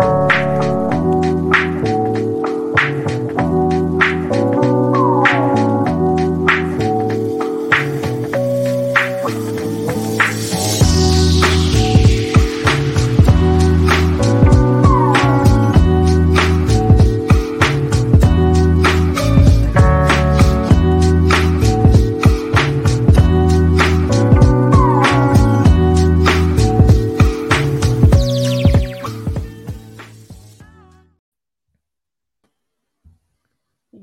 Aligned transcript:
Thank 0.00 0.24
you. 0.24 0.29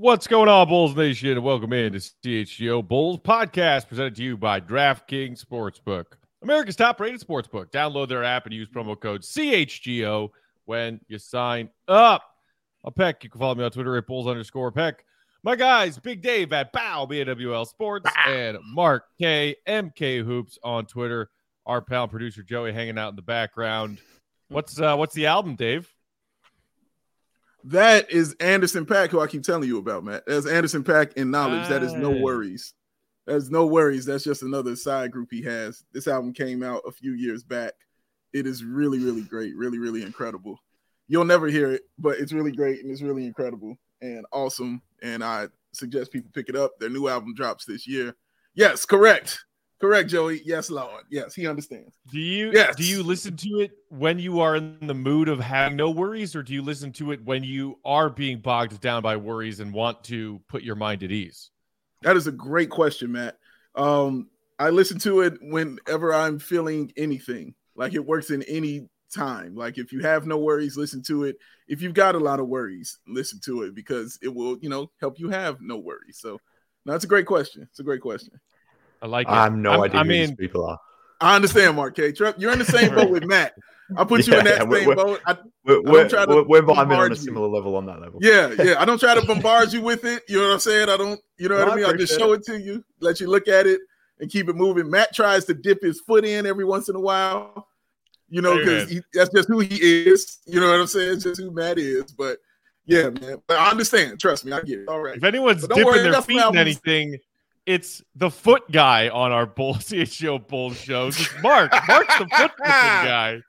What's 0.07 0.25
going 0.25 0.47
on, 0.47 0.69
Bulls 0.69 0.95
Nation? 0.95 1.43
Welcome 1.43 1.73
in 1.73 1.91
to 1.91 1.99
CHGO 1.99 2.87
Bulls 2.87 3.19
podcast 3.19 3.89
presented 3.89 4.15
to 4.15 4.23
you 4.23 4.37
by 4.37 4.61
DraftKings 4.61 5.43
Sportsbook, 5.43 6.05
America's 6.41 6.77
top 6.77 7.01
rated 7.01 7.19
sportsbook. 7.19 7.71
Download 7.71 8.07
their 8.07 8.23
app 8.23 8.45
and 8.45 8.55
use 8.55 8.69
promo 8.69 8.97
code 8.97 9.23
CHGO 9.23 10.29
when 10.63 11.01
you 11.09 11.19
sign 11.19 11.67
up. 11.89 12.23
I'm 12.85 12.93
Peck. 12.93 13.21
You 13.21 13.29
can 13.29 13.37
follow 13.37 13.55
me 13.55 13.65
on 13.65 13.71
Twitter 13.71 13.97
at 13.97 14.07
Bulls 14.07 14.27
underscore 14.27 14.71
Peck. 14.71 15.03
My 15.43 15.57
guys, 15.57 15.99
Big 15.99 16.21
Dave 16.21 16.53
at 16.53 16.71
Bow 16.71 17.05
BAWL 17.05 17.65
Sports 17.65 18.09
and 18.25 18.59
Mark 18.63 19.03
K 19.19 19.57
MK 19.67 20.23
Hoops 20.23 20.57
on 20.63 20.85
Twitter. 20.85 21.31
Our 21.65 21.81
pal 21.81 22.07
producer 22.07 22.43
Joey 22.43 22.71
hanging 22.71 22.97
out 22.97 23.09
in 23.09 23.17
the 23.17 23.23
background. 23.23 23.99
What's 24.47 24.79
uh 24.79 24.95
what's 24.95 25.15
the 25.15 25.25
album, 25.25 25.55
Dave? 25.55 25.93
That 27.67 28.09
is 28.09 28.33
Anderson 28.39 28.85
.Paak, 28.85 29.09
who 29.09 29.19
I 29.19 29.27
keep 29.27 29.43
telling 29.43 29.67
you 29.67 29.77
about, 29.77 30.05
Matt. 30.05 30.23
That's 30.25 30.47
Anderson 30.47 30.85
.Paak 30.85 31.11
in 31.13 31.27
Knxwledge. 31.27 31.67
That 31.67 31.83
is 31.83 31.91
no 31.91 32.17
ah. 32.17 32.21
worries. 32.21 32.73
There's 33.25 33.51
no 33.51 33.65
worries. 33.65 34.05
That's 34.05 34.23
just 34.23 34.41
another 34.41 34.73
side 34.77 35.11
group 35.11 35.27
he 35.31 35.41
has. 35.41 35.83
This 35.91 36.07
album 36.07 36.31
came 36.31 36.63
out 36.63 36.83
a 36.87 36.93
few 36.93 37.11
years 37.11 37.43
back. 37.43 37.73
It 38.31 38.47
is 38.47 38.63
really, 38.63 38.99
really 38.99 39.23
great. 39.23 39.53
Really, 39.57 39.79
really 39.79 40.03
incredible. 40.03 40.57
You'll 41.09 41.25
never 41.25 41.47
hear 41.47 41.69
it, 41.73 41.81
but 41.99 42.19
it's 42.19 42.31
really 42.31 42.53
great 42.53 42.81
and 42.81 42.89
it's 42.89 43.01
really 43.01 43.25
incredible 43.25 43.75
and 44.01 44.25
awesome. 44.31 44.81
And 45.03 45.21
I 45.21 45.47
suggest 45.73 46.13
people 46.13 46.31
pick 46.33 46.47
it 46.47 46.55
up. 46.55 46.79
Their 46.79 46.89
new 46.89 47.09
album 47.09 47.33
drops 47.33 47.65
this 47.65 47.85
year. 47.85 48.15
Yes, 48.55 48.85
correct. 48.85 49.43
Correct, 49.79 50.09
Joey. 50.09 50.41
Yes, 50.43 50.71
Lord. 50.71 51.03
Yes, 51.09 51.35
he 51.35 51.47
understands. 51.47 51.95
Do 52.11 52.19
you 52.19 52.51
Yes. 52.51 52.75
do 52.75 52.83
you 52.83 53.03
listen 53.03 53.37
to 53.37 53.59
it 53.59 53.71
when 53.89 54.17
you 54.17 54.39
are 54.39 54.55
in 54.55 54.87
the 54.87 54.95
mood 54.95 55.29
of 55.29 55.39
having 55.39 55.77
no 55.77 55.91
worries, 55.91 56.35
or 56.35 56.41
do 56.41 56.53
you 56.53 56.63
listen 56.63 56.91
to 56.93 57.11
it 57.11 57.23
when 57.23 57.43
you 57.43 57.79
are 57.85 58.09
being 58.09 58.39
bogged 58.39 58.79
down 58.81 59.03
by 59.03 59.17
worries 59.17 59.59
and 59.59 59.71
want 59.71 60.03
to 60.05 60.41
put 60.47 60.63
your 60.63 60.75
mind 60.75 61.03
at 61.03 61.11
ease? 61.11 61.51
That 62.01 62.17
is 62.17 62.25
a 62.25 62.31
great 62.31 62.69
question, 62.71 63.11
Matt. 63.11 63.37
Um, 63.75 64.29
I 64.57 64.71
listen 64.71 64.97
to 64.99 65.21
it 65.21 65.37
whenever 65.41 66.13
I'm 66.13 66.39
feeling 66.39 66.91
anything. 66.97 67.53
Like 67.75 67.93
it 67.93 68.03
works 68.03 68.31
in 68.31 68.41
any 68.43 68.89
time. 69.13 69.55
Like 69.55 69.77
if 69.77 69.91
you 69.91 69.99
have 69.99 70.25
no 70.25 70.39
worries, 70.39 70.75
listen 70.75 71.03
to 71.03 71.25
it. 71.25 71.37
If 71.67 71.83
you've 71.83 71.93
got 71.93 72.15
a 72.15 72.19
lot 72.19 72.39
of 72.39 72.47
worries, 72.47 72.97
listen 73.07 73.39
to 73.45 73.63
it 73.63 73.75
because 73.75 74.17
it 74.23 74.33
will, 74.33 74.57
you 74.57 74.69
know, 74.69 74.89
help 74.99 75.19
you 75.19 75.29
have 75.29 75.61
no 75.61 75.77
worries. 75.77 76.17
So, 76.19 76.39
no, 76.85 76.95
it's 76.95 77.03
a 77.05 77.07
great 77.07 77.27
question. 77.27 77.67
It's 77.69 77.79
a 77.79 77.83
great 77.83 78.01
question. 78.01 78.39
I 79.01 79.07
like 79.07 79.27
it. 79.27 79.31
I 79.31 79.43
have 79.43 79.55
no 79.55 79.71
I'm- 79.71 79.81
idea 79.81 79.99
I 79.99 80.03
who 80.03 80.09
mean, 80.09 80.27
these 80.29 80.35
people 80.37 80.65
are. 80.65 80.79
I 81.19 81.35
understand, 81.35 81.75
Mark 81.75 81.95
K. 81.95 82.11
Trump, 82.11 82.37
you're 82.39 82.51
in 82.53 82.59
the 82.59 82.65
same 82.65 82.93
boat 82.93 83.09
with 83.09 83.23
Matt. 83.25 83.53
I 83.95 84.03
put 84.03 84.27
you 84.27 84.37
in 84.37 84.45
that 84.45 84.67
we're- 84.67 84.81
same 84.81 84.87
we're- 84.89 85.03
boat. 85.03 85.21
I, 85.25 85.37
We're, 85.65 85.75
don't 85.81 85.85
we're, 85.91 86.09
try 86.09 86.25
to 86.25 86.43
we're, 86.43 86.63
we're 86.65 86.71
on 86.73 87.11
a 87.11 87.15
similar 87.15 87.47
level 87.47 87.75
on 87.75 87.85
that 87.87 87.99
level. 88.01 88.19
yeah, 88.21 88.53
yeah. 88.63 88.75
I 88.79 88.85
don't 88.85 88.99
try 88.99 89.15
to 89.19 89.25
bombard 89.27 89.73
you 89.73 89.81
with 89.81 90.05
it. 90.05 90.23
You 90.29 90.37
know 90.39 90.47
what 90.47 90.53
I'm 90.53 90.59
saying? 90.59 90.89
I 90.89 90.95
don't, 90.97 91.19
you 91.37 91.49
know 91.49 91.57
No, 91.57 91.61
what 91.65 91.69
I 91.69 91.73
I 91.73 91.75
mean? 91.77 91.85
I 91.85 91.93
just 91.93 92.17
show 92.17 92.31
it 92.33 92.43
to 92.45 92.59
you, 92.59 92.83
let 92.99 93.19
you 93.19 93.27
look 93.29 93.47
at 93.47 93.65
it 93.67 93.81
and 94.19 94.29
keep 94.29 94.47
it 94.49 94.55
moving. 94.55 94.89
Matt 94.89 95.13
tries 95.13 95.45
to 95.45 95.53
dip 95.53 95.81
his 95.81 95.99
foot 96.01 96.23
in 96.25 96.45
every 96.45 96.63
once 96.65 96.87
in 96.89 96.95
a 96.95 96.99
while, 96.99 97.67
you 98.29 98.41
know, 98.41 98.57
because 98.57 99.01
that's 99.13 99.29
just 99.31 99.47
who 99.49 99.59
he 99.59 99.75
is. 99.75 100.39
You 100.45 100.59
know 100.59 100.69
what 100.71 100.79
I'm 100.81 100.87
saying? 100.87 101.13
It's 101.13 101.23
just 101.23 101.41
who 101.41 101.51
Matt 101.51 101.77
is. 101.79 102.11
But 102.11 102.37
yeah, 102.85 103.09
man. 103.09 103.41
But 103.47 103.57
I 103.59 103.69
understand. 103.71 104.19
Trust 104.19 104.45
me, 104.45 104.51
I 104.53 104.61
get 104.61 104.79
it. 104.79 104.87
All 104.87 105.01
right. 105.01 105.17
If 105.17 105.23
anyone's 105.23 105.61
don't 105.67 105.69
dipping 105.77 105.85
worry, 105.85 105.99
their 105.99 106.07
enough 106.09 106.25
feet 106.27 106.37
in 106.37 106.43
albums. 106.43 106.59
anything, 106.61 107.17
it's 107.67 108.01
the 108.15 108.31
foot 108.31 108.63
guy 108.71 109.09
on 109.09 109.31
our 109.31 109.45
Bull 109.45 109.75
CHO 109.79 110.39
Bull 110.39 110.73
shows. 110.73 111.19
It's 111.19 111.29
Mark. 111.43 111.71
Mark's 111.87 112.17
the 112.17 112.27
foot 112.35 112.51
guy. 112.63 113.39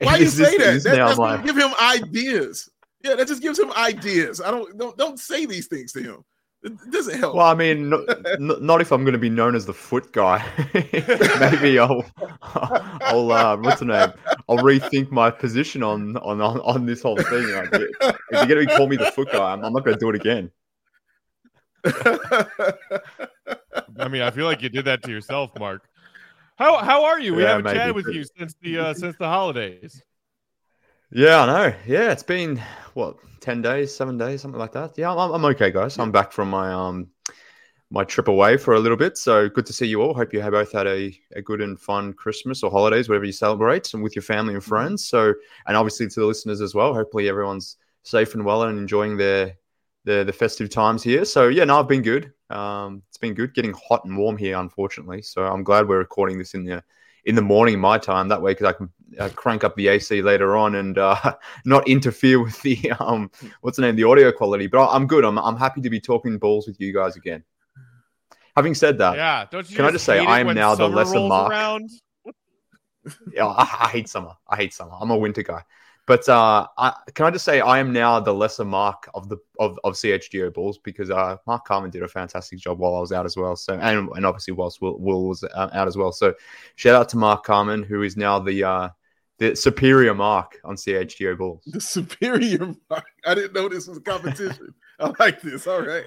Why 0.00 0.14
do 0.16 0.20
you 0.22 0.26
Is 0.26 0.36
this- 0.36 0.48
say 0.50 0.58
that? 0.58 0.74
is 0.74 0.82
that 0.84 0.96
now 0.96 1.06
that's 1.08 1.18
my- 1.20 1.36
gonna 1.36 1.46
give 1.46 1.56
him 1.56 1.72
ideas. 1.80 2.68
Yeah, 3.04 3.14
that 3.16 3.26
just 3.28 3.42
gives 3.42 3.58
him 3.58 3.72
ideas. 3.72 4.40
I 4.40 4.50
don't 4.50 4.76
don't 4.78 4.96
don't 4.96 5.18
say 5.18 5.44
these 5.46 5.66
things 5.68 5.92
to 5.92 6.02
him. 6.02 6.24
It, 6.62 6.70
it 6.86 6.92
doesn't 6.92 7.18
help. 7.18 7.34
Well, 7.34 7.46
I 7.46 7.54
mean, 7.54 7.88
no, 7.90 8.04
n- 8.04 8.52
not 8.60 8.80
if 8.80 8.92
I'm 8.92 9.02
going 9.02 9.14
to 9.14 9.18
be 9.18 9.28
known 9.28 9.56
as 9.56 9.66
the 9.66 9.74
foot 9.74 10.12
guy. 10.12 10.38
Maybe 11.40 11.80
I'll, 11.80 12.04
I'll, 12.42 13.32
uh, 13.32 13.56
what's 13.56 13.80
the 13.80 13.86
name? 13.86 14.12
I'll 14.48 14.58
rethink 14.58 15.10
my 15.10 15.28
position 15.32 15.82
on 15.82 16.16
on 16.18 16.40
on, 16.40 16.60
on 16.60 16.86
this 16.86 17.02
whole 17.02 17.16
thing. 17.16 17.50
Like, 17.50 17.68
if 17.72 18.14
you're 18.30 18.46
going 18.46 18.68
to 18.68 18.76
call 18.76 18.86
me 18.86 18.94
the 18.96 19.10
foot 19.10 19.32
guy, 19.32 19.52
I'm, 19.52 19.64
I'm 19.64 19.72
not 19.72 19.84
going 19.84 19.96
to 19.96 20.00
do 20.00 20.08
it 20.10 20.14
again. 20.14 20.52
I 21.84 22.74
mean, 24.08 24.22
I 24.22 24.30
feel 24.30 24.46
like 24.46 24.62
you 24.62 24.68
did 24.68 24.84
that 24.86 25.02
to 25.04 25.10
yourself, 25.10 25.54
Mark. 25.56 25.88
How 26.56 26.78
how 26.78 27.04
are 27.04 27.20
you? 27.20 27.34
We 27.34 27.42
Yeah, 27.42 27.44
haven't 27.44 27.66
chatted 27.66 27.94
with 27.94 28.08
you 28.08 28.24
since 28.38 28.54
the 28.62 28.78
uh, 28.78 28.94
since 28.94 29.16
the 29.16 29.26
holidays. 29.26 30.02
Yeah, 31.10 31.42
I 31.42 31.46
know. 31.46 31.76
Yeah, 31.86 32.12
it's 32.12 32.22
been 32.22 32.60
what 32.94 33.16
ten 33.40 33.62
days, 33.62 33.94
seven 33.94 34.16
days, 34.16 34.40
something 34.40 34.58
like 34.58 34.72
that. 34.72 34.96
Yeah, 34.96 35.14
I'm, 35.14 35.32
I'm 35.32 35.44
okay, 35.46 35.70
guys. 35.70 35.98
I'm 35.98 36.12
back 36.12 36.32
from 36.32 36.50
my 36.50 36.72
um 36.72 37.08
my 37.90 38.04
trip 38.04 38.28
away 38.28 38.56
for 38.56 38.74
a 38.74 38.80
little 38.80 38.96
bit. 38.96 39.18
So 39.18 39.48
good 39.48 39.66
to 39.66 39.72
see 39.72 39.86
you 39.86 40.00
all. 40.00 40.14
Hope 40.14 40.32
you 40.32 40.40
have 40.40 40.52
both 40.52 40.72
had 40.72 40.86
a, 40.86 41.14
a 41.36 41.42
good 41.42 41.60
and 41.60 41.78
fun 41.78 42.14
Christmas 42.14 42.62
or 42.62 42.70
holidays, 42.70 43.08
whatever 43.08 43.26
you 43.26 43.32
celebrate, 43.32 43.92
and 43.92 44.02
with 44.02 44.16
your 44.16 44.22
family 44.22 44.54
and 44.54 44.64
friends. 44.64 45.04
So, 45.04 45.34
and 45.66 45.76
obviously 45.76 46.08
to 46.08 46.20
the 46.20 46.26
listeners 46.26 46.62
as 46.62 46.74
well. 46.74 46.94
Hopefully 46.94 47.28
everyone's 47.28 47.76
safe 48.02 48.34
and 48.34 48.46
well 48.46 48.62
and 48.62 48.78
enjoying 48.78 49.18
their 49.18 49.56
the 50.04 50.24
the 50.24 50.32
festive 50.32 50.70
times 50.70 51.02
here. 51.02 51.24
So 51.24 51.48
yeah, 51.48 51.64
no, 51.64 51.78
I've 51.78 51.88
been 51.88 52.02
good. 52.02 52.32
Um, 52.50 53.02
it's 53.08 53.18
been 53.18 53.34
good. 53.34 53.54
Getting 53.54 53.74
hot 53.88 54.04
and 54.04 54.16
warm 54.16 54.36
here, 54.36 54.58
unfortunately. 54.58 55.22
So 55.22 55.44
I'm 55.44 55.62
glad 55.62 55.88
we're 55.88 55.98
recording 55.98 56.38
this 56.38 56.54
in 56.54 56.64
the 56.64 56.82
in 57.24 57.34
the 57.34 57.42
morning 57.42 57.78
my 57.78 57.98
time. 57.98 58.28
That 58.28 58.42
way, 58.42 58.52
because 58.52 58.66
I 58.66 58.72
can 58.72 58.90
uh, 59.18 59.28
crank 59.34 59.64
up 59.64 59.76
the 59.76 59.88
AC 59.88 60.22
later 60.22 60.56
on 60.56 60.74
and 60.74 60.98
uh, 60.98 61.34
not 61.64 61.86
interfere 61.88 62.42
with 62.42 62.60
the 62.62 62.92
um 63.00 63.30
what's 63.60 63.76
the 63.76 63.82
name 63.82 63.96
the 63.96 64.04
audio 64.04 64.32
quality. 64.32 64.66
But 64.66 64.90
I'm 64.90 65.06
good. 65.06 65.24
I'm 65.24 65.38
I'm 65.38 65.56
happy 65.56 65.80
to 65.82 65.90
be 65.90 66.00
talking 66.00 66.38
balls 66.38 66.66
with 66.66 66.80
you 66.80 66.92
guys 66.92 67.16
again. 67.16 67.44
Having 68.56 68.74
said 68.74 68.98
that, 68.98 69.16
Yeah, 69.16 69.46
don't 69.50 69.68
you? 69.70 69.76
Can 69.76 69.86
I 69.86 69.90
just 69.90 70.04
say 70.04 70.18
I 70.18 70.40
am 70.40 70.54
now 70.54 70.74
the 70.74 70.88
lesser 70.88 71.20
Mark? 71.20 71.54
Yeah, 73.34 73.46
I, 73.46 73.62
I 73.62 73.88
hate 73.88 74.08
summer. 74.08 74.34
I 74.48 74.54
hate 74.54 74.72
summer. 74.72 74.92
I'm 75.00 75.10
a 75.10 75.16
winter 75.16 75.42
guy. 75.42 75.62
But 76.06 76.28
uh, 76.28 76.66
I, 76.78 76.94
can 77.14 77.26
I 77.26 77.30
just 77.30 77.44
say 77.44 77.60
I 77.60 77.78
am 77.78 77.92
now 77.92 78.18
the 78.18 78.34
lesser 78.34 78.64
mark 78.64 79.08
of 79.14 79.28
the 79.28 79.36
of, 79.60 79.78
of 79.84 79.94
CHGO 79.94 80.52
Bulls 80.52 80.78
because 80.78 81.10
uh, 81.10 81.36
Mark 81.46 81.64
Carman 81.64 81.90
did 81.90 82.02
a 82.02 82.08
fantastic 82.08 82.58
job 82.58 82.78
while 82.78 82.96
I 82.96 83.00
was 83.00 83.12
out 83.12 83.24
as 83.24 83.36
well. 83.36 83.54
So 83.54 83.74
and 83.74 84.08
and 84.08 84.26
obviously 84.26 84.52
whilst 84.52 84.82
Will, 84.82 84.98
Will 84.98 85.28
was 85.28 85.44
uh, 85.44 85.70
out 85.72 85.86
as 85.86 85.96
well. 85.96 86.10
So 86.10 86.34
shout 86.74 86.96
out 86.96 87.08
to 87.10 87.16
Mark 87.16 87.44
Carman 87.44 87.84
who 87.84 88.02
is 88.02 88.16
now 88.16 88.40
the 88.40 88.64
uh, 88.64 88.88
the 89.38 89.54
superior 89.54 90.14
mark 90.14 90.58
on 90.64 90.76
CHGO 90.76 91.38
Bulls. 91.38 91.62
The 91.66 91.80
superior 91.80 92.74
mark. 92.90 93.06
I 93.24 93.34
didn't 93.34 93.52
know 93.52 93.68
this 93.68 93.86
was 93.86 93.98
a 93.98 94.00
competition. 94.00 94.74
I 95.00 95.12
like 95.18 95.40
this. 95.40 95.66
All 95.66 95.82
right. 95.82 96.04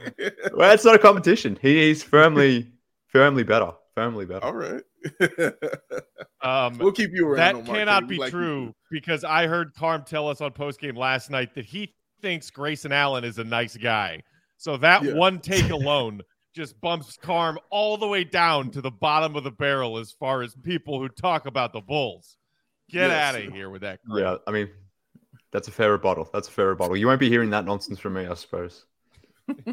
well, 0.54 0.72
it's 0.72 0.86
not 0.86 0.96
a 0.96 1.00
competition. 1.00 1.58
He, 1.62 1.88
he's 1.88 2.04
firmly, 2.04 2.72
firmly 3.08 3.44
better. 3.44 3.74
Firmly 3.96 4.26
better. 4.26 4.46
All 4.46 4.54
right. 4.54 4.84
Um, 6.42 6.78
we'll 6.78 6.92
keep 6.92 7.10
you 7.12 7.28
around. 7.28 7.66
that 7.66 7.74
cannot 7.74 8.08
be 8.08 8.18
like 8.18 8.30
true 8.30 8.76
because 8.92 9.24
I 9.24 9.48
heard 9.48 9.74
Carm 9.74 10.04
tell 10.06 10.28
us 10.28 10.42
on 10.42 10.52
postgame 10.52 10.96
last 10.96 11.32
night 11.32 11.56
that 11.56 11.66
he 11.66 11.96
thinks 12.22 12.52
Grayson 12.52 12.92
Allen 12.92 13.24
is 13.24 13.40
a 13.40 13.44
nice 13.44 13.76
guy. 13.76 14.22
So 14.58 14.78
that 14.78 15.02
yeah. 15.02 15.16
one 15.16 15.40
take 15.40 15.72
alone 15.72 16.22
just 16.54 16.80
bumps 16.82 17.18
Carm 17.18 17.58
all 17.72 17.98
the 17.98 18.08
way 18.08 18.24
down 18.24 18.70
to 18.72 18.82
the 18.82 18.92
bottom 18.92 19.36
of 19.36 19.44
the 19.44 19.50
barrel 19.50 19.98
as 19.98 20.12
far 20.12 20.44
as 20.44 20.54
people 20.62 21.00
who 21.00 21.10
talk 21.10 21.48
about 21.48 21.74
the 21.74 21.82
Bulls. 21.82 22.38
Get 22.92 23.10
yes. 23.10 23.36
out 23.36 23.42
of 23.42 23.52
here 23.52 23.72
with 23.72 23.82
that. 23.82 24.00
Carm. 24.08 24.20
Yeah, 24.20 24.36
I 24.46 24.52
mean, 24.52 24.70
that's 25.52 25.68
a 25.68 25.72
fair 25.72 25.94
rebuttal. 25.94 26.30
That's 26.32 26.48
a 26.48 26.52
fair 26.52 26.68
rebuttal. 26.68 26.96
You 26.96 27.08
won't 27.08 27.20
be 27.20 27.30
hearing 27.30 27.50
that 27.50 27.66
nonsense 27.66 27.98
from 27.98 28.14
me, 28.14 28.28
I 28.28 28.36
suppose. 28.36 28.86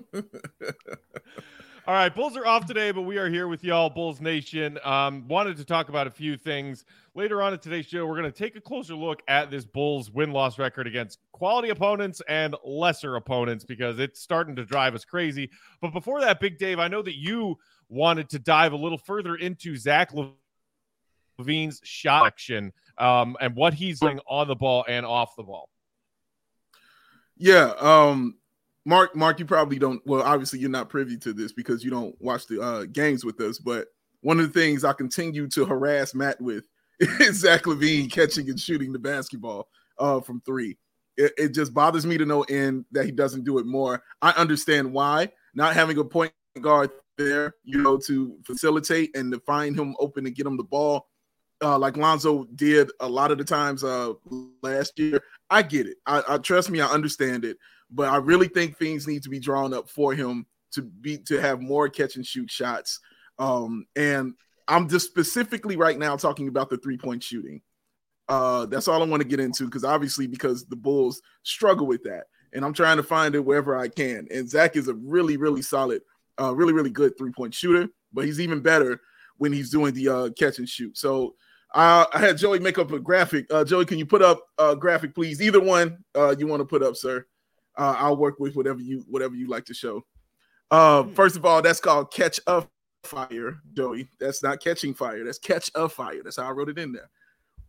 All 1.85 1.95
right, 1.95 2.15
Bulls 2.15 2.37
are 2.37 2.47
off 2.47 2.65
today, 2.65 2.93
but 2.93 3.03
we 3.03 3.19
are 3.19 3.29
here 3.29 3.49
with 3.49 3.65
y'all, 3.65 3.91
Bulls 3.91 4.21
Nation. 4.21 4.79
Um, 4.85 5.27
wanted 5.27 5.57
to 5.57 5.65
talk 5.65 5.89
about 5.89 6.07
a 6.07 6.13
few 6.13 6.37
things. 6.37 6.85
Later 7.17 7.43
on 7.43 7.53
in 7.55 7.59
today's 7.59 7.87
show, 7.87 8.07
we're 8.07 8.21
going 8.21 8.31
to 8.31 8.39
take 8.39 8.55
a 8.55 8.61
closer 8.61 8.95
look 8.95 9.21
at 9.27 9.51
this 9.51 9.65
Bulls 9.65 10.09
win 10.09 10.31
loss 10.31 10.61
record 10.61 10.87
against 10.87 11.19
quality 11.33 11.71
opponents 11.71 12.23
and 12.29 12.55
lesser 12.65 13.17
opponents 13.17 13.65
because 13.65 13.99
it's 13.99 14.21
starting 14.21 14.55
to 14.55 14.65
drive 14.65 14.95
us 14.95 15.05
crazy. 15.05 15.51
But 15.81 15.93
before 15.93 16.21
that, 16.21 16.39
Big 16.39 16.57
Dave, 16.57 16.79
I 16.79 16.87
know 16.87 17.03
that 17.03 17.17
you 17.17 17.59
wanted 17.89 18.29
to 18.29 18.39
dive 18.39 18.73
a 18.73 18.77
little 18.77 18.99
further 18.99 19.35
into 19.35 19.77
Zach 19.77 20.13
LaVine's 21.41 21.81
shot 21.83 22.29
action 22.29 22.73
um, 22.99 23.37
and 23.41 23.57
what 23.57 23.75
he's 23.75 23.99
doing 23.99 24.21
on 24.29 24.47
the 24.47 24.55
ball 24.55 24.85
and 24.87 25.05
off 25.05 25.35
the 25.35 25.43
ball. 25.43 25.69
Yeah, 27.37 27.73
um, 27.81 28.37
Mark, 28.85 29.15
Mark, 29.15 29.39
you 29.39 29.45
probably 29.45 29.79
don't. 29.79 30.03
Well, 30.07 30.23
obviously, 30.23 30.59
you're 30.59 30.71
not 30.71 30.89
privy 30.89 31.17
to 31.19 31.33
this 31.33 31.53
because 31.53 31.85
you 31.85 31.91
don't 31.91 32.15
watch 32.21 32.47
the 32.47 32.61
uh, 32.61 32.85
games 32.85 33.25
with 33.25 33.41
us. 33.41 33.59
But 33.59 33.89
one 34.23 34.41
of 34.41 34.53
the 34.53 34.61
things 34.61 34.85
I 34.85 34.93
continue 34.93 35.49
to 35.49 35.65
harass 35.65 36.15
Matt 36.15 36.41
with 36.41 36.65
is 37.01 37.41
Zach 37.41 37.63
LaVine 37.63 38.11
catching 38.11 38.49
and 38.49 38.59
shooting 38.59 38.93
the 38.93 38.99
basketball 38.99 39.69
uh, 39.99 40.21
from 40.21 40.41
three. 40.41 40.77
It, 41.17 41.33
it, 41.37 41.49
just 41.55 41.75
bothers 41.75 42.07
me 42.07 42.17
to 42.17 42.25
no 42.25 42.43
end 42.43 42.87
that 42.93 43.05
he 43.05 43.13
doesn't 43.13 43.45
do 43.45 43.59
it 43.59 43.67
more. 43.67 44.03
I 44.23 44.31
understand 44.31 44.93
why 44.93 45.31
not 45.55 45.75
having 45.75 45.99
a 45.99 46.05
point 46.05 46.33
guard 46.61 46.91
there, 47.19 47.55
you 47.65 47.79
know, 47.79 47.99
to 47.99 48.39
facilitate 48.45 49.15
and 49.15 49.31
to 49.33 49.39
find 49.41 49.79
him 49.79 49.95
open 50.01 50.25
to 50.25 50.31
get 50.31 50.47
him 50.47 50.57
the 50.57 50.65
ball, 50.65 51.07
uh, 51.63 51.79
like 51.79 51.97
Lonzo 51.99 52.45
did 52.57 52.91
a 53.01 53.09
lot 53.09 53.31
of 53.31 53.39
the 53.39 53.45
times 53.45 53.85
uh, 53.85 54.15
last 54.63 54.99
year. 54.99 55.23
I 55.51 55.63
get 55.63 55.87
it. 55.87 55.99
I, 56.07 56.23
I 56.27 56.39
trust 56.39 56.71
me. 56.71 56.81
I 56.81 56.87
understand 56.87 57.45
it 57.45 57.59
but 57.93 58.09
I 58.09 58.17
really 58.17 58.49
think 58.49 58.77
things 58.77 59.07
need 59.07 59.23
to 59.23 59.29
be 59.29 59.39
drawn 59.39 59.75
up 59.75 59.89
for 59.89 60.15
him 60.15 60.47
to 60.73 60.83
be 60.83 61.19
to 61.19 61.41
have 61.41 61.61
more 61.61 61.89
catch 61.89 62.17
and 62.17 62.27
shoot 62.27 62.51
shots. 62.51 62.99
Um, 63.39 63.87
and 63.95 64.35
I'm 64.69 64.89
just 64.89 65.09
specifically 65.09 65.77
right 65.77 65.99
now 65.99 66.17
talking 66.17 66.49
about 66.49 66.71
the 66.71 66.79
three 66.79 66.99
point 66.99 67.23
shooting. 67.23 67.61
Uh, 68.29 68.67
that's 68.67 68.89
all 68.89 69.03
I 69.03 69.07
want 69.07 69.23
to 69.23 69.29
get 69.29 69.41
into 69.41 69.65
because 69.65 69.85
obviously 69.85 70.27
because 70.27 70.65
the 70.65 70.77
Bulls 70.77 71.21
struggle 71.43 71.87
with 71.87 72.03
that, 72.05 72.25
and 72.53 72.65
I'm 72.65 72.73
trying 72.73 72.97
to 72.97 73.03
find 73.03 73.35
it 73.35 73.45
wherever 73.45 73.77
I 73.77 73.89
can. 73.89 74.27
And 74.31 74.49
Zach 74.49 74.77
is 74.77 74.89
a 74.89 74.95
really 74.95 75.37
really 75.37 75.63
solid, 75.63 76.03
uh, 76.41 76.55
really 76.55 76.73
really 76.73 76.91
good 76.91 77.19
three 77.19 77.33
point 77.33 77.53
shooter, 77.53 77.89
but 78.13 78.25
he's 78.25 78.41
even 78.41 78.61
better 78.61 79.01
when 79.37 79.53
he's 79.53 79.71
doing 79.71 79.93
the 79.93 80.09
uh, 80.09 80.31
catch 80.39 80.59
and 80.59 80.69
shoot. 80.69 80.97
So 80.97 81.35
uh, 81.75 82.07
I 82.13 82.19
had 82.19 82.39
Joey 82.39 82.61
make 82.61 82.79
up 82.79 82.93
a 82.93 83.01
graphic. 83.01 83.47
Uh, 83.53 83.65
Joey, 83.65 83.85
can 83.85 83.99
you 83.99 84.07
put 84.07 84.23
up 84.23 84.47
a 84.57 84.77
graphic, 84.77 85.15
please? 85.15 85.43
Either 85.43 85.61
one 85.61 85.99
uh, 86.15 86.35
you 86.39 86.47
want 86.47 86.61
to 86.61 86.67
put 86.67 86.83
up, 86.83 86.97
sir 86.97 87.27
uh, 87.77 87.95
I'll 87.99 88.17
work 88.17 88.39
with 88.39 88.57
whatever 88.57 88.81
you 88.81 89.05
whatever 89.09 89.35
you 89.35 89.49
like 89.49 89.65
to 89.67 89.75
show. 89.75 90.05
Uh, 90.71 91.03
hmm. 91.03 91.13
first 91.13 91.37
of 91.37 91.45
all, 91.45 91.63
that's 91.63 91.81
called 91.81 92.13
catch 92.13 92.41
a 92.47 92.65
fire, 93.05 93.59
Joey. 93.73 94.09
That's 94.21 94.43
not 94.43 94.63
catching 94.63 94.95
fire. 94.95 95.25
That's 95.25 95.39
catch 95.39 95.71
a 95.75 95.89
fire. 95.89 96.23
That's 96.23 96.37
how 96.37 96.49
I 96.49 96.51
wrote 96.51 96.69
it 96.69 96.79
in 96.79 96.93
there. 96.93 97.11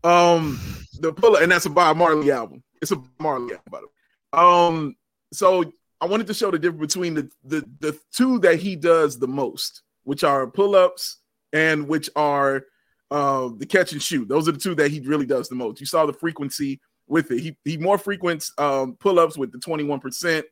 Um, 0.04 0.60
the 1.00 1.14
pull 1.14 1.36
up, 1.36 1.42
and 1.42 1.52
that's 1.52 1.66
a 1.66 1.70
Bob 1.70 1.98
Marley 1.98 2.32
album. 2.32 2.64
It's 2.82 2.92
a 2.92 3.02
Marley 3.20 3.54
album, 3.54 3.72
by 3.72 3.80
the 3.80 3.88
way. 3.88 4.44
Um, 4.46 4.96
so 5.32 5.72
I 6.02 6.06
wanted 6.06 6.28
to 6.28 6.34
show 6.34 6.52
the 6.52 6.60
difference 6.60 6.94
between 6.94 7.14
the 7.14 7.30
the 7.44 7.66
the 7.80 8.00
two 8.12 8.40
that 8.40 8.58
he 8.58 8.76
does 8.76 9.18
the 9.18 9.28
most, 9.28 9.84
which 10.04 10.24
are 10.24 10.48
pull 10.48 10.76
ups 10.76 11.20
and 11.54 11.88
which 11.88 12.10
are 12.16 12.64
uh, 13.12 13.50
the 13.58 13.66
catch 13.66 13.94
and 13.94 14.02
shoot. 14.02 14.28
Those 14.28 14.50
are 14.50 14.52
the 14.52 14.60
two 14.60 14.76
that 14.76 14.92
he 14.92 15.00
really 15.00 15.26
does 15.26 15.48
the 15.48 15.56
most. 15.56 15.80
You 15.80 15.86
saw 15.86 16.06
the 16.06 16.14
frequency 16.14 16.82
with 17.08 17.32
it. 17.32 17.40
He 17.40 17.58
he 17.64 17.78
more 17.78 17.98
frequents 17.98 18.52
um, 18.58 18.96
pull 19.00 19.20
ups 19.20 19.38
with 19.38 19.52
the 19.52 19.60
21%. 19.60 20.44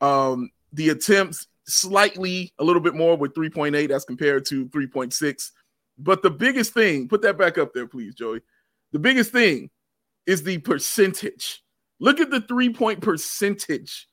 Um, 0.00 0.50
the 0.72 0.90
attempts 0.90 1.46
slightly 1.66 2.52
a 2.58 2.64
little 2.64 2.82
bit 2.82 2.94
more 2.94 3.16
with 3.16 3.34
3.8 3.34 3.90
as 3.90 4.04
compared 4.04 4.44
to 4.46 4.66
3.6. 4.68 5.50
But 5.98 6.22
the 6.22 6.30
biggest 6.30 6.72
thing, 6.72 7.08
put 7.08 7.22
that 7.22 7.38
back 7.38 7.58
up 7.58 7.72
there, 7.72 7.86
please, 7.86 8.14
Joey. 8.14 8.40
The 8.92 8.98
biggest 8.98 9.30
thing 9.30 9.70
is 10.26 10.42
the 10.42 10.58
percentage. 10.58 11.62
Look 12.00 12.20
at 12.20 12.30
the 12.30 12.40
three 12.40 12.72
point 12.72 13.00
percentage 13.00 14.08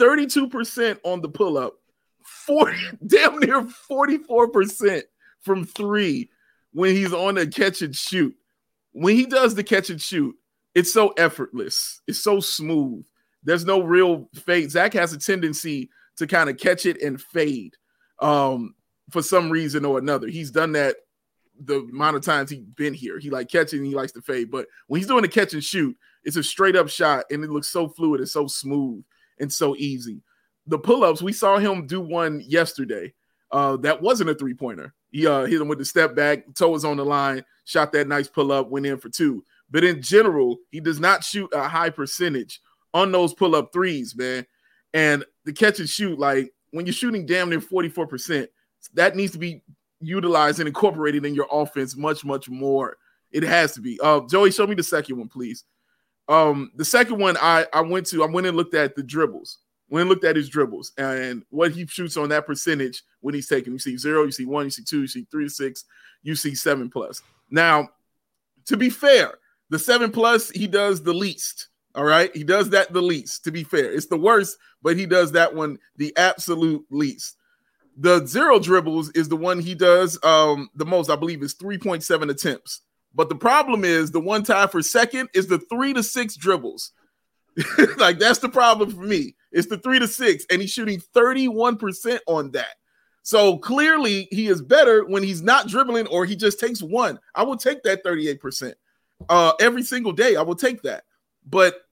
32% 0.00 0.98
on 1.04 1.20
the 1.20 1.28
pull 1.28 1.58
up, 1.58 1.74
40, 2.24 2.76
damn 3.06 3.38
near 3.38 3.62
44% 3.62 5.02
from 5.40 5.64
three 5.64 6.30
when 6.72 6.94
he's 6.94 7.12
on 7.12 7.34
the 7.34 7.46
catch 7.46 7.82
and 7.82 7.94
shoot. 7.94 8.34
When 8.92 9.16
he 9.16 9.26
does 9.26 9.54
the 9.54 9.64
catch 9.64 9.90
and 9.90 10.00
shoot, 10.00 10.34
it's 10.74 10.92
so 10.92 11.08
effortless. 11.18 12.00
It's 12.06 12.22
so 12.22 12.40
smooth. 12.40 13.04
There's 13.44 13.64
no 13.64 13.80
real 13.82 14.28
fade. 14.34 14.70
Zach 14.70 14.92
has 14.94 15.12
a 15.12 15.18
tendency 15.18 15.90
to 16.16 16.26
kind 16.26 16.48
of 16.48 16.56
catch 16.56 16.86
it 16.86 17.02
and 17.02 17.20
fade 17.20 17.74
um, 18.20 18.74
for 19.10 19.22
some 19.22 19.50
reason 19.50 19.84
or 19.84 19.98
another. 19.98 20.28
He's 20.28 20.50
done 20.50 20.72
that 20.72 20.96
the 21.64 21.80
amount 21.80 22.16
of 22.16 22.22
times 22.22 22.50
he's 22.50 22.60
been 22.60 22.94
here. 22.94 23.18
He 23.18 23.30
like 23.30 23.50
catching, 23.50 23.80
and 23.80 23.86
he 23.86 23.94
likes 23.94 24.12
to 24.12 24.22
fade. 24.22 24.50
But 24.50 24.66
when 24.86 25.00
he's 25.00 25.08
doing 25.08 25.24
a 25.24 25.28
catch 25.28 25.52
and 25.52 25.62
shoot, 25.62 25.96
it's 26.24 26.36
a 26.36 26.42
straight 26.42 26.76
up 26.76 26.88
shot 26.88 27.24
and 27.30 27.42
it 27.42 27.50
looks 27.50 27.68
so 27.68 27.88
fluid 27.88 28.20
and 28.20 28.28
so 28.28 28.46
smooth 28.46 29.04
and 29.40 29.52
so 29.52 29.76
easy. 29.76 30.22
The 30.66 30.78
pull 30.78 31.04
ups, 31.04 31.22
we 31.22 31.32
saw 31.32 31.58
him 31.58 31.86
do 31.86 32.00
one 32.00 32.40
yesterday. 32.46 33.12
Uh, 33.50 33.76
that 33.78 34.00
wasn't 34.00 34.30
a 34.30 34.34
three 34.34 34.54
pointer. 34.54 34.94
He 35.10 35.26
uh, 35.26 35.44
hit 35.44 35.60
him 35.60 35.68
with 35.68 35.78
the 35.78 35.84
step 35.84 36.14
back, 36.14 36.44
toe 36.54 36.70
was 36.70 36.84
on 36.84 36.96
the 36.96 37.04
line, 37.04 37.44
shot 37.64 37.92
that 37.92 38.08
nice 38.08 38.28
pull 38.28 38.50
up, 38.50 38.70
went 38.70 38.86
in 38.86 38.98
for 38.98 39.08
two. 39.08 39.44
But 39.72 39.84
in 39.84 40.02
general, 40.02 40.58
he 40.70 40.80
does 40.80 41.00
not 41.00 41.24
shoot 41.24 41.50
a 41.52 41.66
high 41.66 41.90
percentage 41.90 42.60
on 42.94 43.10
those 43.10 43.32
pull 43.32 43.56
up 43.56 43.72
threes, 43.72 44.14
man. 44.14 44.46
And 44.92 45.24
the 45.44 45.52
catch 45.52 45.80
and 45.80 45.88
shoot, 45.88 46.18
like 46.18 46.52
when 46.70 46.84
you're 46.84 46.92
shooting 46.92 47.24
damn 47.24 47.48
near 47.48 47.58
44%, 47.58 48.46
that 48.94 49.16
needs 49.16 49.32
to 49.32 49.38
be 49.38 49.62
utilized 50.00 50.58
and 50.58 50.68
incorporated 50.68 51.24
in 51.24 51.34
your 51.34 51.48
offense 51.50 51.96
much, 51.96 52.24
much 52.24 52.50
more. 52.50 52.98
It 53.30 53.42
has 53.44 53.72
to 53.74 53.80
be. 53.80 53.98
Uh, 54.02 54.20
Joey, 54.28 54.50
show 54.50 54.66
me 54.66 54.74
the 54.74 54.82
second 54.82 55.16
one, 55.16 55.28
please. 55.28 55.64
Um, 56.28 56.70
the 56.76 56.84
second 56.84 57.18
one 57.18 57.38
I, 57.40 57.66
I 57.72 57.80
went 57.80 58.06
to, 58.08 58.22
I 58.22 58.26
went 58.26 58.46
and 58.46 58.56
looked 58.56 58.74
at 58.74 58.94
the 58.94 59.02
dribbles. 59.02 59.58
Went 59.88 60.02
and 60.02 60.10
looked 60.10 60.24
at 60.24 60.36
his 60.36 60.48
dribbles 60.48 60.92
and 60.96 61.44
what 61.50 61.72
he 61.72 61.86
shoots 61.86 62.16
on 62.16 62.28
that 62.30 62.46
percentage 62.46 63.02
when 63.20 63.34
he's 63.34 63.48
taking. 63.48 63.72
You 63.72 63.78
see 63.78 63.96
zero, 63.96 64.24
you 64.24 64.32
see 64.32 64.46
one, 64.46 64.64
you 64.64 64.70
see 64.70 64.84
two, 64.84 65.02
you 65.02 65.06
see 65.06 65.26
three 65.30 65.44
to 65.44 65.50
six, 65.50 65.84
you 66.22 66.34
see 66.34 66.54
seven 66.54 66.90
plus. 66.90 67.22
Now, 67.50 67.90
to 68.66 68.76
be 68.76 68.88
fair, 68.88 69.34
the 69.72 69.78
seven 69.78 70.10
plus, 70.10 70.50
he 70.50 70.66
does 70.66 71.02
the 71.02 71.14
least. 71.14 71.68
All 71.94 72.04
right. 72.04 72.30
He 72.36 72.44
does 72.44 72.68
that 72.70 72.92
the 72.92 73.00
least, 73.00 73.42
to 73.44 73.50
be 73.50 73.64
fair. 73.64 73.90
It's 73.90 74.06
the 74.06 74.18
worst, 74.18 74.58
but 74.82 74.98
he 74.98 75.06
does 75.06 75.32
that 75.32 75.54
one 75.54 75.78
the 75.96 76.14
absolute 76.18 76.84
least. 76.90 77.38
The 77.96 78.26
zero 78.26 78.58
dribbles 78.58 79.10
is 79.12 79.30
the 79.30 79.36
one 79.36 79.60
he 79.60 79.74
does 79.74 80.22
um, 80.22 80.68
the 80.74 80.84
most, 80.84 81.08
I 81.08 81.16
believe, 81.16 81.42
is 81.42 81.54
3.7 81.54 82.30
attempts. 82.30 82.82
But 83.14 83.30
the 83.30 83.34
problem 83.34 83.82
is 83.82 84.10
the 84.10 84.20
one 84.20 84.42
tie 84.42 84.66
for 84.66 84.82
second 84.82 85.30
is 85.32 85.46
the 85.46 85.58
three 85.58 85.94
to 85.94 86.02
six 86.02 86.36
dribbles. 86.36 86.92
like 87.96 88.18
that's 88.18 88.40
the 88.40 88.50
problem 88.50 88.90
for 88.90 89.02
me. 89.02 89.36
It's 89.52 89.68
the 89.68 89.78
three 89.78 89.98
to 89.98 90.08
six, 90.08 90.44
and 90.50 90.60
he's 90.60 90.70
shooting 90.70 91.00
31% 91.14 92.18
on 92.26 92.50
that. 92.50 92.74
So 93.22 93.56
clearly 93.56 94.28
he 94.30 94.48
is 94.48 94.60
better 94.60 95.06
when 95.06 95.22
he's 95.22 95.40
not 95.40 95.68
dribbling 95.68 96.08
or 96.08 96.26
he 96.26 96.36
just 96.36 96.60
takes 96.60 96.82
one. 96.82 97.18
I 97.34 97.42
will 97.42 97.56
take 97.56 97.82
that 97.84 98.04
38% 98.04 98.74
uh, 99.28 99.52
every 99.60 99.82
single 99.82 100.12
day. 100.12 100.36
I 100.36 100.42
will 100.42 100.56
take 100.56 100.82
that. 100.82 101.04
But 101.46 101.82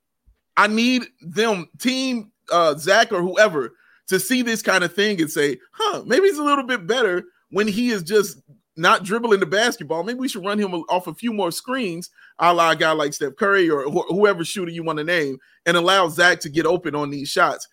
I 0.56 0.66
need 0.66 1.04
them, 1.20 1.68
team 1.78 2.32
uh, 2.50 2.76
Zach 2.76 3.12
or 3.12 3.22
whoever, 3.22 3.72
to 4.08 4.20
see 4.20 4.42
this 4.42 4.62
kind 4.62 4.84
of 4.84 4.94
thing 4.94 5.20
and 5.20 5.30
say, 5.30 5.58
huh, 5.72 6.02
maybe 6.06 6.26
he's 6.26 6.38
a 6.38 6.44
little 6.44 6.64
bit 6.66 6.86
better 6.86 7.24
when 7.50 7.68
he 7.68 7.90
is 7.90 8.02
just 8.02 8.40
not 8.76 9.04
dribbling 9.04 9.40
the 9.40 9.46
basketball. 9.46 10.02
Maybe 10.02 10.18
we 10.18 10.28
should 10.28 10.44
run 10.44 10.58
him 10.58 10.72
off 10.74 11.06
a 11.06 11.14
few 11.14 11.32
more 11.32 11.52
screens, 11.52 12.10
a 12.38 12.52
la 12.52 12.70
a 12.70 12.76
guy 12.76 12.92
like 12.92 13.12
Steph 13.12 13.36
Curry 13.36 13.68
or 13.68 13.84
wh- 13.84 14.08
whoever 14.08 14.44
shooter 14.44 14.70
you 14.70 14.82
want 14.82 14.98
to 14.98 15.04
name, 15.04 15.38
and 15.66 15.76
allow 15.76 16.08
Zach 16.08 16.40
to 16.40 16.48
get 16.48 16.66
open 16.66 16.94
on 16.94 17.10
these 17.10 17.28
shots. 17.28 17.68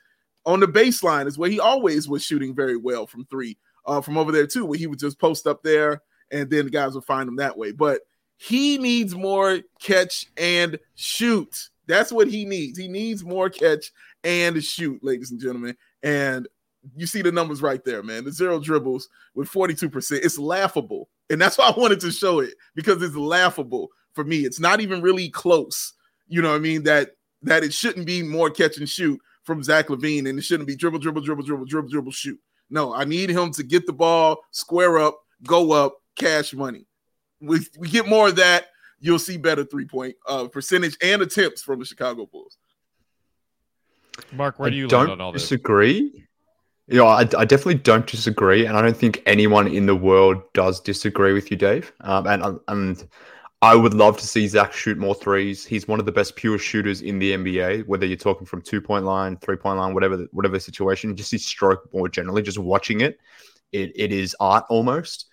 On 0.46 0.60
the 0.60 0.68
baseline 0.68 1.28
is 1.28 1.38
where 1.38 1.50
he 1.50 1.60
always 1.60 2.08
was 2.08 2.24
shooting 2.24 2.56
very 2.56 2.78
well 2.78 3.06
from 3.06 3.26
three, 3.26 3.58
uh, 3.86 4.02
from 4.02 4.18
over 4.18 4.32
there 4.32 4.48
too, 4.48 4.66
where 4.66 4.78
he 4.78 4.88
would 4.88 5.00
just 5.00 5.20
post 5.20 5.48
up 5.48 5.64
there 5.64 6.02
and 6.32 6.50
then 6.50 6.66
the 6.66 6.72
guys 6.72 6.94
would 6.94 7.06
find 7.06 7.28
him 7.28 7.38
that 7.38 7.58
way. 7.58 7.72
But 7.72 8.02
He 8.38 8.78
needs 8.78 9.16
more 9.16 9.60
catch 9.82 10.26
and 10.38 10.80
shoot. 10.96 11.70
That's 11.88 12.12
what 12.12 12.28
he 12.28 12.46
needs. 12.46 12.78
He 12.78 12.88
needs 12.88 13.24
more 13.24 13.50
catch 13.50 13.92
and 14.24 14.64
shoot, 14.64 15.04
ladies 15.04 15.32
and 15.32 15.40
gentlemen. 15.40 15.76
And 16.04 16.48
you 16.96 17.08
see 17.08 17.22
the 17.22 17.32
numbers 17.32 17.62
right 17.62 17.84
there, 17.84 18.04
man. 18.04 18.24
The 18.24 18.32
zero 18.32 18.60
dribbles 18.60 19.10
with 19.36 19.50
42%. 19.50 20.24
It's 20.24 20.38
laughable. 20.38 21.10
And 21.30 21.42
that's 21.42 21.58
why 21.58 21.70
I 21.70 21.80
wanted 21.80 22.00
to 22.02 22.12
show 22.12 22.40
it 22.40 22.54
because 22.76 23.02
it's 23.02 23.16
laughable 23.16 23.90
for 24.14 24.24
me. 24.24 24.46
It's 24.46 24.60
not 24.60 24.82
even 24.82 25.02
really 25.02 25.30
close. 25.30 25.94
You 26.28 26.42
know 26.42 26.50
what 26.50 26.58
I 26.58 26.60
mean? 26.60 26.84
That 26.84 27.12
that 27.44 27.64
it 27.64 27.74
shouldn't 27.74 28.06
be 28.06 28.24
more 28.24 28.50
catch 28.50 28.78
and 28.78 28.90
shoot 28.90 29.20
from 29.44 29.64
Zach 29.64 29.88
LaVine, 29.88 30.28
and 30.28 30.40
it 30.40 30.42
shouldn't 30.42 30.68
be 30.68 30.76
dribble, 30.76 31.00
dribble, 31.00 31.22
dribble, 31.22 31.44
dribble, 31.44 31.66
dribble, 31.66 31.90
dribble, 31.90 32.12
shoot. 32.12 32.40
No, 32.70 32.94
I 32.94 33.06
need 33.06 33.30
him 33.30 33.52
to 33.52 33.64
get 33.64 33.86
the 33.86 33.94
ball, 33.94 34.40
square 34.52 34.98
up, 34.98 35.20
go 35.44 35.72
up, 35.72 35.98
cash 36.16 36.54
money. 36.54 36.87
We, 37.40 37.60
we 37.78 37.90
get 37.90 38.08
more 38.08 38.30
of 38.30 38.38
that, 38.38 38.68
you'll 39.00 39.20
see 39.20 39.38
better 39.38 39.64
three 39.64 39.86
point 39.86 40.16
uh, 40.28 40.48
percentage 40.48 40.98
and 41.02 41.22
attempts 41.22 41.62
from 41.62 41.80
the 41.80 41.86
Chicago 41.86 42.26
Bulls. 42.26 42.58
Mark, 44.32 44.60
where 44.60 44.70
do 44.70 44.76
you 44.76 44.88
don't 44.88 45.08
land 45.08 45.12
on 45.12 45.22
all 45.22 45.32
this? 45.32 45.44
disagree. 45.44 46.24
Yeah, 46.88 47.04
I, 47.04 47.20
I 47.20 47.46
definitely 47.46 47.76
don't 47.76 48.08
disagree, 48.08 48.66
and 48.66 48.78
I 48.78 48.82
don't 48.82 48.96
think 48.96 49.22
anyone 49.26 49.68
in 49.68 49.86
the 49.86 49.96
world 49.96 50.42
does 50.54 50.80
disagree 50.80 51.34
with 51.34 51.52
you, 51.52 51.58
Dave. 51.58 51.92
Um, 52.02 52.28
and 52.28 52.60
and 52.70 53.08
I 53.62 53.76
would 53.76 53.94
love 53.94 54.18
to 54.18 54.28
see 54.28 54.48
Zach 54.48 54.72
shoot 54.72 54.98
more 54.98 55.16
threes. 55.16 55.66
He's 55.66 55.88
one 55.88 56.00
of 56.00 56.06
the 56.06 56.12
best 56.12 56.36
pure 56.36 56.58
shooters 56.58 57.02
in 57.02 57.20
the 57.20 57.34
NBA. 57.34 57.88
Whether 57.88 58.06
you're 58.06 58.16
talking 58.16 58.46
from 58.46 58.62
two 58.62 58.80
point 58.80 59.04
line, 59.04 59.36
three 59.38 59.58
point 59.58 59.78
line, 59.78 59.94
whatever 59.94 60.28
whatever 60.32 60.60
situation, 60.60 61.16
just 61.16 61.32
his 61.32 61.46
stroke 61.46 61.94
more 61.94 62.08
generally, 62.08 62.42
just 62.42 62.60
watching 62.60 63.02
it, 63.02 63.20
it 63.72 63.92
it 63.96 64.12
is 64.12 64.36
art 64.40 64.66
almost. 64.70 65.26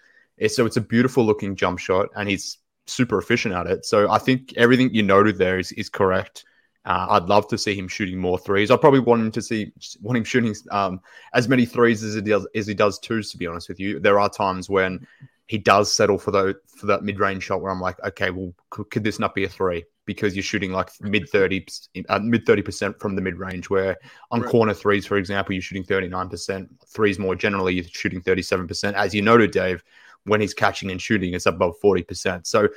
So 0.49 0.67
it's 0.67 0.77
a 0.77 0.81
beautiful 0.81 1.25
looking 1.25 1.57
jump 1.57 1.79
shot, 1.79 2.09
and 2.17 2.29
he's 2.29 2.59
super 2.87 3.19
efficient 3.19 3.55
at 3.55 3.67
it. 3.67 3.85
So 3.85 4.11
I 4.11 4.19
think 4.19 4.53
everything 4.57 4.95
you 4.95 5.03
noted 5.03 5.39
there 5.39 5.59
is 5.59 5.73
is 5.73 5.89
correct. 5.89 6.45
Uh, 6.85 7.07
I'd 7.11 7.31
love 7.31 7.49
to 7.49 7.57
see 7.57 7.75
him 7.75 7.89
shooting 7.89 8.19
more 8.19 8.39
threes. 8.39 8.71
I 8.71 8.77
probably 8.77 9.01
want 9.01 9.23
him 9.23 9.31
to 9.33 9.41
see 9.43 9.73
want 10.03 10.19
him 10.19 10.25
shooting 10.25 10.55
um, 10.71 11.01
as 11.33 11.49
many 11.49 11.65
threes 11.65 12.03
as 12.03 12.15
he 12.15 12.21
does 12.21 12.47
as 12.55 12.67
he 12.67 12.75
does 12.75 12.99
twos. 12.99 13.31
To 13.31 13.39
be 13.39 13.47
honest 13.47 13.69
with 13.69 13.81
you, 13.81 14.01
there 14.01 14.21
are 14.21 14.29
times 14.29 14.69
when 14.69 15.07
he 15.47 15.57
does 15.59 15.95
settle 15.95 16.19
for 16.19 16.31
the 16.31 16.57
for 16.67 16.87
that 16.87 17.03
mid 17.03 17.19
range 17.21 17.45
shot 17.45 17.63
where 17.63 17.73
I'm 17.73 17.81
like, 17.81 18.03
okay, 18.05 18.31
well, 18.31 18.53
could, 18.71 18.91
could 18.91 19.05
this 19.05 19.19
not 19.19 19.35
be 19.35 19.45
a 19.45 19.49
three 19.49 19.85
because 20.05 20.37
you're 20.37 20.43
shooting 20.43 20.73
like 20.73 20.91
mid 21.01 21.27
thirty 21.31 21.67
uh, 22.11 22.19
mid 22.19 22.45
thirty 22.45 22.61
percent 22.61 23.01
from 23.01 23.17
the 23.17 23.23
mid 23.23 23.39
range? 23.39 23.71
Where 23.71 23.97
on 24.31 24.43
Right. 24.43 24.51
corner 24.51 24.75
threes, 24.75 25.07
for 25.07 25.17
example, 25.17 25.55
you're 25.55 25.63
shooting 25.63 25.85
thirty 25.85 26.09
nine 26.09 26.29
percent. 26.29 26.69
Threes 26.89 27.19
more 27.19 27.35
generally, 27.35 27.75
you're 27.77 27.85
shooting 27.85 28.21
thirty 28.21 28.43
seven 28.43 28.69
percent. 28.69 28.95
As 28.95 29.15
you 29.15 29.23
noted, 29.23 29.53
Dave, 29.53 29.83
when 30.25 30.41
he's 30.41 30.55
catching 30.55 30.91
and 30.91 31.01
shooting, 31.01 31.35
it's 31.35 31.47
above 31.47 31.75
forty 31.81 32.03
percent. 32.03 32.47
So 32.47 32.69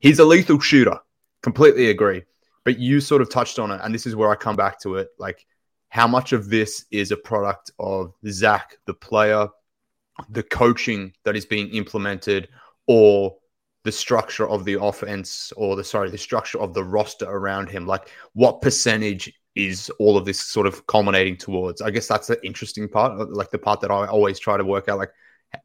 he's 0.00 0.18
a 0.18 0.24
lethal 0.24 0.60
shooter. 0.60 0.98
Completely 1.42 1.90
agree. 1.90 2.22
But 2.64 2.78
you 2.78 3.00
sort 3.00 3.20
of 3.20 3.28
touched 3.28 3.58
on 3.58 3.70
it, 3.70 3.80
and 3.84 3.94
this 3.94 4.06
is 4.06 4.16
where 4.16 4.30
I 4.30 4.36
come 4.36 4.56
back 4.56 4.80
to 4.80 4.96
it. 4.96 5.08
Like, 5.18 5.46
how 5.90 6.08
much 6.08 6.32
of 6.32 6.48
this 6.48 6.86
is 6.90 7.10
a 7.10 7.16
product 7.16 7.70
of 7.78 8.14
Zach, 8.28 8.76
the 8.86 8.94
player, 8.94 9.48
the 10.30 10.42
coaching 10.42 11.12
that 11.24 11.36
is 11.36 11.44
being 11.44 11.68
implemented, 11.68 12.48
or 12.86 13.36
the 13.84 13.92
structure 13.92 14.48
of 14.48 14.64
the 14.64 14.80
offense, 14.80 15.52
or 15.58 15.76
the 15.76 15.84
sorry, 15.84 16.08
the 16.08 16.16
structure 16.16 16.58
of 16.58 16.72
the 16.72 16.82
roster 16.82 17.26
around 17.26 17.68
him? 17.68 17.86
Like, 17.86 18.08
what 18.32 18.62
percentage 18.62 19.30
is 19.54 19.90
all 19.98 20.16
of 20.16 20.24
this 20.24 20.40
sort 20.40 20.66
of 20.66 20.86
culminating 20.86 21.36
towards? 21.36 21.82
I 21.82 21.90
guess 21.90 22.08
that's 22.08 22.28
the 22.28 22.44
interesting 22.46 22.88
part, 22.88 23.30
like 23.30 23.50
the 23.50 23.58
part 23.58 23.82
that 23.82 23.90
I 23.90 24.06
always 24.06 24.38
try 24.38 24.56
to 24.56 24.64
work 24.64 24.88
out. 24.88 24.96
Like, 24.98 25.12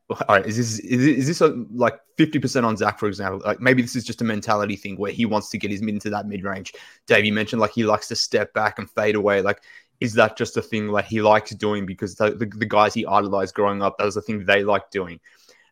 all 0.09 0.17
right, 0.29 0.45
is 0.45 0.57
this 0.57 0.79
is, 0.79 1.05
is 1.05 1.27
this 1.27 1.41
a, 1.41 1.47
like 1.71 1.99
fifty 2.17 2.39
percent 2.39 2.65
on 2.65 2.77
Zach, 2.77 2.99
for 2.99 3.07
example? 3.07 3.41
Like 3.45 3.59
maybe 3.59 3.81
this 3.81 3.95
is 3.95 4.03
just 4.03 4.21
a 4.21 4.25
mentality 4.25 4.75
thing 4.75 4.97
where 4.97 5.11
he 5.11 5.25
wants 5.25 5.49
to 5.49 5.57
get 5.57 5.71
his 5.71 5.81
mid 5.81 5.95
into 5.95 6.09
that 6.09 6.27
mid 6.27 6.43
range. 6.43 6.73
Dave, 7.07 7.25
you 7.25 7.33
mentioned 7.33 7.61
like 7.61 7.71
he 7.71 7.83
likes 7.83 8.07
to 8.09 8.15
step 8.15 8.53
back 8.53 8.79
and 8.79 8.89
fade 8.89 9.15
away. 9.15 9.41
Like, 9.41 9.61
is 9.99 10.13
that 10.13 10.37
just 10.37 10.57
a 10.57 10.61
thing 10.61 10.87
like 10.87 11.05
he 11.05 11.21
likes 11.21 11.51
doing 11.51 11.85
because 11.85 12.15
the, 12.15 12.31
the, 12.31 12.45
the 12.45 12.65
guys 12.65 12.93
he 12.93 13.05
idolized 13.05 13.53
growing 13.53 13.81
up, 13.81 13.97
that 13.97 14.05
was 14.05 14.15
the 14.15 14.21
thing 14.21 14.45
they 14.45 14.63
like 14.63 14.89
doing. 14.91 15.19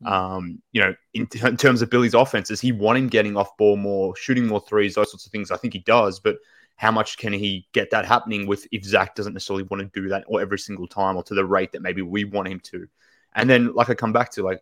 Um, 0.06 0.62
you 0.74 0.82
know, 0.82 0.94
in, 1.16 1.26
t- 1.26 1.46
in 1.46 1.58
terms 1.58 1.82
of 1.82 1.90
Billy's 1.90 2.14
offense, 2.14 2.52
is 2.52 2.62
he 2.62 2.72
wanting 2.72 3.08
getting 3.08 3.36
off 3.36 3.58
ball 3.58 3.78
more, 3.78 4.16
shooting 4.16 4.46
more 4.46 4.62
threes, 4.62 4.96
those 4.96 5.10
sorts 5.10 5.26
of 5.26 5.32
things? 5.32 5.50
I 5.50 5.58
think 5.58 5.74
he 5.74 5.80
does, 5.80 6.20
but 6.20 6.38
how 6.76 6.92
much 6.92 7.18
can 7.18 7.34
he 7.34 7.68
get 7.74 7.90
that 7.90 8.06
happening 8.06 8.46
with 8.46 8.68
if 8.72 8.84
Zach 8.84 9.16
doesn't 9.16 9.34
necessarily 9.34 9.64
want 9.64 9.82
to 9.82 10.00
do 10.00 10.10
that 10.10 10.26
or 10.28 10.40
every 10.40 10.60
single 10.60 10.88
time 10.88 11.18
or 11.18 11.24
to 11.24 11.34
the 11.34 11.44
rate 11.44 11.72
that 11.72 11.82
maybe 11.82 12.04
we 12.04 12.26
want 12.26 12.48
him 12.48 12.60
to? 12.66 12.88
And 13.38 13.50
then, 13.50 13.74
like 13.74 13.90
I 13.90 13.94
come 13.94 14.12
back 14.12 14.32
to, 14.32 14.44
like, 14.44 14.62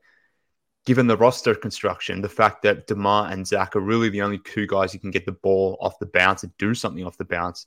given 0.85 1.07
the 1.07 1.17
roster 1.17 1.55
construction, 1.55 2.21
the 2.21 2.29
fact 2.29 2.61
that 2.61 2.85
Demar 2.85 3.31
and 3.31 3.47
Zach 3.47 3.75
are 3.75 3.79
really 3.79 4.09
the 4.09 4.21
only 4.21 4.37
two 4.37 4.67
guys 4.67 4.93
who 4.93 4.99
can 4.99 5.09
get 5.09 5.25
the 5.25 5.31
ball 5.31 5.77
off 5.81 5.97
the 5.97 6.05
bounce 6.05 6.43
and 6.43 6.55
do 6.59 6.75
something 6.75 7.03
off 7.03 7.17
the 7.17 7.25
bounce, 7.25 7.65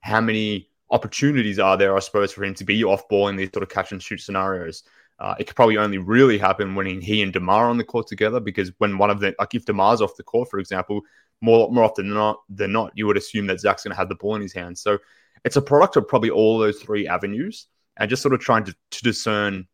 how 0.00 0.20
many 0.20 0.68
opportunities 0.90 1.58
are 1.58 1.78
there, 1.78 1.96
I 1.96 2.00
suppose, 2.00 2.32
for 2.32 2.44
him 2.44 2.54
to 2.54 2.64
be 2.64 2.84
off 2.84 3.08
ball 3.08 3.28
in 3.28 3.36
these 3.36 3.50
sort 3.54 3.62
of 3.62 3.70
catch 3.70 3.92
and 3.92 4.02
shoot 4.02 4.20
scenarios? 4.20 4.82
Uh, 5.18 5.34
it 5.38 5.46
could 5.46 5.56
probably 5.56 5.78
only 5.78 5.98
really 5.98 6.38
happen 6.38 6.74
when 6.74 7.00
he 7.00 7.22
and 7.22 7.32
Demar 7.32 7.64
are 7.64 7.70
on 7.70 7.78
the 7.78 7.84
court 7.84 8.06
together, 8.06 8.38
because 8.40 8.70
when 8.78 8.98
one 8.98 9.10
of 9.10 9.20
them, 9.20 9.34
like 9.38 9.54
if 9.54 9.64
Demar's 9.64 10.02
off 10.02 10.16
the 10.16 10.22
court, 10.22 10.50
for 10.50 10.58
example, 10.58 11.00
more 11.40 11.70
more 11.70 11.84
often 11.84 12.08
than 12.08 12.18
not, 12.18 12.40
than 12.48 12.72
not, 12.72 12.92
you 12.94 13.06
would 13.06 13.16
assume 13.16 13.46
that 13.46 13.60
Zach's 13.60 13.84
going 13.84 13.92
to 13.92 13.96
have 13.96 14.08
the 14.08 14.14
ball 14.16 14.34
in 14.34 14.42
his 14.42 14.52
hands. 14.52 14.80
So 14.80 14.98
it's 15.44 15.56
a 15.56 15.62
product 15.62 15.96
of 15.96 16.06
probably 16.06 16.30
all 16.30 16.58
those 16.58 16.80
three 16.80 17.08
avenues, 17.08 17.66
and 17.96 18.10
just 18.10 18.22
sort 18.22 18.34
of 18.34 18.40
trying 18.40 18.64
to, 18.64 18.74
to 18.90 19.02
discern 19.02 19.66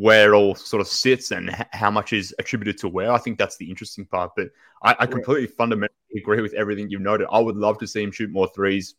where 0.00 0.32
it 0.32 0.34
all 0.34 0.54
sort 0.54 0.80
of 0.80 0.88
sits 0.88 1.30
and 1.30 1.50
h- 1.50 1.66
how 1.72 1.90
much 1.90 2.14
is 2.14 2.34
attributed 2.38 2.78
to 2.78 2.88
where. 2.88 3.12
I 3.12 3.18
think 3.18 3.36
that's 3.36 3.58
the 3.58 3.68
interesting 3.68 4.06
part. 4.06 4.30
But 4.34 4.48
I, 4.82 4.96
I 5.00 5.06
completely 5.06 5.46
fundamentally 5.46 6.16
agree 6.16 6.40
with 6.40 6.54
everything 6.54 6.88
you've 6.88 7.02
noted. 7.02 7.28
I 7.30 7.38
would 7.38 7.56
love 7.56 7.76
to 7.80 7.86
see 7.86 8.02
him 8.02 8.10
shoot 8.10 8.30
more 8.30 8.48
threes. 8.54 8.94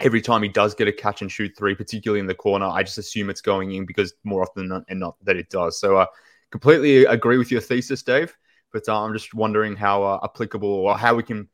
Every 0.00 0.20
time 0.20 0.42
he 0.42 0.48
does 0.48 0.74
get 0.74 0.88
a 0.88 0.92
catch 0.92 1.22
and 1.22 1.30
shoot 1.30 1.52
three, 1.56 1.76
particularly 1.76 2.18
in 2.18 2.26
the 2.26 2.34
corner, 2.34 2.66
I 2.66 2.82
just 2.82 2.98
assume 2.98 3.30
it's 3.30 3.40
going 3.40 3.70
in 3.70 3.86
because 3.86 4.14
more 4.24 4.42
often 4.42 4.62
than 4.62 4.68
not, 4.68 4.84
and 4.88 4.98
not 4.98 5.14
that 5.22 5.36
it 5.36 5.48
does. 5.48 5.78
So 5.78 5.98
I 5.98 6.02
uh, 6.02 6.06
completely 6.50 7.04
agree 7.04 7.38
with 7.38 7.52
your 7.52 7.60
thesis, 7.60 8.02
Dave. 8.02 8.36
But 8.72 8.88
uh, 8.88 9.00
I'm 9.00 9.12
just 9.12 9.34
wondering 9.34 9.76
how 9.76 10.02
uh, 10.02 10.18
applicable 10.24 10.68
or 10.68 10.98
how 10.98 11.14
we 11.14 11.22
can 11.22 11.48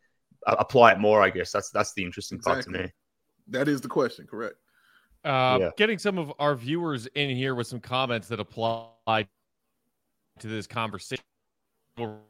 uh, 0.47 0.57
apply 0.59 0.93
it 0.93 0.99
more. 0.99 1.21
I 1.21 1.29
guess 1.29 1.53
that's 1.53 1.69
that's 1.69 1.93
the 1.93 2.05
interesting 2.05 2.39
part 2.39 2.65
to 2.65 2.71
me. 2.71 2.91
That 3.49 3.69
is 3.69 3.83
the 3.83 3.89
question, 3.89 4.27
correct? 4.27 4.57
Uh, 5.25 5.59
Yeah. 5.61 5.71
Getting 5.77 5.99
some 5.99 6.19
of 6.19 6.33
our 6.39 6.55
viewers 6.55 7.07
in 7.15 7.35
here 7.35 7.55
with 7.55 7.67
some 7.67 7.81
comments 7.81 8.29
that 8.29 8.41
apply 8.41 9.27
to 10.39 10.47
this 10.47 10.67
conversation. 10.67 11.25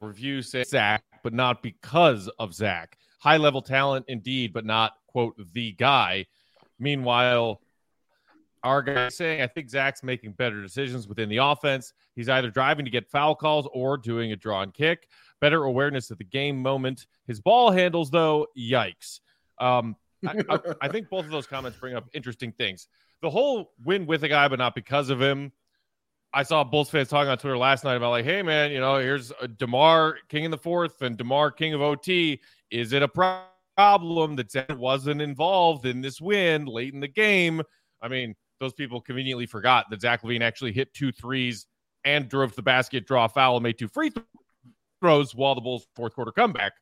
Review 0.00 0.40
say 0.40 0.64
Zach, 0.64 1.04
but 1.22 1.34
not 1.34 1.62
because 1.62 2.28
of 2.38 2.54
Zach. 2.54 2.96
High 3.20 3.36
level 3.36 3.60
talent 3.60 4.06
indeed, 4.08 4.52
but 4.54 4.64
not 4.64 4.94
quote 5.08 5.34
the 5.52 5.72
guy. 5.72 6.24
Meanwhile, 6.78 7.60
our 8.64 8.82
guy 8.82 9.10
saying 9.10 9.42
I 9.42 9.46
think 9.46 9.68
Zach's 9.68 10.02
making 10.02 10.32
better 10.32 10.62
decisions 10.62 11.06
within 11.06 11.28
the 11.28 11.36
offense. 11.36 11.92
He's 12.16 12.28
either 12.30 12.50
driving 12.50 12.86
to 12.86 12.90
get 12.90 13.10
foul 13.10 13.34
calls 13.34 13.68
or 13.74 13.98
doing 13.98 14.32
a 14.32 14.36
draw 14.36 14.62
and 14.62 14.72
kick. 14.72 15.08
Better 15.40 15.64
awareness 15.64 16.10
of 16.10 16.18
the 16.18 16.24
game 16.24 16.60
moment. 16.60 17.06
His 17.26 17.40
ball 17.40 17.70
handles, 17.70 18.10
though, 18.10 18.46
yikes. 18.56 19.20
Um, 19.58 19.96
I, 20.26 20.42
I, 20.48 20.58
I 20.82 20.88
think 20.88 21.08
both 21.08 21.24
of 21.24 21.30
those 21.30 21.46
comments 21.46 21.78
bring 21.78 21.94
up 21.94 22.08
interesting 22.12 22.52
things. 22.52 22.88
The 23.22 23.30
whole 23.30 23.72
win 23.84 24.06
with 24.06 24.24
a 24.24 24.28
guy, 24.28 24.48
but 24.48 24.58
not 24.58 24.74
because 24.74 25.10
of 25.10 25.20
him. 25.20 25.52
I 26.32 26.42
saw 26.42 26.62
Bulls 26.62 26.90
fans 26.90 27.08
talking 27.08 27.30
on 27.30 27.38
Twitter 27.38 27.56
last 27.56 27.84
night 27.84 27.94
about 27.94 28.10
like, 28.10 28.24
hey 28.24 28.42
man, 28.42 28.70
you 28.70 28.80
know, 28.80 28.98
here's 28.98 29.32
uh, 29.32 29.46
Demar 29.56 30.18
King 30.28 30.44
in 30.44 30.50
the 30.50 30.58
fourth 30.58 31.00
and 31.02 31.16
Demar 31.16 31.50
King 31.50 31.74
of 31.74 31.80
OT. 31.80 32.40
Is 32.70 32.92
it 32.92 33.02
a 33.02 33.08
problem 33.08 34.36
that 34.36 34.50
Zach 34.50 34.76
wasn't 34.76 35.22
involved 35.22 35.86
in 35.86 36.02
this 36.02 36.20
win 36.20 36.66
late 36.66 36.92
in 36.92 37.00
the 37.00 37.08
game? 37.08 37.62
I 38.02 38.08
mean, 38.08 38.34
those 38.60 38.74
people 38.74 39.00
conveniently 39.00 39.46
forgot 39.46 39.86
that 39.90 40.02
Zach 40.02 40.22
LaVine 40.22 40.42
actually 40.42 40.72
hit 40.72 40.92
two 40.92 41.12
threes 41.12 41.66
and 42.04 42.28
drove 42.28 42.54
the 42.54 42.62
basket, 42.62 43.06
draw 43.06 43.24
a 43.24 43.28
foul, 43.28 43.56
and 43.56 43.62
made 43.62 43.78
two 43.78 43.88
free 43.88 44.12
throws 45.00 45.34
while 45.34 45.54
the 45.54 45.60
Bulls 45.60 45.86
fourth 45.94 46.14
quarter 46.14 46.32
comeback. 46.32 46.72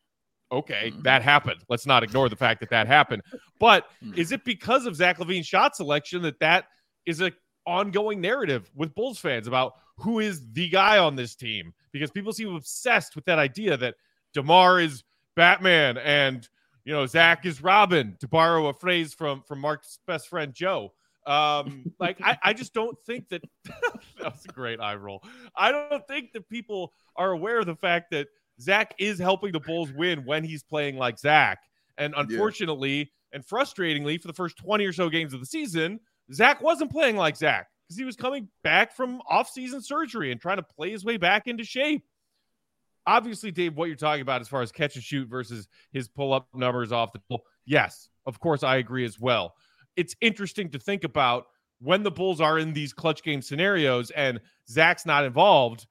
Okay, 0.53 0.93
that 1.03 1.23
happened. 1.23 1.61
Let's 1.69 1.87
not 1.87 2.05
ignore 2.05 2.29
the 2.29 2.37
fact 2.37 2.61
that 2.61 2.71
that 2.71 2.87
happened. 2.87 3.23
But 3.59 3.87
is 4.15 4.31
it 4.31 4.45
because 4.45 4.87
of 4.87 4.95
Zach 4.95 5.19
LaVine's 5.19 5.47
shot 5.47 5.75
selection 5.75 6.23
that 6.23 6.39
that 6.41 6.67
is 7.05 7.21
an 7.21 7.33
ongoing 7.67 8.21
narrative 8.21 8.71
with 8.75 8.95
Bulls 8.95 9.19
fans 9.19 9.49
about 9.49 9.73
who 9.99 10.21
is 10.21 10.43
the 10.53 10.69
guy 10.69 10.99
on 10.99 11.17
this 11.17 11.35
team? 11.35 11.73
Because 11.93 12.11
people 12.11 12.33
seem 12.33 12.55
obsessed 12.55 13.17
with 13.17 13.25
that 13.25 13.39
idea 13.39 13.77
that 13.77 13.97
Demar 14.35 14.81
is 14.81 15.03
Batman 15.35 15.99
and 15.99 16.49
you 16.85 16.93
know 16.93 17.07
Zach 17.07 17.45
is 17.45 17.63
Robin, 17.63 18.17
to 18.21 18.29
borrow 18.29 18.69
a 18.69 18.73
phrase 18.73 19.15
from 19.15 19.43
from 19.49 19.61
Mark's 19.61 19.99
best 20.07 20.29
friend 20.29 20.55
Joe. 20.55 20.93
Um, 21.27 21.93
like 21.99 22.19
I, 22.23 22.39
I 22.43 22.53
just 22.53 22.73
don't 22.73 22.97
think 23.05 23.29
that 23.31 23.43
that 23.65 24.33
was 24.33 24.45
a 24.49 24.53
great 24.53 24.81
eye 24.81 24.95
roll. 24.95 25.25
I 25.57 25.73
don't 25.73 26.07
think 26.07 26.33
that 26.35 26.49
people 26.49 26.93
are 27.17 27.33
aware 27.33 27.59
of 27.59 27.67
the 27.67 27.75
fact 27.75 28.13
that 28.13 28.29
Zach 28.61 28.95
is 28.99 29.19
helping 29.19 29.53
the 29.53 29.61
Bulls 29.61 29.93
win 29.93 30.25
when 30.25 30.45
he's 30.45 30.63
playing 30.63 30.97
like 30.97 31.19
Zach. 31.19 31.59
And 31.99 32.15
unfortunately 32.17 33.13
and 33.33 33.45
frustratingly, 33.45 34.21
for 34.21 34.29
the 34.29 34.35
first 34.35 34.57
20 34.59 34.85
or 34.85 34.93
so 34.93 35.09
games 35.09 35.35
of 35.35 35.41
the 35.41 35.47
season, 35.47 36.01
Zach 36.33 36.63
wasn't 36.63 36.91
playing 36.91 37.17
like 37.17 37.37
Zach 37.37 37.69
because 37.87 37.99
he 37.99 38.05
was 38.05 38.17
coming 38.17 38.49
back 38.63 38.95
from 38.95 39.21
off-season 39.29 39.83
surgery 39.83 40.33
and 40.33 40.41
trying 40.41 40.57
to 40.57 40.63
play 40.63 40.91
his 40.91 41.05
way 41.05 41.17
back 41.17 41.47
into 41.47 41.65
shape. 41.65 42.03
obviously, 43.07 43.51
Dave, 43.51 43.77
what 43.77 43.87
you're 43.87 43.97
talking 43.97 44.23
about 44.23 44.41
as 44.41 44.49
far 44.49 44.63
as 44.63 44.73
catch 44.73 44.97
and 44.97 45.05
shoot 45.05 45.29
versus 45.29 45.69
his 45.93 46.09
pull 46.09 46.33
up 46.33 46.49
numbers 46.55 46.93
off 46.93 47.13
the 47.13 47.21
pull, 47.29 47.43
yes, 47.65 48.09
of 48.27 48.41
course, 48.41 48.63
I 48.63 48.77
agree 48.77 49.05
as 49.05 49.19
well. 49.21 49.55
It's 49.97 50.17
interesting 50.21 50.71
to 50.71 50.79
think 50.79 51.05
about 51.05 51.47
when 51.81 52.03
the 52.03 52.11
Bulls 52.11 52.41
are 52.41 52.59
in 52.59 52.73
these 52.73 52.93
clutch 52.93 53.23
game 53.23 53.43
scenarios 53.43 54.11
and 54.11 54.41
Zach's 54.69 55.07
not 55.07 55.25
involved. 55.25 55.87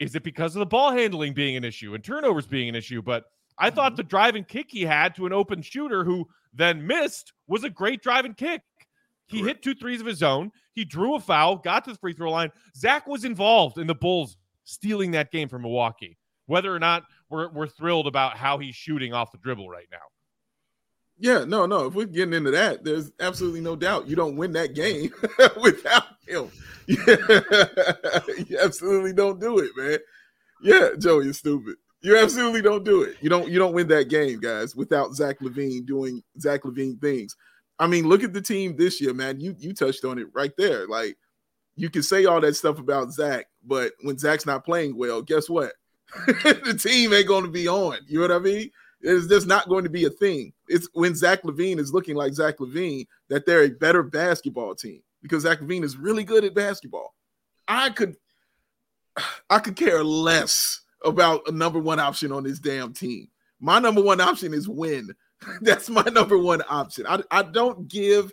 Is 0.00 0.14
it 0.14 0.24
because 0.24 0.56
of 0.56 0.60
the 0.60 0.66
ball 0.66 0.90
handling 0.90 1.34
being 1.34 1.56
an 1.56 1.64
issue 1.64 1.94
and 1.94 2.02
turnovers 2.02 2.46
being 2.46 2.68
an 2.68 2.74
issue? 2.74 3.02
But 3.02 3.26
I 3.58 3.68
mm-hmm. 3.68 3.76
thought 3.76 3.96
the 3.96 4.02
driving 4.02 4.44
kick 4.44 4.66
he 4.70 4.82
had 4.82 5.14
to 5.16 5.26
an 5.26 5.32
open 5.32 5.62
shooter 5.62 6.04
who 6.04 6.26
then 6.52 6.84
missed 6.84 7.32
was 7.46 7.62
a 7.62 7.70
great 7.70 8.02
driving 8.02 8.34
kick. 8.34 8.62
He 9.26 9.42
Correct. 9.42 9.58
hit 9.58 9.62
two 9.62 9.78
threes 9.78 10.00
of 10.00 10.06
his 10.06 10.22
own. 10.22 10.50
He 10.72 10.84
drew 10.84 11.14
a 11.14 11.20
foul, 11.20 11.56
got 11.56 11.84
to 11.84 11.92
the 11.92 11.98
free 11.98 12.14
throw 12.14 12.30
line. 12.32 12.50
Zach 12.76 13.06
was 13.06 13.24
involved 13.24 13.78
in 13.78 13.86
the 13.86 13.94
Bulls 13.94 14.36
stealing 14.64 15.12
that 15.12 15.30
game 15.30 15.48
from 15.48 15.62
Milwaukee. 15.62 16.16
Whether 16.46 16.74
or 16.74 16.80
not 16.80 17.04
we're, 17.28 17.48
we're 17.50 17.68
thrilled 17.68 18.06
about 18.08 18.36
how 18.36 18.58
he's 18.58 18.74
shooting 18.74 19.12
off 19.12 19.30
the 19.30 19.38
dribble 19.38 19.68
right 19.68 19.86
now. 19.92 19.98
Yeah, 21.20 21.44
no, 21.44 21.66
no. 21.66 21.86
If 21.86 21.94
we're 21.94 22.06
getting 22.06 22.32
into 22.32 22.50
that, 22.52 22.82
there's 22.82 23.12
absolutely 23.20 23.60
no 23.60 23.76
doubt 23.76 24.08
you 24.08 24.16
don't 24.16 24.36
win 24.36 24.52
that 24.52 24.74
game 24.74 25.12
without 25.62 26.04
him. 26.26 26.50
you 26.86 28.58
absolutely 28.58 29.12
don't 29.12 29.38
do 29.38 29.58
it, 29.58 29.70
man. 29.76 29.98
Yeah, 30.62 30.88
Joey, 30.98 31.24
you're 31.24 31.34
stupid. 31.34 31.76
You 32.00 32.16
absolutely 32.16 32.62
don't 32.62 32.84
do 32.84 33.02
it. 33.02 33.16
You 33.20 33.28
don't. 33.28 33.50
You 33.50 33.58
don't 33.58 33.74
win 33.74 33.88
that 33.88 34.08
game, 34.08 34.40
guys, 34.40 34.74
without 34.74 35.14
Zach 35.14 35.40
LaVine 35.40 35.84
doing 35.84 36.22
Zach 36.40 36.62
LaVine 36.62 36.98
things. 36.98 37.36
I 37.78 37.86
mean, 37.86 38.08
look 38.08 38.24
at 38.24 38.32
the 38.32 38.40
team 38.40 38.76
this 38.76 39.00
year, 39.00 39.12
man. 39.12 39.40
You 39.40 39.54
you 39.58 39.74
touched 39.74 40.06
on 40.06 40.18
it 40.18 40.28
right 40.32 40.52
there. 40.56 40.88
Like 40.88 41.18
you 41.76 41.90
can 41.90 42.02
say 42.02 42.24
all 42.24 42.40
that 42.40 42.56
stuff 42.56 42.78
about 42.78 43.12
Zach, 43.12 43.46
but 43.62 43.92
when 44.02 44.16
Zach's 44.16 44.46
not 44.46 44.64
playing 44.64 44.96
well, 44.96 45.20
guess 45.20 45.50
what? 45.50 45.74
the 46.26 46.78
team 46.80 47.12
ain't 47.12 47.28
to 47.28 47.50
be 47.50 47.68
on. 47.68 47.98
You 48.06 48.20
know 48.20 48.34
what 48.34 48.36
I 48.36 48.38
mean? 48.38 48.70
It's 49.02 49.26
just 49.26 49.46
not 49.46 49.68
going 49.68 49.84
to 49.84 49.90
be 49.90 50.04
a 50.04 50.10
thing. 50.10 50.52
It's 50.68 50.88
when 50.92 51.14
Zach 51.14 51.42
LaVine 51.42 51.78
is 51.78 51.92
looking 51.92 52.16
like 52.16 52.34
Zach 52.34 52.58
LaVine 52.58 53.06
that 53.28 53.46
they're 53.46 53.64
a 53.64 53.70
better 53.70 54.02
basketball 54.02 54.74
team 54.74 55.02
because 55.22 55.44
Zach 55.44 55.60
LaVine 55.60 55.84
is 55.84 55.96
really 55.96 56.24
good 56.24 56.44
at 56.44 56.54
basketball. 56.54 57.14
I 57.66 57.90
could, 57.90 58.16
I 59.48 59.58
could 59.58 59.76
care 59.76 60.04
less 60.04 60.80
about 61.04 61.48
a 61.48 61.52
number 61.52 61.78
one 61.78 61.98
option 61.98 62.30
on 62.32 62.42
this 62.44 62.58
damn 62.58 62.92
team. 62.92 63.28
My 63.58 63.78
number 63.78 64.02
one 64.02 64.20
option 64.20 64.52
is 64.52 64.68
win. 64.68 65.14
That's 65.62 65.88
my 65.88 66.04
number 66.04 66.36
one 66.38 66.62
option. 66.68 67.06
I, 67.06 67.22
I 67.30 67.42
don't 67.42 67.88
give 67.88 68.32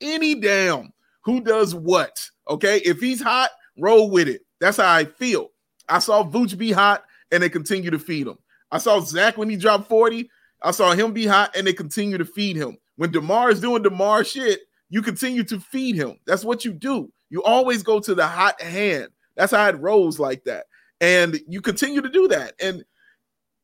any 0.00 0.34
damn 0.34 0.92
who 1.22 1.40
does 1.40 1.74
what. 1.74 2.28
Okay. 2.48 2.78
If 2.78 3.00
he's 3.00 3.22
hot, 3.22 3.50
roll 3.78 4.10
with 4.10 4.28
it. 4.28 4.42
That's 4.60 4.76
how 4.76 4.92
I 4.92 5.04
feel. 5.04 5.50
I 5.88 5.98
saw 5.98 6.24
Vooch 6.24 6.56
be 6.56 6.72
hot 6.72 7.04
and 7.30 7.42
they 7.42 7.48
continue 7.48 7.90
to 7.90 7.98
feed 7.98 8.26
him. 8.26 8.38
I 8.72 8.78
saw 8.78 8.98
Zach 9.00 9.36
when 9.36 9.48
he 9.48 9.56
dropped 9.56 9.88
40. 9.88 10.28
I 10.62 10.70
saw 10.70 10.92
him 10.92 11.12
be 11.12 11.26
hot 11.26 11.54
and 11.54 11.66
they 11.66 11.72
continue 11.72 12.18
to 12.18 12.24
feed 12.24 12.56
him. 12.56 12.78
When 12.96 13.12
DeMar 13.12 13.50
is 13.50 13.60
doing 13.60 13.82
DeMar 13.82 14.24
shit, 14.24 14.60
you 14.88 15.02
continue 15.02 15.44
to 15.44 15.60
feed 15.60 15.94
him. 15.94 16.18
That's 16.26 16.44
what 16.44 16.64
you 16.64 16.72
do. 16.72 17.12
You 17.30 17.42
always 17.42 17.82
go 17.82 18.00
to 18.00 18.14
the 18.14 18.26
hot 18.26 18.60
hand. 18.60 19.08
That's 19.36 19.52
how 19.52 19.68
it 19.68 19.80
rolls 19.80 20.18
like 20.18 20.44
that. 20.44 20.66
And 21.00 21.38
you 21.46 21.60
continue 21.60 22.00
to 22.00 22.08
do 22.08 22.28
that. 22.28 22.54
And 22.60 22.84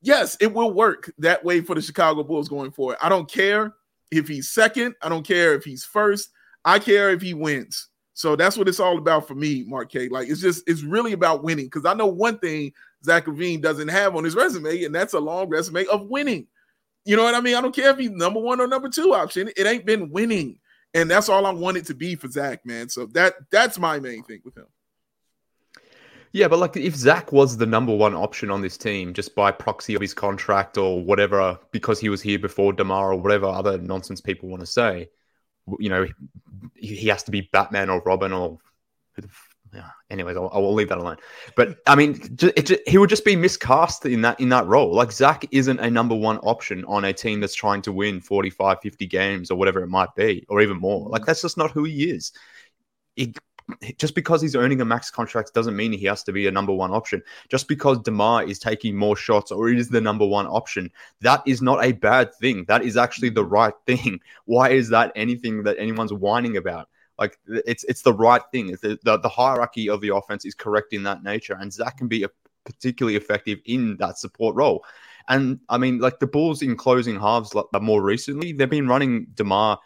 yes, 0.01 0.37
it 0.39 0.53
will 0.53 0.73
work 0.73 1.11
that 1.17 1.43
way 1.43 1.61
for 1.61 1.75
the 1.75 1.81
Chicago 1.81 2.23
Bulls 2.23 2.49
going 2.49 2.71
forward. 2.71 2.97
I 3.01 3.09
don't 3.09 3.29
care 3.29 3.73
if 4.11 4.27
he's 4.27 4.49
second. 4.49 4.95
I 5.01 5.09
don't 5.09 5.25
care 5.25 5.53
if 5.53 5.63
he's 5.63 5.83
first. 5.83 6.29
I 6.65 6.79
care 6.79 7.11
if 7.11 7.21
he 7.21 7.33
wins. 7.33 7.88
So 8.19 8.35
that's 8.35 8.57
what 8.57 8.67
it's 8.67 8.81
all 8.81 8.97
about 8.97 9.29
for 9.29 9.33
me, 9.33 9.63
Mark 9.65 9.89
K. 9.89 10.09
Like 10.09 10.27
it's 10.27 10.41
just 10.41 10.67
it's 10.67 10.83
really 10.83 11.13
about 11.13 11.41
winning 11.41 11.67
because 11.67 11.85
I 11.85 11.93
know 11.93 12.07
one 12.07 12.37
thing 12.37 12.73
Zach 13.01 13.27
LaVine 13.27 13.61
doesn't 13.61 13.87
have 13.87 14.13
on 14.13 14.25
his 14.25 14.35
resume, 14.35 14.83
and 14.83 14.93
that's 14.93 15.13
a 15.13 15.19
long 15.21 15.47
resume 15.47 15.85
of 15.85 16.09
winning. 16.09 16.45
You 17.05 17.15
know 17.15 17.23
what 17.23 17.33
I 17.33 17.39
mean? 17.39 17.55
I 17.55 17.61
don't 17.61 17.73
care 17.73 17.91
if 17.91 17.97
he's 17.97 18.09
number 18.09 18.41
one 18.41 18.59
or 18.59 18.67
number 18.67 18.89
two 18.89 19.13
option. 19.13 19.49
It 19.55 19.65
ain't 19.65 19.85
been 19.85 20.09
winning, 20.09 20.59
and 20.93 21.09
that's 21.09 21.29
all 21.29 21.45
I 21.45 21.51
want 21.51 21.77
it 21.77 21.85
to 21.85 21.93
be 21.93 22.15
for 22.15 22.27
Zach, 22.27 22.65
man. 22.65 22.89
So 22.89 23.05
that 23.13 23.35
that's 23.51 23.79
my 23.79 24.01
main 24.01 24.21
thing 24.23 24.41
with 24.43 24.57
him. 24.57 24.67
Yeah, 26.33 26.49
but 26.49 26.59
like 26.59 26.75
if 26.75 26.95
Zach 26.97 27.31
was 27.31 27.55
the 27.55 27.65
number 27.65 27.95
one 27.95 28.15
option 28.15 28.51
on 28.51 28.61
this 28.61 28.77
team 28.77 29.13
just 29.13 29.33
by 29.33 29.49
proxy 29.49 29.95
of 29.95 30.01
his 30.01 30.13
contract 30.13 30.77
or 30.77 31.01
whatever, 31.01 31.57
because 31.71 32.01
he 32.01 32.09
was 32.09 32.21
here 32.21 32.37
before 32.37 32.73
Demar 32.73 33.13
or 33.13 33.21
whatever 33.21 33.45
other 33.45 33.77
nonsense 33.77 34.19
people 34.19 34.49
want 34.49 34.59
to 34.59 34.65
say, 34.65 35.07
you 35.79 35.89
know, 35.89 36.07
he 36.75 37.07
has 37.07 37.23
to 37.23 37.31
be 37.31 37.49
Batman 37.51 37.89
or 37.89 38.01
Robin 38.05 38.31
or 38.33 38.59
yeah. 39.73 39.89
Anyways, 40.09 40.35
I'll, 40.35 40.49
I'll 40.51 40.73
leave 40.73 40.89
that 40.89 40.97
alone. 40.97 41.17
But 41.55 41.77
I 41.85 41.95
mean, 41.95 42.19
it, 42.41 42.87
he 42.87 42.97
would 42.97 43.09
just 43.09 43.25
be 43.25 43.35
miscast 43.35 44.05
in 44.05 44.21
that 44.21 44.39
in 44.39 44.49
that 44.49 44.65
role. 44.65 44.93
Like 44.93 45.11
Zach 45.11 45.45
isn't 45.51 45.79
a 45.79 45.89
number 45.89 46.15
one 46.15 46.37
option 46.39 46.83
on 46.85 47.05
a 47.05 47.13
team 47.13 47.39
that's 47.39 47.53
trying 47.53 47.81
to 47.83 47.91
win 47.91 48.19
45, 48.19 48.81
50 48.81 49.05
games 49.05 49.51
or 49.51 49.57
whatever 49.57 49.81
it 49.81 49.87
might 49.87 50.13
be, 50.15 50.45
or 50.49 50.61
even 50.61 50.77
more. 50.77 51.07
Like 51.09 51.25
that's 51.25 51.41
just 51.41 51.57
not 51.57 51.71
who 51.71 51.83
he 51.83 52.09
is. 52.09 52.31
Just 53.97 54.15
because 54.15 54.41
he's 54.41 54.55
earning 54.55 54.81
a 54.81 54.85
max 54.85 55.09
contract 55.11 55.53
doesn't 55.53 55.75
mean 55.75 55.91
he 55.91 56.05
has 56.05 56.23
to 56.23 56.31
be 56.31 56.47
a 56.47 56.51
number 56.51 56.73
one 56.73 56.91
option. 56.91 57.21
Just 57.49 57.67
because 57.67 57.99
Demar 57.99 58.43
is 58.43 58.59
taking 58.59 58.95
more 58.95 59.15
shots 59.15 59.51
or 59.51 59.69
is 59.69 59.89
the 59.89 60.01
number 60.01 60.25
one 60.25 60.47
option, 60.47 60.91
that 61.21 61.41
is 61.45 61.61
not 61.61 61.83
a 61.83 61.91
bad 61.91 62.33
thing. 62.35 62.65
That 62.67 62.83
is 62.83 62.97
actually 62.97 63.29
the 63.29 63.45
right 63.45 63.73
thing. 63.85 64.19
Why 64.45 64.69
is 64.69 64.89
that 64.89 65.11
anything 65.15 65.63
that 65.63 65.77
anyone's 65.79 66.13
whining 66.13 66.57
about? 66.57 66.89
Like 67.17 67.37
it's 67.47 67.83
it's 67.83 68.01
the 68.01 68.13
right 68.13 68.41
thing. 68.51 68.77
The, 68.81 68.97
the, 69.03 69.19
the 69.19 69.29
hierarchy 69.29 69.89
of 69.89 69.99
the 69.99 70.15
offense 70.15 70.45
is 70.45 70.55
correct 70.55 70.93
in 70.93 71.03
that 71.03 71.21
nature, 71.21 71.57
and 71.59 71.71
Zach 71.71 71.97
can 71.97 72.07
be 72.07 72.23
a, 72.23 72.29
particularly 72.63 73.17
effective 73.17 73.59
in 73.65 73.97
that 73.97 74.17
support 74.17 74.55
role. 74.55 74.85
And 75.27 75.59
I 75.67 75.77
mean, 75.77 75.99
like 75.99 76.19
the 76.19 76.27
Bulls 76.27 76.61
in 76.61 76.77
closing 76.77 77.19
halves, 77.19 77.53
like 77.53 77.65
more 77.81 78.01
recently, 78.01 78.53
they've 78.53 78.69
been 78.69 78.87
running 78.87 79.27
Demar, 79.33 79.79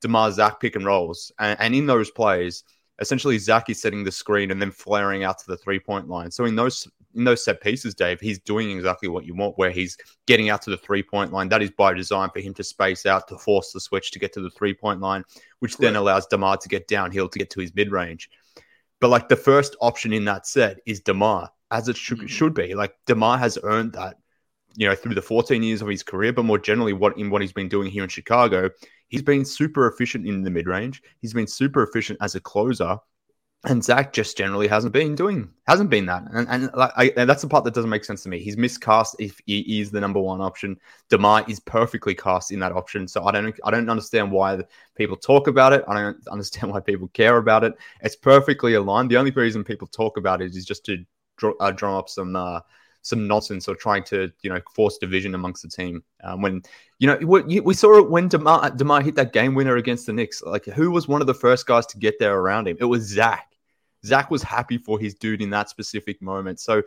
Demar 0.00 0.32
Zach 0.32 0.60
pick 0.60 0.76
and 0.76 0.84
rolls, 0.84 1.30
and, 1.38 1.58
and 1.60 1.74
in 1.74 1.86
those 1.86 2.10
plays 2.10 2.64
essentially 3.00 3.38
Zach 3.38 3.68
is 3.70 3.80
setting 3.80 4.04
the 4.04 4.12
screen 4.12 4.50
and 4.50 4.60
then 4.60 4.70
flaring 4.70 5.24
out 5.24 5.38
to 5.38 5.46
the 5.46 5.56
three 5.56 5.78
point 5.78 6.08
line. 6.08 6.30
So 6.30 6.44
in 6.44 6.56
those 6.56 6.88
in 7.14 7.24
those 7.24 7.44
set 7.44 7.60
pieces, 7.60 7.94
Dave, 7.94 8.20
he's 8.20 8.38
doing 8.38 8.70
exactly 8.70 9.08
what 9.08 9.26
you 9.26 9.34
want, 9.34 9.58
where 9.58 9.70
he's 9.70 9.96
getting 10.26 10.48
out 10.48 10.62
to 10.62 10.70
the 10.70 10.76
three 10.76 11.02
point 11.02 11.32
line. 11.32 11.48
That 11.48 11.62
is 11.62 11.70
by 11.70 11.94
design 11.94 12.30
for 12.30 12.40
him 12.40 12.54
to 12.54 12.64
space 12.64 13.06
out 13.06 13.28
to 13.28 13.38
force 13.38 13.72
the 13.72 13.80
switch 13.80 14.10
to 14.12 14.18
get 14.18 14.32
to 14.34 14.40
the 14.40 14.50
three 14.50 14.74
point 14.74 15.00
line, 15.00 15.24
which 15.58 15.76
then 15.76 15.96
allows 15.96 16.26
Demar 16.26 16.56
to 16.58 16.68
get 16.68 16.88
downhill 16.88 17.28
to 17.28 17.38
get 17.38 17.50
to 17.50 17.60
his 17.60 17.74
mid 17.74 17.90
range. 17.90 18.30
But 19.00 19.08
like 19.08 19.28
the 19.28 19.36
first 19.36 19.76
option 19.80 20.12
in 20.12 20.24
that 20.26 20.46
set 20.46 20.78
is 20.86 21.00
Demar, 21.00 21.50
as 21.70 21.88
it 21.88 21.96
should, 21.96 22.18
mm-hmm. 22.18 22.26
should 22.28 22.54
be. 22.54 22.74
Like 22.74 22.94
Demar 23.06 23.38
has 23.38 23.58
earned 23.62 23.94
that 23.94 24.16
you 24.76 24.88
know, 24.88 24.94
through 24.94 25.14
the 25.14 25.22
14 25.22 25.62
years 25.62 25.82
of 25.82 25.88
his 25.88 26.02
career, 26.02 26.32
but 26.32 26.44
more 26.44 26.58
generally, 26.58 26.92
what 26.92 27.18
in 27.18 27.30
what 27.30 27.42
he's 27.42 27.52
been 27.52 27.68
doing 27.68 27.90
here 27.90 28.02
in 28.02 28.08
Chicago, 28.08 28.70
he's 29.12 29.22
been 29.22 29.44
super 29.44 29.86
efficient 29.86 30.26
in 30.26 30.42
the 30.42 30.50
mid 30.50 30.66
range. 30.66 31.02
He's 31.20 31.34
been 31.34 31.46
super 31.46 31.84
efficient 31.84 32.18
as 32.22 32.34
a 32.34 32.40
closer, 32.40 32.98
and 33.64 33.84
Zach 33.84 34.12
just 34.12 34.36
generally 34.36 34.66
hasn't 34.66 34.94
been 34.94 35.14
doing 35.14 35.50
hasn't 35.68 35.90
been 35.90 36.06
that, 36.06 36.24
and 36.32 36.48
and, 36.48 36.70
I, 36.74 37.12
and 37.16 37.30
that's 37.30 37.42
the 37.42 37.48
part 37.48 37.62
that 37.64 37.74
doesn't 37.74 37.90
make 37.90 38.04
sense 38.04 38.22
to 38.24 38.30
me. 38.30 38.40
He's 38.40 38.56
miscast 38.56 39.16
if 39.20 39.38
he 39.46 39.80
is 39.80 39.90
the 39.90 40.00
number 40.00 40.18
one 40.18 40.40
option. 40.40 40.80
Demar 41.10 41.44
is 41.46 41.60
perfectly 41.60 42.14
cast 42.14 42.50
in 42.50 42.58
that 42.60 42.72
option, 42.72 43.06
so 43.06 43.24
I 43.24 43.30
don't 43.30 43.54
I 43.64 43.70
don't 43.70 43.90
understand 43.90 44.32
why 44.32 44.58
people 44.96 45.16
talk 45.16 45.46
about 45.46 45.72
it. 45.72 45.84
I 45.86 46.00
don't 46.00 46.26
understand 46.30 46.72
why 46.72 46.80
people 46.80 47.08
care 47.08 47.36
about 47.36 47.64
it. 47.64 47.74
It's 48.00 48.16
perfectly 48.16 48.74
aligned. 48.74 49.10
The 49.10 49.18
only 49.18 49.30
reason 49.30 49.62
people 49.62 49.86
talk 49.86 50.16
about 50.16 50.42
it 50.42 50.56
is 50.56 50.64
just 50.64 50.84
to 50.86 51.04
draw, 51.36 51.52
uh, 51.60 51.70
draw 51.70 51.98
up 51.98 52.08
some. 52.08 52.34
Uh, 52.34 52.60
some 53.02 53.26
nonsense 53.26 53.68
or 53.68 53.74
trying 53.74 54.04
to 54.04 54.32
you 54.42 54.50
know 54.50 54.60
force 54.74 54.98
division 54.98 55.34
amongst 55.34 55.62
the 55.62 55.68
team. 55.68 56.02
Um, 56.24 56.40
when 56.40 56.62
you 56.98 57.06
know 57.06 57.16
we, 57.16 57.60
we 57.60 57.74
saw 57.74 57.98
it 57.98 58.10
when 58.10 58.28
Demar, 58.28 58.70
Demar 58.70 59.02
hit 59.02 59.16
that 59.16 59.32
game 59.32 59.54
winner 59.54 59.76
against 59.76 60.06
the 60.06 60.12
Knicks. 60.12 60.42
Like 60.42 60.64
who 60.64 60.90
was 60.90 61.06
one 61.08 61.20
of 61.20 61.26
the 61.26 61.34
first 61.34 61.66
guys 61.66 61.86
to 61.86 61.98
get 61.98 62.18
there 62.18 62.38
around 62.38 62.68
him? 62.68 62.76
It 62.80 62.86
was 62.86 63.02
Zach. 63.02 63.51
Zach 64.04 64.30
was 64.30 64.42
happy 64.42 64.78
for 64.78 64.98
his 64.98 65.14
dude 65.14 65.42
in 65.42 65.50
that 65.50 65.68
specific 65.68 66.20
moment. 66.20 66.58
So, 66.60 66.82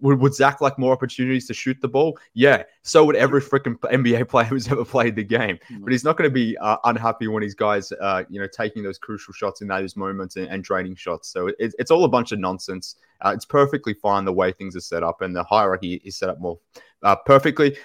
would, 0.00 0.20
would 0.20 0.34
Zach 0.34 0.60
like 0.60 0.78
more 0.78 0.92
opportunities 0.92 1.46
to 1.46 1.54
shoot 1.54 1.80
the 1.80 1.88
ball? 1.88 2.18
Yeah. 2.34 2.64
So 2.82 3.04
would 3.04 3.16
every 3.16 3.40
freaking 3.40 3.78
NBA 3.78 4.28
player 4.28 4.44
who's 4.46 4.68
ever 4.68 4.84
played 4.84 5.16
the 5.16 5.24
game. 5.24 5.58
Mm-hmm. 5.70 5.84
But 5.84 5.92
he's 5.92 6.04
not 6.04 6.16
going 6.16 6.28
to 6.28 6.34
be 6.34 6.56
uh, 6.58 6.76
unhappy 6.84 7.28
when 7.28 7.42
his 7.42 7.54
guys, 7.54 7.92
uh, 7.92 8.24
you 8.28 8.40
know, 8.40 8.48
taking 8.52 8.82
those 8.82 8.98
crucial 8.98 9.32
shots 9.32 9.60
in 9.60 9.68
those 9.68 9.96
moments 9.96 10.36
and, 10.36 10.48
and 10.48 10.64
draining 10.64 10.96
shots. 10.96 11.28
So 11.28 11.48
it, 11.48 11.74
it's 11.78 11.90
all 11.90 12.04
a 12.04 12.08
bunch 12.08 12.32
of 12.32 12.38
nonsense. 12.38 12.96
Uh, 13.24 13.32
it's 13.34 13.44
perfectly 13.44 13.94
fine 13.94 14.24
the 14.24 14.32
way 14.32 14.52
things 14.52 14.76
are 14.76 14.80
set 14.80 15.02
up, 15.02 15.22
and 15.22 15.34
the 15.34 15.42
hierarchy 15.44 16.02
is 16.04 16.16
set 16.16 16.28
up 16.28 16.38
more 16.38 16.58
uh, 17.02 17.16
perfectly. 17.16 17.76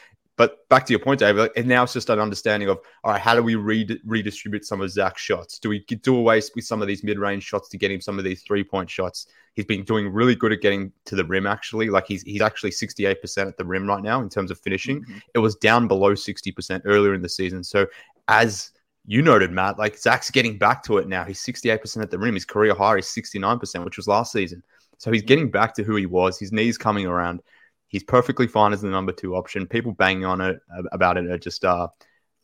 But 0.42 0.68
back 0.70 0.88
to 0.88 0.92
your 0.92 1.00
point, 1.00 1.20
David, 1.20 1.52
and 1.56 1.68
now 1.68 1.84
it's 1.84 1.94
just 1.94 2.10
an 2.10 2.20
understanding 2.20 2.68
of 2.68 2.80
all 3.04 3.12
right, 3.12 3.22
how 3.22 3.36
do 3.36 3.44
we 3.44 3.54
re- 3.54 4.02
redistribute 4.04 4.66
some 4.66 4.82
of 4.82 4.90
Zach's 4.90 5.22
shots? 5.22 5.60
Do 5.60 5.70
we 5.70 5.82
do 5.82 6.16
away 6.18 6.42
with 6.56 6.66
some 6.66 6.82
of 6.82 6.88
these 6.88 7.04
mid-range 7.04 7.44
shots 7.44 7.70
to 7.70 7.78
get 7.78 7.92
him 7.92 8.02
some 8.02 8.18
of 8.18 8.24
these 8.24 8.42
three-point 8.42 8.90
shots? 8.90 9.28
He's 9.54 9.66
been 9.66 9.84
doing 9.84 10.12
really 10.12 10.34
good 10.34 10.52
at 10.52 10.62
getting 10.62 10.92
to 11.06 11.16
the 11.16 11.24
rim. 11.26 11.46
Actually, 11.46 11.92
like 11.92 12.08
he's 12.08 12.24
he's 12.24 12.42
actually 12.42 12.72
sixty-eight 12.72 13.22
percent 13.22 13.50
at 13.50 13.58
the 13.58 13.66
rim 13.66 13.86
right 13.86 14.02
now 14.02 14.20
in 14.20 14.30
terms 14.30 14.50
of 14.50 14.60
finishing. 14.60 15.02
Mm-hmm. 15.02 15.18
It 15.36 15.40
was 15.40 15.56
down 15.58 15.88
below 15.88 16.16
sixty 16.16 16.52
percent 16.52 16.82
earlier 16.88 17.14
in 17.14 17.22
the 17.22 17.30
season. 17.30 17.64
So 17.64 17.86
as 18.28 18.72
you 19.06 19.22
noted, 19.22 19.52
Matt, 19.52 19.78
like 19.78 19.96
Zach's 19.96 20.32
getting 20.32 20.58
back 20.58 20.82
to 20.86 20.98
it 20.98 21.08
now. 21.08 21.24
He's 21.24 21.40
sixty-eight 21.40 21.82
percent 21.82 22.04
at 22.04 22.10
the 22.10 22.18
rim. 22.18 22.34
His 22.34 22.46
career 22.46 22.74
high 22.74 22.98
is 22.98 23.08
sixty-nine 23.08 23.60
percent, 23.60 23.86
which 23.86 23.98
was 23.98 24.08
last 24.08 24.32
season. 24.32 24.64
So 24.98 25.12
he's 25.12 25.22
mm-hmm. 25.22 25.28
getting 25.28 25.52
back 25.52 25.76
to 25.76 25.84
who 25.84 25.96
he 25.98 26.08
was. 26.08 26.40
His 26.40 26.52
knees 26.52 26.80
coming 26.80 27.06
around 27.06 27.44
He's 27.92 28.04
perfectly 28.04 28.48
fine 28.48 28.72
as 28.72 28.82
the 28.82 28.90
number 28.90 29.12
two 29.12 29.36
option. 29.36 29.68
People 29.68 29.92
banging 29.92 30.24
on 30.24 30.40
it 30.40 30.62
about 30.94 31.18
it 31.18 31.30
are 31.30 31.38
just 31.38 31.66
uh, 31.66 31.90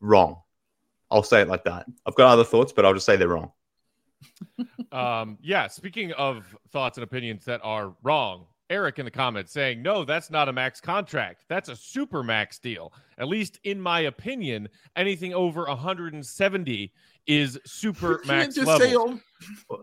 wrong. 0.01 0.41
I'll 1.09 1.23
say 1.23 1.41
it 1.41 1.47
like 1.47 1.63
that. 1.63 1.85
I've 2.05 2.15
got 2.15 2.33
other 2.33 2.43
thoughts, 2.43 2.73
but 2.73 2.85
I'll 2.85 2.93
just 2.93 3.05
say 3.05 3.15
they're 3.15 3.29
wrong. 3.29 3.53
um, 4.91 5.37
yeah. 5.41 5.67
Speaking 5.67 6.11
of 6.11 6.53
thoughts 6.73 6.97
and 6.97 7.03
opinions 7.05 7.45
that 7.45 7.61
are 7.63 7.95
wrong, 8.03 8.47
Eric 8.69 8.99
in 8.99 9.05
the 9.05 9.11
comments 9.11 9.53
saying, 9.53 9.81
no, 9.81 10.03
that's 10.03 10.29
not 10.29 10.49
a 10.49 10.53
max 10.53 10.81
contract. 10.81 11.45
That's 11.47 11.69
a 11.69 11.77
super 11.77 12.23
max 12.23 12.59
deal. 12.59 12.91
At 13.17 13.29
least 13.29 13.57
in 13.63 13.79
my 13.79 14.01
opinion, 14.01 14.67
anything 14.97 15.33
over 15.33 15.63
170 15.63 16.91
is 17.27 17.59
super 17.65 18.21
max 18.25 18.57
level. 18.57 19.19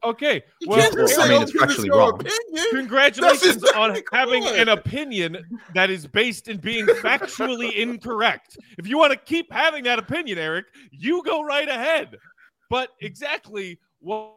Okay. 0.02 0.42
Well, 0.66 0.80
I 0.80 1.28
mean, 1.28 1.42
it's 1.42 1.62
actually 1.62 1.90
wrong. 1.90 2.14
Opinion. 2.14 2.66
Congratulations 2.72 3.62
on 3.64 3.96
having 4.12 4.44
an 4.46 4.68
opinion 4.68 5.38
that 5.74 5.90
is 5.90 6.06
based 6.06 6.48
in 6.48 6.56
being 6.56 6.86
factually 6.86 7.72
incorrect. 7.76 8.56
If 8.78 8.88
you 8.88 8.98
want 8.98 9.12
to 9.12 9.18
keep 9.18 9.52
having 9.52 9.84
that 9.84 9.98
opinion, 9.98 10.38
Eric, 10.38 10.66
you 10.90 11.22
go 11.22 11.44
right 11.44 11.68
ahead. 11.68 12.16
But 12.70 12.88
exactly 13.00 13.78
what 14.00 14.32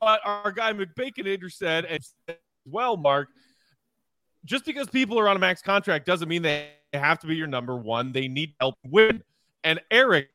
our 0.00 0.52
guy 0.52 0.72
McBaconator 0.72 1.50
said, 1.50 1.86
and 1.86 2.04
well, 2.66 2.96
Mark, 2.96 3.28
just 4.44 4.64
because 4.64 4.88
people 4.88 5.18
are 5.18 5.28
on 5.28 5.36
a 5.36 5.40
max 5.40 5.62
contract 5.62 6.06
doesn't 6.06 6.28
mean 6.28 6.42
they 6.42 6.68
have 6.92 7.18
to 7.20 7.26
be 7.26 7.34
your 7.34 7.46
number 7.46 7.76
one. 7.76 8.12
They 8.12 8.28
need 8.28 8.54
help 8.60 8.76
win. 8.84 9.22
And 9.64 9.80
Eric, 9.90 10.28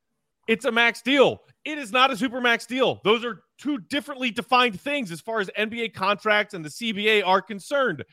it's 0.50 0.66
a 0.66 0.72
max 0.72 1.04
deal. 1.04 1.44
It 1.64 1.78
is 1.78 1.92
not 1.92 2.10
a 2.10 2.18
super 2.18 2.42
max 2.42 2.66
deal. 2.66 3.00
Those 3.04 3.24
are 3.24 3.44
two 3.60 3.78
differently 3.78 4.32
defined 4.32 4.82
things 4.82 5.12
as 5.12 5.22
far 5.22 5.40
as 5.40 5.50
NBA 5.56 5.94
contracts 5.94 6.56
and 6.56 6.66
the 6.66 6.70
CBA 6.70 7.22
are 7.24 7.40
concerned. 7.40 8.04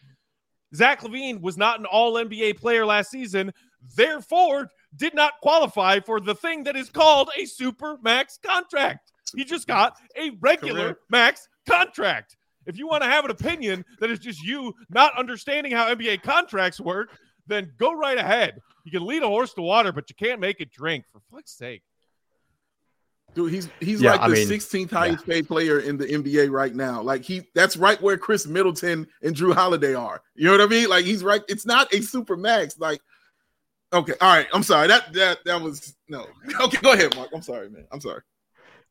Zach 0.75 1.01
LaVine 1.01 1.41
was 1.41 1.57
not 1.57 1.81
an 1.81 1.87
all 1.87 2.13
NBA 2.15 2.59
player 2.59 2.85
last 2.85 3.11
season, 3.11 3.53
therefore, 3.97 4.69
did 4.95 5.15
not 5.15 5.33
qualify 5.41 5.99
for 6.01 6.21
the 6.21 6.35
thing 6.35 6.65
that 6.65 6.77
is 6.77 6.91
called 6.91 7.31
a 7.39 7.47
super 7.47 7.97
max 8.03 8.39
contract. 8.45 9.13
He 9.35 9.43
just 9.43 9.67
got 9.67 9.97
a 10.15 10.33
regular 10.41 10.89
Correct. 10.95 11.01
max 11.09 11.49
contract. 11.67 12.37
If 12.67 12.77
you 12.77 12.87
want 12.87 13.03
to 13.03 13.09
have 13.09 13.25
an 13.25 13.31
opinion 13.31 13.83
that 14.01 14.11
is 14.11 14.19
just 14.19 14.43
you 14.43 14.75
not 14.91 15.17
understanding 15.17 15.73
how 15.73 15.95
NBA 15.95 16.23
contracts 16.23 16.81
work, 16.81 17.17
then 17.47 17.73
go 17.79 17.95
right 17.95 18.19
ahead. 18.19 18.61
You 18.85 18.93
can 18.93 19.07
lead 19.07 19.23
a 19.23 19.29
horse 19.29 19.55
to 19.55 19.63
water, 19.63 19.91
but 19.91 20.11
you 20.11 20.17
can't 20.17 20.41
make 20.41 20.61
it 20.61 20.71
drink. 20.71 21.07
For 21.13 21.21
fuck's 21.33 21.57
sake. 21.57 21.83
Dude, 23.37 23.53
he's 23.53 23.69
he's 23.81 24.01
yeah, 24.01 24.13
like 24.13 24.21
I 24.23 24.29
the 24.31 24.35
mean, 24.35 24.49
16th 24.49 24.91
highest 24.91 25.25
yeah. 25.27 25.35
paid 25.35 25.47
player 25.47 25.81
in 25.81 25.99
the 25.99 26.07
NBA 26.07 26.51
right 26.51 26.75
now. 26.75 27.03
Like 27.03 27.23
he 27.23 27.43
that's 27.55 27.77
right 27.77 28.01
where 28.01 28.17
Khris 28.17 28.47
Middleton 28.47 29.07
and 29.23 29.37
Jrue 29.37 29.55
Holiday 29.55 29.95
are. 29.95 30.23
You 30.35 30.47
know 30.47 30.53
what 30.53 30.63
I 30.63 30.67
mean? 30.67 30.89
Like 30.89 31.05
he's 31.05 31.23
right. 31.23 31.43
It's 31.47 31.67
not 31.67 31.93
a 31.93 32.01
super 32.01 32.35
max. 32.35 32.79
Like, 32.79 33.03
okay, 33.93 34.15
all 34.23 34.35
right. 34.35 34.47
I'm 34.55 34.63
sorry. 34.63 34.89
That 34.89 35.13
that 35.13 35.41
that 35.45 35.61
was 35.61 35.95
no. 36.09 36.27
Okay, 36.63 36.79
go 36.81 36.95
ahead, 36.95 37.15
Mark. 37.15 37.29
I'm 37.35 37.43
sorry, 37.43 37.69
man. 37.69 37.87
I'm 37.93 38.01
sorry. 38.01 38.23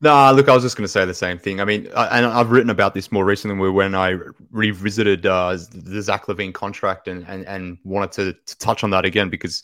No, 0.00 0.30
look, 0.32 0.48
I 0.48 0.54
was 0.54 0.62
just 0.62 0.76
going 0.76 0.84
to 0.84 0.92
say 0.92 1.04
the 1.04 1.14
same 1.14 1.38
thing. 1.38 1.60
I 1.60 1.64
mean, 1.64 1.88
I, 1.96 2.18
and 2.18 2.26
I've 2.26 2.50
written 2.52 2.70
about 2.70 2.94
this 2.94 3.10
more 3.10 3.24
recently 3.24 3.68
when 3.70 3.96
I 3.96 4.18
revisited 4.52 5.26
uh, 5.26 5.56
the 5.72 6.02
Zach 6.02 6.26
LaVine 6.26 6.52
contract 6.52 7.08
and, 7.08 7.26
and, 7.26 7.46
and 7.46 7.78
wanted 7.82 8.12
to, 8.12 8.32
to 8.34 8.58
touch 8.58 8.84
on 8.84 8.90
that 8.90 9.06
again 9.06 9.30
because 9.30 9.62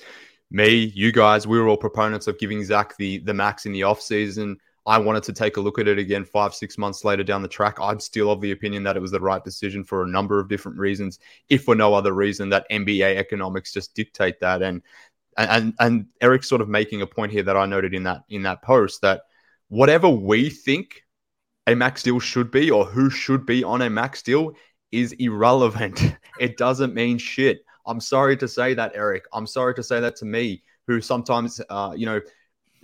me, 0.50 0.90
you 0.94 1.12
guys, 1.12 1.46
we 1.46 1.60
were 1.60 1.68
all 1.68 1.76
proponents 1.76 2.28
of 2.28 2.38
giving 2.38 2.64
Zach 2.64 2.96
the, 2.96 3.18
the 3.18 3.34
max 3.34 3.66
in 3.66 3.72
the 3.72 3.82
offseason. 3.82 4.56
I 4.84 4.98
wanted 4.98 5.22
to 5.24 5.32
take 5.32 5.56
a 5.56 5.60
look 5.60 5.78
at 5.78 5.86
it 5.86 5.98
again 5.98 6.24
five, 6.24 6.54
six 6.54 6.76
months 6.76 7.04
later 7.04 7.22
down 7.22 7.42
the 7.42 7.48
track. 7.48 7.78
I'm 7.80 8.00
still 8.00 8.32
of 8.32 8.40
the 8.40 8.50
opinion 8.50 8.82
that 8.82 8.96
it 8.96 9.00
was 9.00 9.12
the 9.12 9.20
right 9.20 9.42
decision 9.42 9.84
for 9.84 10.02
a 10.02 10.08
number 10.08 10.40
of 10.40 10.48
different 10.48 10.78
reasons, 10.78 11.20
if 11.48 11.64
for 11.64 11.74
no 11.74 11.94
other 11.94 12.12
reason 12.12 12.48
that 12.48 12.66
NBA 12.70 13.16
economics 13.16 13.72
just 13.72 13.94
dictate 13.94 14.40
that. 14.40 14.62
And 14.62 14.82
and 15.36 15.74
and 15.78 16.06
Eric's 16.20 16.48
sort 16.48 16.60
of 16.60 16.68
making 16.68 17.02
a 17.02 17.06
point 17.06 17.32
here 17.32 17.44
that 17.44 17.56
I 17.56 17.66
noted 17.66 17.94
in 17.94 18.02
that 18.04 18.24
in 18.28 18.42
that 18.42 18.62
post 18.62 19.02
that 19.02 19.22
whatever 19.68 20.08
we 20.08 20.50
think 20.50 21.04
a 21.66 21.74
max 21.74 22.02
deal 22.02 22.18
should 22.18 22.50
be 22.50 22.70
or 22.70 22.84
who 22.84 23.08
should 23.08 23.46
be 23.46 23.62
on 23.62 23.82
a 23.82 23.90
max 23.90 24.22
deal 24.22 24.52
is 24.90 25.12
irrelevant. 25.12 26.16
it 26.40 26.56
doesn't 26.56 26.94
mean 26.94 27.18
shit. 27.18 27.64
I'm 27.86 28.00
sorry 28.00 28.36
to 28.36 28.48
say 28.48 28.74
that, 28.74 28.92
Eric. 28.94 29.24
I'm 29.32 29.46
sorry 29.46 29.74
to 29.74 29.82
say 29.82 30.00
that 30.00 30.16
to 30.16 30.24
me, 30.24 30.62
who 30.86 31.00
sometimes, 31.00 31.60
uh, 31.70 31.94
you 31.96 32.06
know, 32.06 32.20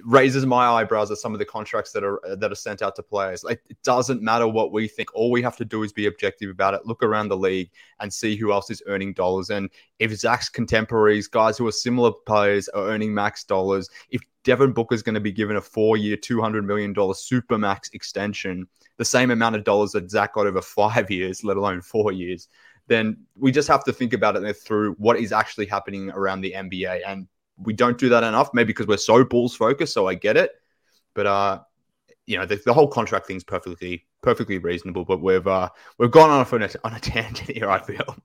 raises 0.04 0.46
my 0.46 0.68
eyebrows 0.68 1.10
at 1.10 1.18
some 1.18 1.32
of 1.32 1.38
the 1.38 1.44
contracts 1.44 1.92
that 1.92 2.04
are 2.04 2.20
that 2.36 2.52
are 2.52 2.56
sent 2.56 2.82
out 2.82 2.94
to 2.96 3.02
players. 3.02 3.42
Like 3.44 3.62
it 3.68 3.76
doesn't 3.82 4.22
matter 4.22 4.46
what 4.46 4.72
we 4.72 4.88
think. 4.88 5.14
All 5.14 5.30
we 5.30 5.42
have 5.42 5.56
to 5.56 5.64
do 5.64 5.82
is 5.82 5.92
be 5.92 6.06
objective 6.06 6.50
about 6.50 6.74
it. 6.74 6.86
Look 6.86 7.02
around 7.02 7.28
the 7.28 7.36
league 7.36 7.70
and 8.00 8.12
see 8.12 8.36
who 8.36 8.52
else 8.52 8.70
is 8.70 8.82
earning 8.86 9.12
dollars. 9.12 9.50
And 9.50 9.70
if 9.98 10.12
Zach's 10.14 10.48
contemporaries, 10.48 11.28
guys 11.28 11.58
who 11.58 11.66
are 11.66 11.72
similar 11.72 12.12
players, 12.12 12.68
are 12.70 12.88
earning 12.88 13.12
max 13.12 13.44
dollars, 13.44 13.88
if 14.10 14.22
Devin 14.44 14.72
Booker 14.72 14.94
is 14.94 15.02
going 15.02 15.14
to 15.14 15.20
be 15.20 15.32
given 15.32 15.56
a 15.56 15.60
four-year, 15.60 16.16
two 16.16 16.40
hundred 16.40 16.64
million 16.64 16.92
dollar 16.92 17.14
super 17.14 17.58
max 17.58 17.90
extension, 17.90 18.66
the 18.96 19.04
same 19.04 19.30
amount 19.30 19.56
of 19.56 19.64
dollars 19.64 19.92
that 19.92 20.10
Zach 20.10 20.34
got 20.34 20.46
over 20.46 20.62
five 20.62 21.10
years, 21.10 21.44
let 21.44 21.56
alone 21.56 21.80
four 21.80 22.12
years. 22.12 22.48
Then 22.86 23.18
we 23.36 23.52
just 23.52 23.68
have 23.68 23.84
to 23.84 23.92
think 23.92 24.14
about 24.14 24.36
it 24.36 24.56
through 24.56 24.94
what 24.94 25.18
is 25.18 25.30
actually 25.30 25.66
happening 25.66 26.10
around 26.10 26.40
the 26.40 26.52
NBA. 26.52 27.02
And 27.06 27.28
we 27.62 27.72
don't 27.72 27.98
do 27.98 28.08
that 28.10 28.24
enough, 28.24 28.50
maybe 28.54 28.68
because 28.68 28.86
we're 28.86 28.96
so 28.96 29.24
Bulls 29.24 29.54
focused. 29.54 29.94
So 29.94 30.06
I 30.06 30.14
get 30.14 30.36
it, 30.36 30.52
but 31.14 31.26
uh, 31.26 31.60
you 32.26 32.38
know, 32.38 32.46
the, 32.46 32.56
the 32.64 32.72
whole 32.72 32.88
contract 32.88 33.26
thing's 33.26 33.44
perfectly 33.44 34.04
perfectly 34.22 34.58
reasonable. 34.58 35.04
But 35.04 35.20
we've 35.20 35.46
uh, 35.46 35.68
we've 35.98 36.10
gone 36.10 36.30
off 36.30 36.52
on 36.52 36.62
a, 36.62 36.70
on 36.84 36.94
a 36.94 37.00
tangent 37.00 37.50
here. 37.50 37.70
I 37.70 37.80
feel. 37.80 38.16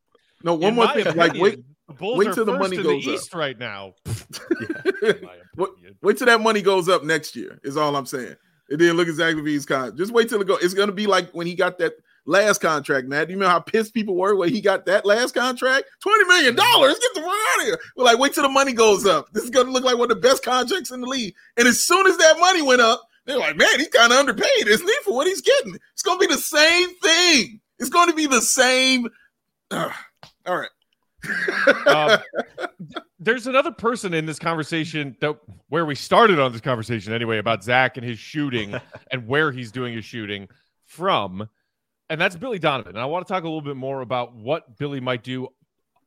No, 0.44 0.56
one 0.56 0.70
In 0.70 0.76
more 0.76 0.88
thing. 0.88 1.08
Opinion, 1.08 1.18
like 1.18 1.42
wait, 1.42 1.64
wait 2.00 2.34
till 2.34 2.46
the 2.46 2.58
money 2.58 2.78
goes 2.78 3.06
the 3.06 3.12
East 3.12 3.34
up. 3.34 3.40
right 3.40 3.58
now. 3.58 3.94
wait, 5.02 5.70
wait 6.02 6.18
till 6.18 6.28
that 6.28 6.42
money 6.42 6.62
goes 6.62 6.90
up 6.90 7.04
next 7.04 7.36
year. 7.36 7.60
Is 7.64 7.78
all 7.78 7.96
I'm 7.96 8.06
saying. 8.06 8.36
It 8.70 8.78
didn't 8.78 8.98
look 8.98 9.08
exactly 9.08 9.42
V's 9.42 9.66
con. 9.66 9.96
Just 9.96 10.12
wait 10.12 10.30
till 10.30 10.42
it 10.42 10.48
go. 10.48 10.58
It's 10.58 10.74
gonna 10.74 10.92
be 10.92 11.08
like 11.08 11.32
when 11.32 11.48
he 11.48 11.56
got 11.56 11.78
that 11.80 11.94
last 12.26 12.60
contract, 12.62 13.08
man. 13.08 13.28
Do 13.28 13.34
you 13.34 13.40
know 13.40 13.48
how 13.48 13.60
pissed 13.60 13.94
people 13.94 14.16
were 14.16 14.36
when 14.36 14.50
he 14.50 14.62
got 14.62 14.86
that 14.86 15.06
last 15.06 15.34
contract? 15.34 15.86
$20 16.06 16.28
million. 16.28 16.56
Get 16.56 17.00
the 17.14 17.22
fuck 17.22 17.26
out 17.26 17.60
of 17.60 17.66
here. 17.66 17.80
We're 17.96 18.06
like, 18.06 18.20
wait 18.20 18.34
till 18.34 18.44
the 18.44 18.50
money 18.50 18.74
goes 18.74 19.06
up. 19.06 19.32
This 19.34 19.44
is 19.44 19.50
going 19.50 19.68
to 19.68 19.72
look 19.72 19.84
like 19.84 19.98
one 19.98 20.12
of 20.12 20.22
the 20.22 20.28
best 20.28 20.44
contracts 20.44 20.92
in 20.92 21.02
the 21.02 21.08
league. 21.08 21.36
And 21.58 21.68
as 21.68 21.86
soon 21.86 22.08
as 22.08 22.18
that 22.18 22.40
money 22.40 22.62
went 22.62 22.82
up, 22.82 23.02
they're 23.26 23.38
like, 23.38 23.58
man, 23.58 23.80
he's 23.80 23.88
kind 23.90 24.12
of 24.12 24.20
underpaid, 24.20 24.68
isn't 24.68 24.88
he, 24.88 24.96
for 25.04 25.14
what 25.14 25.28
he's 25.28 25.42
getting? 25.42 25.78
It's 25.94 26.04
going 26.04 26.20
to 26.20 26.28
be 26.28 26.34
the 26.34 26.42
same 26.42 26.96
thing. 26.96 27.60
It's 27.80 27.90
going 27.90 28.10
to 28.10 28.16
be 28.16 28.28
the 28.28 28.42
same. 28.42 29.08
Uh, 29.72 29.90
all 30.46 30.58
right. 30.58 30.70
um, 31.88 32.20
there's 33.20 33.48
another 33.48 33.72
person 33.72 34.14
in 34.14 34.26
this 34.26 34.40
conversation 34.40 35.16
that 35.22 35.38
where 35.70 35.86
we 35.86 35.96
started 35.96 36.40
on 36.40 36.52
this 36.52 36.62
conversation 36.62 37.14
anyway 37.14 37.38
about 37.38 37.64
Zach 37.64 37.96
and 37.96 38.06
his 38.06 38.20
shooting 38.20 38.76
and 39.12 39.28
where 39.28 39.52
he's 39.52 39.72
doing 39.72 39.94
his 39.94 40.04
shooting 40.04 40.50
from 40.86 41.48
and 42.14 42.22
that's 42.22 42.36
Billy 42.36 42.60
Donovan. 42.60 42.92
And 42.96 43.02
I 43.02 43.06
want 43.06 43.26
to 43.26 43.34
talk 43.34 43.42
a 43.42 43.48
little 43.48 43.60
bit 43.60 43.76
more 43.76 44.02
about 44.02 44.36
what 44.36 44.78
Billy 44.78 45.00
might 45.00 45.24
do 45.24 45.48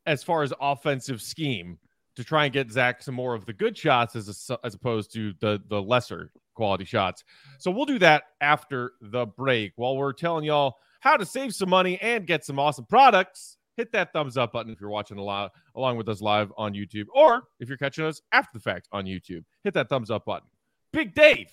as 0.07 0.23
far 0.23 0.45
as 0.45 0.53
offensive 0.61 1.21
scheme 1.21 1.79
to 2.15 2.23
try 2.23 2.45
and 2.45 2.53
get 2.53 2.71
Zach 2.71 3.03
some 3.03 3.17
more 3.17 3.35
of 3.35 3.45
the 3.45 3.53
good 3.53 3.77
shots 3.77 4.15
as 4.15 4.49
a, 4.49 4.59
as 4.65 4.75
opposed 4.75 5.13
to 5.15 5.35
the 5.41 5.61
the 5.67 5.83
lesser 5.83 6.31
quality 6.55 6.85
shots. 6.85 7.25
So 7.59 7.73
we'll 7.73 7.87
do 7.87 7.99
that 7.99 8.23
after 8.41 8.93
the 9.01 9.27
break. 9.27 9.73
While 9.75 9.97
we're 9.97 10.13
telling 10.13 10.45
y'all 10.45 10.77
how 11.01 11.17
to 11.17 11.27
save 11.27 11.53
some 11.57 11.71
money 11.71 11.99
and 12.01 12.25
get 12.25 12.45
some 12.45 12.61
awesome 12.61 12.85
products, 12.85 13.57
hit 13.77 13.91
that 13.91 14.13
thumbs 14.13 14.37
up 14.37 14.53
button 14.53 14.73
if 14.73 14.81
you're 14.81 14.91
watching 14.91 15.19
a 15.19 15.25
lot 15.25 15.51
along 15.75 15.97
with 15.97 16.09
us 16.09 16.21
live 16.21 16.53
on 16.57 16.73
YouTube, 16.73 17.07
or 17.13 17.49
if 17.59 17.69
you're 17.69 17.79
catching 17.79 18.05
us 18.05 18.23
after 18.31 18.51
the 18.55 18.61
fact 18.61 18.87
on 18.93 19.07
YouTube, 19.07 19.43
hit 19.65 19.75
that 19.75 19.89
thumbs 19.89 20.13
up 20.13 20.25
button. 20.25 20.47
Big 20.93 21.17
Dave. 21.17 21.51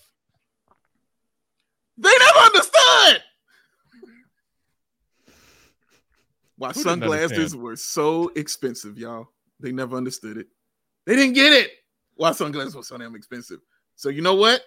They 1.98 2.12
never 2.20 2.38
understood. 2.38 3.22
Why 6.64 6.72
Who 6.72 6.80
sunglasses 6.80 7.54
were 7.54 7.76
so 7.76 8.32
expensive, 8.36 8.96
y'all. 8.96 9.28
They 9.60 9.70
never 9.70 9.98
understood 9.98 10.38
it. 10.38 10.46
They 11.04 11.14
didn't 11.14 11.34
get 11.34 11.52
it. 11.52 11.70
Why 12.14 12.32
sunglasses 12.32 12.74
were 12.74 12.82
so 12.82 12.96
damn 12.96 13.14
expensive. 13.14 13.60
So 13.96 14.08
you 14.08 14.22
know 14.22 14.34
what? 14.34 14.62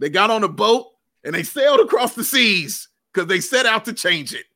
They 0.00 0.08
got 0.08 0.30
on 0.30 0.42
a 0.42 0.48
boat 0.48 0.88
and 1.22 1.32
they 1.32 1.44
sailed 1.44 1.78
across 1.78 2.16
the 2.16 2.24
seas 2.24 2.88
because 3.12 3.28
they 3.28 3.38
set 3.38 3.64
out 3.64 3.84
to 3.84 3.92
change 3.92 4.34
it. 4.34 4.46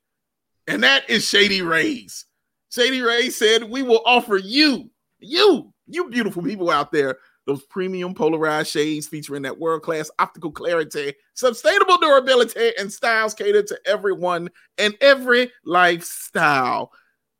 And 0.66 0.82
that 0.82 1.08
is 1.08 1.28
Shady 1.28 1.62
Rays. 1.62 2.24
Shady 2.72 3.02
Rays 3.02 3.36
said, 3.36 3.62
We 3.62 3.84
will 3.84 4.02
offer 4.04 4.36
you, 4.36 4.90
you, 5.20 5.72
you 5.86 6.10
beautiful 6.10 6.42
people 6.42 6.70
out 6.70 6.90
there, 6.90 7.18
those 7.48 7.64
premium 7.64 8.12
polarized 8.12 8.68
shades 8.68 9.06
featuring 9.06 9.40
that 9.40 9.58
world 9.58 9.80
class 9.80 10.10
optical 10.18 10.52
clarity, 10.52 11.14
sustainable 11.32 11.96
durability, 11.96 12.72
and 12.78 12.92
styles 12.92 13.32
catered 13.32 13.66
to 13.66 13.80
everyone 13.86 14.50
and 14.76 14.94
every 15.00 15.50
lifestyle. 15.64 16.92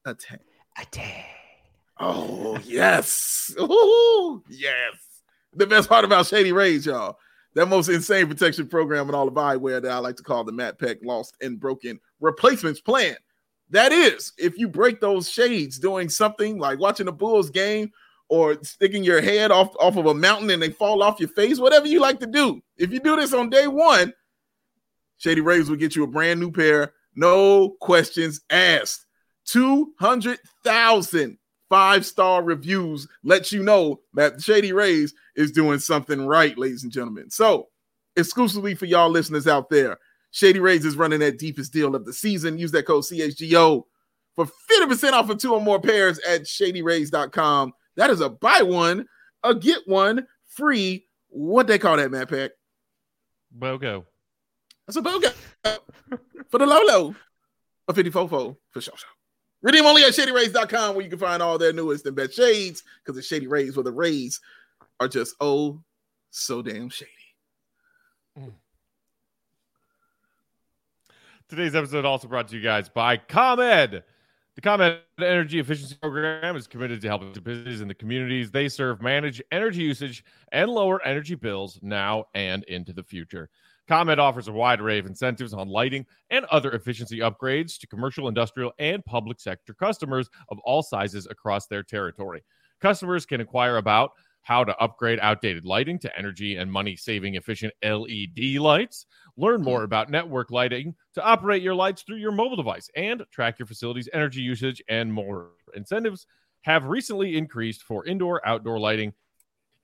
Attack. 0.07 0.41
Attack. 0.81 1.27
Oh, 2.01 2.59
yes. 2.65 3.55
Ooh, 3.61 4.43
yes. 4.49 4.95
The 5.53 5.67
best 5.67 5.91
part 5.91 6.07
about 6.07 6.27
Shady 6.27 6.53
Rays, 6.53 6.87
y'all, 6.87 7.19
that 7.55 7.67
most 7.67 7.91
insane 7.91 8.29
protection 8.29 8.67
program 8.67 9.11
in 9.11 9.15
all 9.15 9.29
of 9.29 9.35
eyewear 9.35 9.83
that 9.83 9.93
I 9.93 9.99
like 9.99 10.17
to 10.17 10.23
call 10.23 10.43
the 10.43 10.53
Matt 10.53 10.79
Peck 10.79 10.99
Lost 11.03 11.37
and 11.43 11.61
Broken 11.61 12.01
Replacements 12.21 12.81
Plan. 12.81 13.17
That 13.69 13.93
is, 13.93 14.33
if 14.39 14.57
you 14.57 14.69
break 14.69 15.03
those 15.03 15.29
shades 15.29 15.79
doing 15.79 16.09
something 16.09 16.59
like 16.59 16.79
watching 16.79 17.09
a 17.09 17.13
Bulls 17.13 17.51
game 17.51 17.93
or 18.29 18.63
sticking 18.63 19.05
your 19.05 19.21
head 19.21 19.51
off, 19.51 19.75
off 19.81 19.97
of 19.97 20.07
a 20.07 20.15
mountain 20.15 20.51
and 20.51 20.63
they 20.63 20.71
fall 20.71 21.03
off 21.03 21.21
your 21.21 21.31
face, 21.31 21.59
whatever 21.59 21.87
you 21.87 22.01
like 22.01 22.21
to 22.21 22.27
do. 22.27 22.61
If 22.77 22.93
you 22.93 23.01
do 23.01 23.17
this 23.17 23.33
on 23.33 23.51
day 23.51 23.67
one, 23.67 24.13
Shady 25.17 25.41
Rays 25.41 25.69
will 25.69 25.77
get 25.77 25.97
you 25.97 26.05
a 26.05 26.09
brand 26.09 26.39
new 26.39 26.53
pair, 26.53 26.93
no 27.15 27.71
questions 27.81 28.41
asked. 28.51 29.05
200,000 29.47 31.39
five 31.69 32.07
star 32.07 32.43
reviews 32.43 33.07
let 33.23 33.53
you 33.53 33.63
know 33.63 34.01
that 34.15 34.41
Shady 34.41 34.73
Rays 34.73 35.15
is 35.37 35.53
doing 35.53 35.79
something 35.79 36.27
right, 36.27 36.57
ladies 36.57 36.83
and 36.83 36.93
gentlemen. 36.93 37.31
So, 37.31 37.69
exclusively 38.17 38.75
for 38.75 38.87
y'all 38.87 39.11
listeners 39.11 39.47
out 39.47 39.71
there, 39.71 39.99
Shady 40.31 40.61
Rays 40.61 40.85
is 40.85 40.97
running 40.97 41.21
that 41.21 41.39
deepest 41.39 41.73
deal 41.73 41.95
of 41.95 42.05
the 42.05 42.13
season. 42.13 42.59
Use 42.59 42.73
that 42.73 42.87
code 42.87 43.05
CHGO 43.05 43.85
for 44.35 44.47
50% 44.71 45.13
off 45.13 45.31
of 45.31 45.39
two 45.39 45.55
or 45.55 45.61
more 45.61 45.81
pairs 45.81 46.19
at 46.21 46.43
shadyrays.com. 46.43 47.73
That 47.99 48.11
is 48.11 48.21
a 48.21 48.29
buy 48.29 48.63
one, 48.63 49.07
a 49.43 49.57
get 49.57 49.81
one 49.87 50.29
free. 50.47 51.07
What 51.31 51.67
they 51.67 51.79
call 51.79 51.97
that, 51.97 52.13
Matt 52.13 52.31
Peck? 52.31 52.53
BOGO. 53.59 54.05
That's 54.87 54.97
a 54.97 55.03
BOGO 55.03 55.35
for 56.49 56.59
the 56.59 56.67
Lolo. 56.67 57.17
A 57.89 57.93
54 57.93 58.29
for 58.29 58.81
sure. 58.81 58.95
Redeem 59.63 59.85
only 59.85 60.05
at 60.05 60.13
shadyrays.com 60.13 60.95
where 60.95 61.03
you 61.03 61.11
can 61.11 61.19
find 61.19 61.43
all 61.43 61.59
their 61.59 61.73
newest 61.73 62.07
and 62.07 62.15
best 62.15 62.35
shades 62.35 62.85
because 63.03 63.17
the 63.17 63.23
Shady 63.23 63.49
Rays 63.49 63.77
where 63.77 63.83
the 63.83 63.93
Rays 63.93 64.41
are 65.01 65.09
just 65.09 65.35
oh 65.41 65.83
so 66.31 66.63
damn 66.63 66.91
shady. 66.91 67.11
Mm. 68.39 68.53
Today's 71.49 71.75
episode 71.75 72.05
also 72.05 72.29
brought 72.29 72.47
to 72.49 72.57
you 72.57 72.63
guys 72.63 72.89
by 72.89 73.17
ComEd. 73.17 74.05
The 74.59 74.63
ComEd 74.63 74.99
Energy 75.21 75.61
Efficiency 75.61 75.95
Program 76.03 76.57
is 76.57 76.67
committed 76.67 77.01
to 77.03 77.07
helping 77.07 77.31
businesses 77.31 77.81
in 77.81 77.87
the 77.87 77.95
communities 77.95 78.51
they 78.51 78.69
serve 78.69 79.01
manage 79.01 79.41
energy 79.53 79.83
usage 79.83 80.25
and 80.51 80.69
lower 80.69 81.01
energy 81.05 81.37
bills 81.37 81.79
now 81.81 82.25
and 82.35 82.65
into 82.65 82.93
the 82.93 83.05
future. 83.05 83.51
ComEd 83.87 84.19
offers 84.19 84.49
a 84.49 84.53
wide 84.53 84.81
array 84.81 84.99
of 84.99 85.07
incentives 85.07 85.55
on 85.55 85.69
lighting 85.69 86.05
and 86.31 86.45
other 86.47 86.73
efficiency 86.73 87.21
upgrades 87.21 87.79
to 87.79 87.87
commercial, 87.87 88.27
industrial, 88.27 88.73
and 88.81 89.05
public 89.05 89.39
sector 89.39 89.75
customers 89.75 90.29
of 90.49 90.59
all 90.65 90.83
sizes 90.83 91.29
across 91.31 91.69
their 91.69 91.85
territory. 91.85 92.43
Customers 92.81 93.25
can 93.27 93.41
inquire 93.41 93.77
about 93.77 94.11
how 94.49 94.65
to 94.65 94.75
upgrade 94.79 95.19
outdated 95.21 95.67
lighting 95.67 95.99
to 95.99 96.19
energy 96.19 96.57
and 96.57 96.73
money 96.73 96.97
saving 96.97 97.35
efficient 97.35 97.71
LED 97.85 98.57
lights. 98.59 99.05
Learn 99.37 99.61
more 99.61 99.83
about 99.83 100.09
network 100.09 100.51
lighting 100.51 100.95
to 101.13 101.23
operate 101.23 101.63
your 101.63 101.75
lights 101.75 102.01
through 102.01 102.17
your 102.17 102.33
mobile 102.33 102.57
device 102.57 102.89
and 102.97 103.23
track 103.31 103.59
your 103.59 103.67
facility's 103.67 104.09
energy 104.15 104.41
usage 104.41 104.83
and 104.89 105.13
more. 105.13 105.51
Incentives 105.75 106.27
have 106.63 106.87
recently 106.87 107.37
increased 107.37 107.83
for 107.83 108.07
indoor, 108.07 108.41
outdoor 108.49 108.81
lighting 108.81 109.13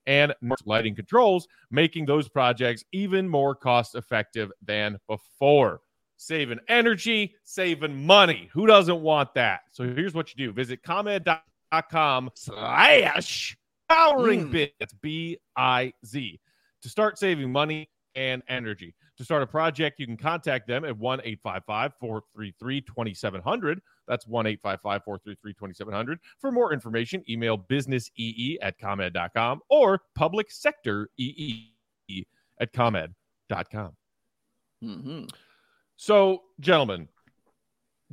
and 0.06 0.34
lighting 0.64 0.94
controls, 0.94 1.46
making 1.70 2.06
those 2.06 2.30
projects 2.30 2.84
even 2.90 3.28
more 3.28 3.54
cost 3.54 3.94
effective 3.94 4.50
than 4.62 4.96
before. 5.06 5.82
Saving 6.16 6.60
energy, 6.68 7.34
saving 7.44 8.06
money. 8.06 8.48
Who 8.54 8.66
doesn't 8.66 9.02
want 9.02 9.34
that? 9.34 9.60
So 9.72 9.84
here's 9.84 10.14
what 10.14 10.30
you 10.34 10.46
do 10.46 10.52
visit 10.52 10.82
comed.com 10.82 12.30
slash 12.34 13.58
powering 13.88 14.48
mm. 14.48 14.52
biz. 14.52 14.68
That's 14.78 14.94
B 14.94 15.38
I 15.56 15.92
Z 16.04 16.40
to 16.82 16.88
start 16.88 17.18
saving 17.18 17.50
money 17.50 17.88
and 18.14 18.42
energy. 18.48 18.94
To 19.16 19.24
start 19.24 19.42
a 19.42 19.46
project, 19.46 20.00
you 20.00 20.06
can 20.06 20.16
contact 20.16 20.66
them 20.66 20.84
at 20.84 20.96
1 20.96 21.20
855 21.24 21.92
433 22.00 22.80
2700. 22.80 23.80
That's 24.08 24.26
1 24.26 24.46
855 24.46 25.04
433 25.04 25.52
2700. 25.54 26.18
For 26.40 26.50
more 26.50 26.72
information, 26.72 27.22
email 27.28 27.56
businessee 27.56 28.58
at 28.60 28.78
comed.com 28.78 29.60
or 29.68 30.02
public 30.14 30.50
sector 30.50 31.08
ee 31.16 31.70
at 32.60 32.72
comed.com. 32.72 33.92
Mm-hmm. 34.82 35.24
So, 35.96 36.42
gentlemen, 36.60 37.08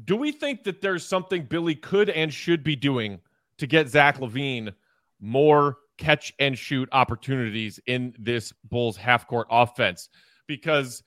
do 0.06 0.16
we 0.16 0.32
think 0.32 0.64
that 0.64 0.82
there's 0.82 1.06
something 1.06 1.44
Billy 1.44 1.76
could 1.76 2.10
and 2.10 2.34
should 2.34 2.64
be 2.64 2.76
doing 2.76 3.20
to 3.58 3.68
get 3.68 3.90
Zach 3.90 4.20
LaVine 4.20 4.74
more 5.22 5.78
catch 5.98 6.34
and 6.40 6.58
shoot 6.58 6.90
opportunities 6.92 7.80
in 7.86 8.14
this 8.20 8.52
Bulls 8.66 8.98
half 8.98 9.28
court 9.28 9.48
offense? 9.50 10.10
Because 10.48 11.04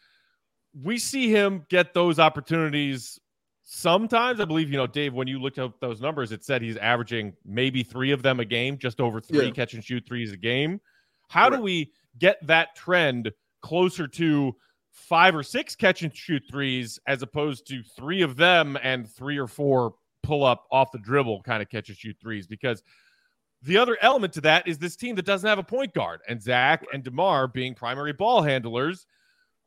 we 0.82 0.98
see 0.98 1.30
him 1.30 1.66
get 1.68 1.94
those 1.94 2.18
opportunities 2.18 3.20
sometimes 3.62 4.40
i 4.40 4.44
believe 4.44 4.70
you 4.70 4.76
know 4.76 4.86
dave 4.86 5.14
when 5.14 5.26
you 5.26 5.40
looked 5.40 5.58
up 5.58 5.80
those 5.80 6.00
numbers 6.00 6.32
it 6.32 6.44
said 6.44 6.60
he's 6.60 6.76
averaging 6.76 7.32
maybe 7.46 7.82
three 7.82 8.10
of 8.10 8.22
them 8.22 8.38
a 8.38 8.44
game 8.44 8.76
just 8.76 9.00
over 9.00 9.20
three 9.20 9.46
yeah. 9.46 9.50
catch 9.50 9.72
and 9.72 9.82
shoot 9.82 10.04
threes 10.06 10.32
a 10.32 10.36
game 10.36 10.78
how 11.28 11.48
do 11.48 11.60
we 11.60 11.90
get 12.18 12.36
that 12.46 12.76
trend 12.76 13.32
closer 13.62 14.06
to 14.06 14.54
five 14.90 15.34
or 15.34 15.42
six 15.42 15.74
catch 15.74 16.02
and 16.02 16.14
shoot 16.14 16.42
threes 16.50 16.98
as 17.06 17.22
opposed 17.22 17.66
to 17.66 17.82
three 17.96 18.20
of 18.20 18.36
them 18.36 18.76
and 18.82 19.08
three 19.08 19.38
or 19.38 19.46
four 19.46 19.94
pull 20.22 20.44
up 20.44 20.66
off 20.70 20.92
the 20.92 20.98
dribble 20.98 21.42
kind 21.42 21.62
of 21.62 21.68
catch 21.68 21.88
and 21.88 21.96
shoot 21.96 22.16
threes 22.20 22.46
because 22.46 22.82
the 23.64 23.76
other 23.76 23.96
element 24.00 24.32
to 24.34 24.40
that 24.42 24.68
is 24.68 24.78
this 24.78 24.94
team 24.94 25.16
that 25.16 25.24
doesn't 25.24 25.48
have 25.48 25.58
a 25.58 25.64
point 25.64 25.92
guard 25.92 26.20
and 26.28 26.40
zach 26.40 26.84
and 26.92 27.02
demar 27.02 27.48
being 27.48 27.74
primary 27.74 28.12
ball 28.12 28.42
handlers 28.42 29.06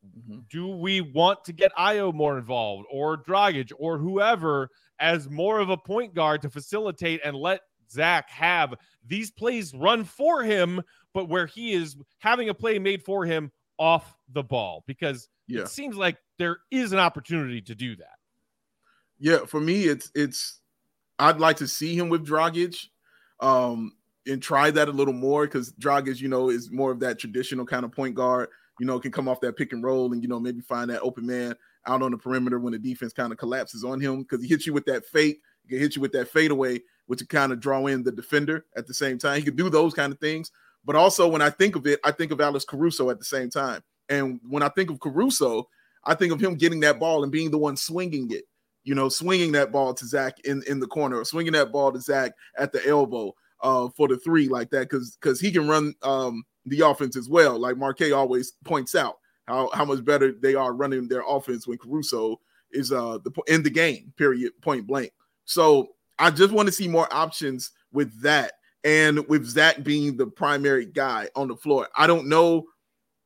Mm-hmm. 0.05 0.39
Do 0.49 0.67
we 0.67 1.01
want 1.01 1.43
to 1.45 1.53
get 1.53 1.75
Ayo 1.75 2.13
more 2.13 2.37
involved 2.37 2.85
or 2.91 3.17
Dragic 3.17 3.71
or 3.77 3.97
whoever 3.97 4.69
as 4.99 5.29
more 5.29 5.59
of 5.59 5.69
a 5.69 5.77
point 5.77 6.13
guard 6.13 6.41
to 6.43 6.49
facilitate 6.49 7.21
and 7.23 7.35
let 7.35 7.61
Zach 7.89 8.29
have 8.29 8.73
these 9.05 9.31
plays 9.31 9.73
run 9.73 10.03
for 10.03 10.43
him, 10.43 10.81
but 11.13 11.29
where 11.29 11.45
he 11.45 11.73
is 11.73 11.95
having 12.19 12.49
a 12.49 12.53
play 12.53 12.79
made 12.79 13.03
for 13.03 13.25
him 13.25 13.51
off 13.77 14.15
the 14.33 14.43
ball? 14.43 14.83
Because 14.87 15.29
yeah. 15.47 15.61
it 15.61 15.69
seems 15.69 15.95
like 15.95 16.17
there 16.37 16.57
is 16.71 16.91
an 16.91 16.99
opportunity 16.99 17.61
to 17.61 17.75
do 17.75 17.95
that. 17.95 18.17
Yeah, 19.19 19.45
for 19.45 19.59
me, 19.59 19.85
it's 19.85 20.11
it's 20.13 20.59
I'd 21.17 21.39
like 21.39 21.57
to 21.57 21.67
see 21.67 21.97
him 21.97 22.09
with 22.09 22.27
Dragic. 22.27 22.77
Um, 23.39 23.93
and 24.25 24.41
try 24.41 24.71
that 24.71 24.89
a 24.89 24.91
little 24.91 25.13
more 25.13 25.45
because 25.45 25.71
Dragic, 25.73 26.19
you 26.19 26.27
know, 26.27 26.49
is 26.49 26.69
more 26.69 26.91
of 26.91 26.99
that 26.99 27.17
traditional 27.17 27.65
kind 27.65 27.85
of 27.85 27.93
point 27.93 28.13
guard 28.13 28.49
you 28.79 28.85
know, 28.85 28.99
can 28.99 29.11
come 29.11 29.27
off 29.27 29.41
that 29.41 29.57
pick 29.57 29.73
and 29.73 29.83
roll 29.83 30.11
and, 30.13 30.21
you 30.21 30.29
know, 30.29 30.39
maybe 30.39 30.61
find 30.61 30.89
that 30.89 31.01
open 31.01 31.25
man 31.25 31.55
out 31.85 32.01
on 32.01 32.11
the 32.11 32.17
perimeter 32.17 32.59
when 32.59 32.73
the 32.73 32.79
defense 32.79 33.13
kind 33.13 33.31
of 33.31 33.37
collapses 33.37 33.83
on 33.83 33.99
him 33.99 34.21
because 34.21 34.41
he 34.41 34.47
hits 34.47 34.67
you 34.67 34.73
with 34.73 34.85
that 34.85 35.05
fake, 35.05 35.41
he 35.63 35.69
can 35.69 35.79
hit 35.79 35.95
you 35.95 36.01
with 36.01 36.11
that 36.11 36.27
fadeaway, 36.27 36.79
which 37.07 37.19
can 37.19 37.27
kind 37.27 37.51
of 37.51 37.59
draw 37.59 37.87
in 37.87 38.03
the 38.03 38.11
defender 38.11 38.65
at 38.75 38.87
the 38.87 38.93
same 38.93 39.17
time. 39.17 39.37
He 39.37 39.43
could 39.43 39.55
do 39.55 39.69
those 39.69 39.93
kind 39.93 40.13
of 40.13 40.19
things. 40.19 40.51
But 40.85 40.95
also, 40.95 41.27
when 41.27 41.41
I 41.41 41.49
think 41.49 41.75
of 41.75 41.85
it, 41.87 41.99
I 42.03 42.11
think 42.11 42.31
of 42.31 42.39
Alex 42.39 42.63
Caruso 42.63 43.09
at 43.09 43.19
the 43.19 43.25
same 43.25 43.49
time. 43.49 43.81
And 44.09 44.39
when 44.47 44.63
I 44.63 44.69
think 44.69 44.89
of 44.89 44.99
Caruso, 44.99 45.67
I 46.03 46.13
think 46.13 46.31
of 46.31 46.39
him 46.39 46.55
getting 46.55 46.79
that 46.81 46.99
ball 46.99 47.23
and 47.23 47.31
being 47.31 47.51
the 47.51 47.57
one 47.57 47.75
swinging 47.75 48.31
it, 48.31 48.45
you 48.87 48.95
know, 48.95 49.09
swinging 49.09 49.51
that 49.51 49.69
ball 49.69 49.93
to 49.93 50.05
Zach 50.05 50.39
in, 50.45 50.63
in 50.65 50.79
the 50.79 50.87
corner 50.87 51.17
or 51.17 51.25
swinging 51.25 51.51
that 51.51 51.73
ball 51.73 51.91
to 51.91 51.99
Zach 51.99 52.31
at 52.57 52.71
the 52.71 52.87
elbow 52.87 53.35
uh, 53.61 53.89
for 53.97 54.07
the 54.07 54.17
three 54.17 54.47
like 54.47 54.69
that 54.69 54.89
because 54.89 55.17
because 55.19 55.41
he 55.41 55.51
can 55.51 55.67
run 55.67 55.93
um, 56.03 56.45
the 56.65 56.79
offense 56.79 57.17
as 57.17 57.27
well. 57.27 57.59
Like 57.59 57.75
Mark 57.75 57.97
K 57.97 58.13
always 58.13 58.53
points 58.63 58.95
out 58.95 59.17
how, 59.45 59.69
how 59.73 59.83
much 59.83 60.05
better 60.05 60.31
they 60.31 60.55
are 60.55 60.71
running 60.71 61.09
their 61.09 61.23
offense 61.27 61.67
when 61.67 61.77
Caruso 61.77 62.39
is 62.71 62.93
uh 62.93 63.17
the 63.25 63.31
in 63.47 63.61
the 63.61 63.69
game, 63.69 64.13
period, 64.15 64.53
point 64.61 64.87
blank. 64.87 65.11
So 65.43 65.89
I 66.17 66.31
just 66.31 66.53
want 66.53 66.67
to 66.67 66.73
see 66.73 66.87
more 66.87 67.13
options 67.13 67.71
with 67.91 68.21
that. 68.21 68.53
And 68.85 69.27
with 69.27 69.45
Zach 69.45 69.83
being 69.83 70.15
the 70.15 70.27
primary 70.27 70.85
guy 70.85 71.27
on 71.35 71.49
the 71.49 71.57
floor. 71.57 71.89
I 71.97 72.07
don't 72.07 72.29
know 72.29 72.67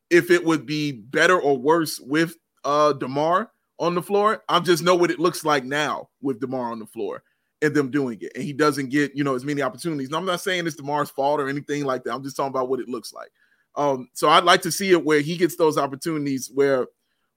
if 0.10 0.32
it 0.32 0.44
would 0.44 0.66
be 0.66 0.92
better 0.92 1.40
or 1.40 1.56
worse 1.56 2.00
with 2.00 2.36
uh 2.64 2.94
DeMar 2.94 3.52
on 3.82 3.96
the 3.96 4.02
floor. 4.02 4.44
I 4.48 4.60
just 4.60 4.84
know 4.84 4.96
what 4.96 5.12
it 5.12 5.20
looks 5.20 5.44
like 5.44 5.66
now 5.66 6.08
with 6.22 6.40
DeMar 6.40 6.72
on 6.72 6.80
the 6.80 6.86
floor 6.86 7.24
and 7.62 7.76
them 7.76 7.92
doing 7.92 8.20
it. 8.22 8.32
And 8.36 8.44
he 8.44 8.54
doesn't 8.54 8.90
get, 8.90 9.16
you 9.16 9.24
know, 9.24 9.36
as 9.36 9.44
many 9.44 9.62
opportunities. 9.62 10.08
And 10.08 10.16
I'm 10.16 10.26
not 10.26 10.40
saying 10.40 10.66
it's 10.68 10.80
DeMar's 10.80 11.10
fault 11.10 11.42
or 11.42 11.50
anything 11.50 11.84
like 11.84 12.04
that. 12.04 12.14
I'm 12.14 12.24
just 12.24 12.38
talking 12.38 12.52
about 12.52 12.70
what 12.70 12.80
it 12.80 12.88
looks 12.88 13.12
like. 13.12 13.32
Um, 13.76 14.10
so 14.14 14.30
I'd 14.30 14.44
like 14.44 14.62
to 14.62 14.72
see 14.72 14.92
it 14.92 15.04
where 15.04 15.20
he 15.20 15.36
gets 15.36 15.56
those 15.56 15.78
opportunities 15.78 16.50
where 16.54 16.88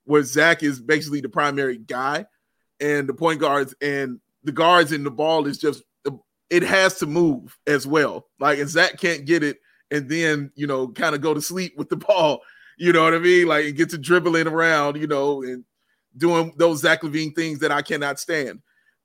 where 0.04 0.22
Zach 0.22 0.62
is 0.62 0.80
basically 0.80 1.22
the 1.22 1.30
primary 1.30 1.78
guy 1.78 2.26
and 2.78 3.08
the 3.08 3.14
point 3.14 3.40
guards 3.40 3.74
and 3.80 4.20
the 4.42 4.52
guards 4.52 4.92
and 4.92 5.06
the 5.06 5.10
ball 5.10 5.46
is 5.46 5.58
just 5.58 5.82
it 6.50 6.62
has 6.62 6.98
to 6.98 7.06
move 7.06 7.56
as 7.66 7.86
well. 7.86 8.26
Like 8.38 8.58
and 8.58 8.68
Zach 8.68 8.98
can't 8.98 9.24
get 9.24 9.42
it 9.42 9.58
and 9.90 10.08
then 10.08 10.50
you 10.56 10.66
know 10.66 10.88
kind 10.88 11.14
of 11.14 11.22
go 11.22 11.32
to 11.32 11.40
sleep 11.40 11.78
with 11.78 11.88
the 11.88 11.96
ball. 12.08 12.42
You 12.76 12.92
know 12.92 13.04
what 13.04 13.14
I 13.14 13.18
mean? 13.18 13.46
Like 13.46 13.64
it 13.64 13.72
gets 13.72 13.94
to 13.94 13.98
dribbling 13.98 14.48
around, 14.48 14.96
you 14.96 15.06
know, 15.06 15.42
and 15.42 15.64
doing 16.16 16.52
those 16.56 16.80
Zach 16.80 17.02
LaVine 17.02 17.34
things 17.34 17.58
that 17.60 17.72
I 17.72 17.82
cannot 17.82 18.20
stand. 18.20 18.60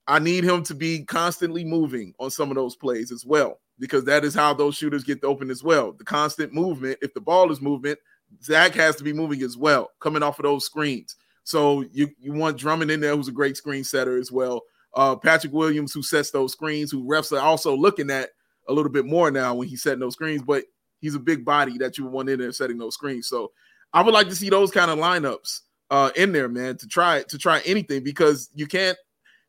I 0.07 0.19
need 0.19 0.43
him 0.43 0.63
to 0.63 0.73
be 0.73 1.03
constantly 1.05 1.63
moving 1.63 2.13
on 2.19 2.31
some 2.31 2.49
of 2.49 2.55
those 2.55 2.75
plays 2.75 3.11
as 3.11 3.25
well, 3.25 3.59
because 3.77 4.03
that 4.05 4.23
is 4.25 4.33
how 4.33 4.53
those 4.53 4.75
shooters 4.75 5.03
get 5.03 5.23
open 5.23 5.51
as 5.51 5.63
well. 5.63 5.91
The 5.91 6.03
constant 6.03 6.53
movement. 6.53 6.97
If 7.01 7.13
the 7.13 7.21
ball 7.21 7.51
is 7.51 7.61
movement, 7.61 7.99
Zach 8.41 8.73
has 8.73 8.95
to 8.97 9.03
be 9.03 9.13
moving 9.13 9.41
as 9.43 9.57
well, 9.57 9.91
coming 9.99 10.23
off 10.23 10.39
of 10.39 10.43
those 10.43 10.65
screens. 10.65 11.15
So 11.43 11.83
you 11.91 12.09
you 12.19 12.33
want 12.33 12.57
Drummond 12.57 12.91
in 12.91 12.99
there, 12.99 13.15
who's 13.15 13.27
a 13.27 13.31
great 13.31 13.57
screen 13.57 13.83
setter 13.83 14.17
as 14.17 14.31
well. 14.31 14.61
Uh, 14.95 15.15
Patrick 15.15 15.53
Williams, 15.53 15.93
who 15.93 16.01
sets 16.01 16.31
those 16.31 16.51
screens, 16.51 16.91
who 16.91 17.03
refs 17.03 17.31
are 17.31 17.43
also 17.43 17.75
looking 17.75 18.09
at 18.09 18.29
a 18.67 18.73
little 18.73 18.91
bit 18.91 19.05
more 19.05 19.31
now 19.31 19.55
when 19.55 19.67
he's 19.67 19.83
setting 19.83 19.99
those 19.99 20.13
screens, 20.13 20.41
but 20.41 20.63
he's 20.99 21.15
a 21.15 21.19
big 21.19 21.45
body 21.45 21.77
that 21.77 21.97
you 21.97 22.05
want 22.05 22.29
in 22.29 22.39
there 22.39 22.51
setting 22.51 22.77
those 22.77 22.93
screens. 22.93 23.27
So 23.27 23.51
I 23.93 24.01
would 24.01 24.13
like 24.13 24.29
to 24.29 24.35
see 24.35 24.49
those 24.49 24.71
kind 24.71 24.91
of 24.91 24.99
lineups 24.99 25.61
uh, 25.89 26.11
in 26.15 26.31
there, 26.31 26.49
man, 26.49 26.77
to 26.77 26.87
try 26.87 27.23
to 27.23 27.37
try 27.37 27.61
anything 27.65 28.03
because 28.03 28.49
you 28.53 28.67
can't 28.67 28.97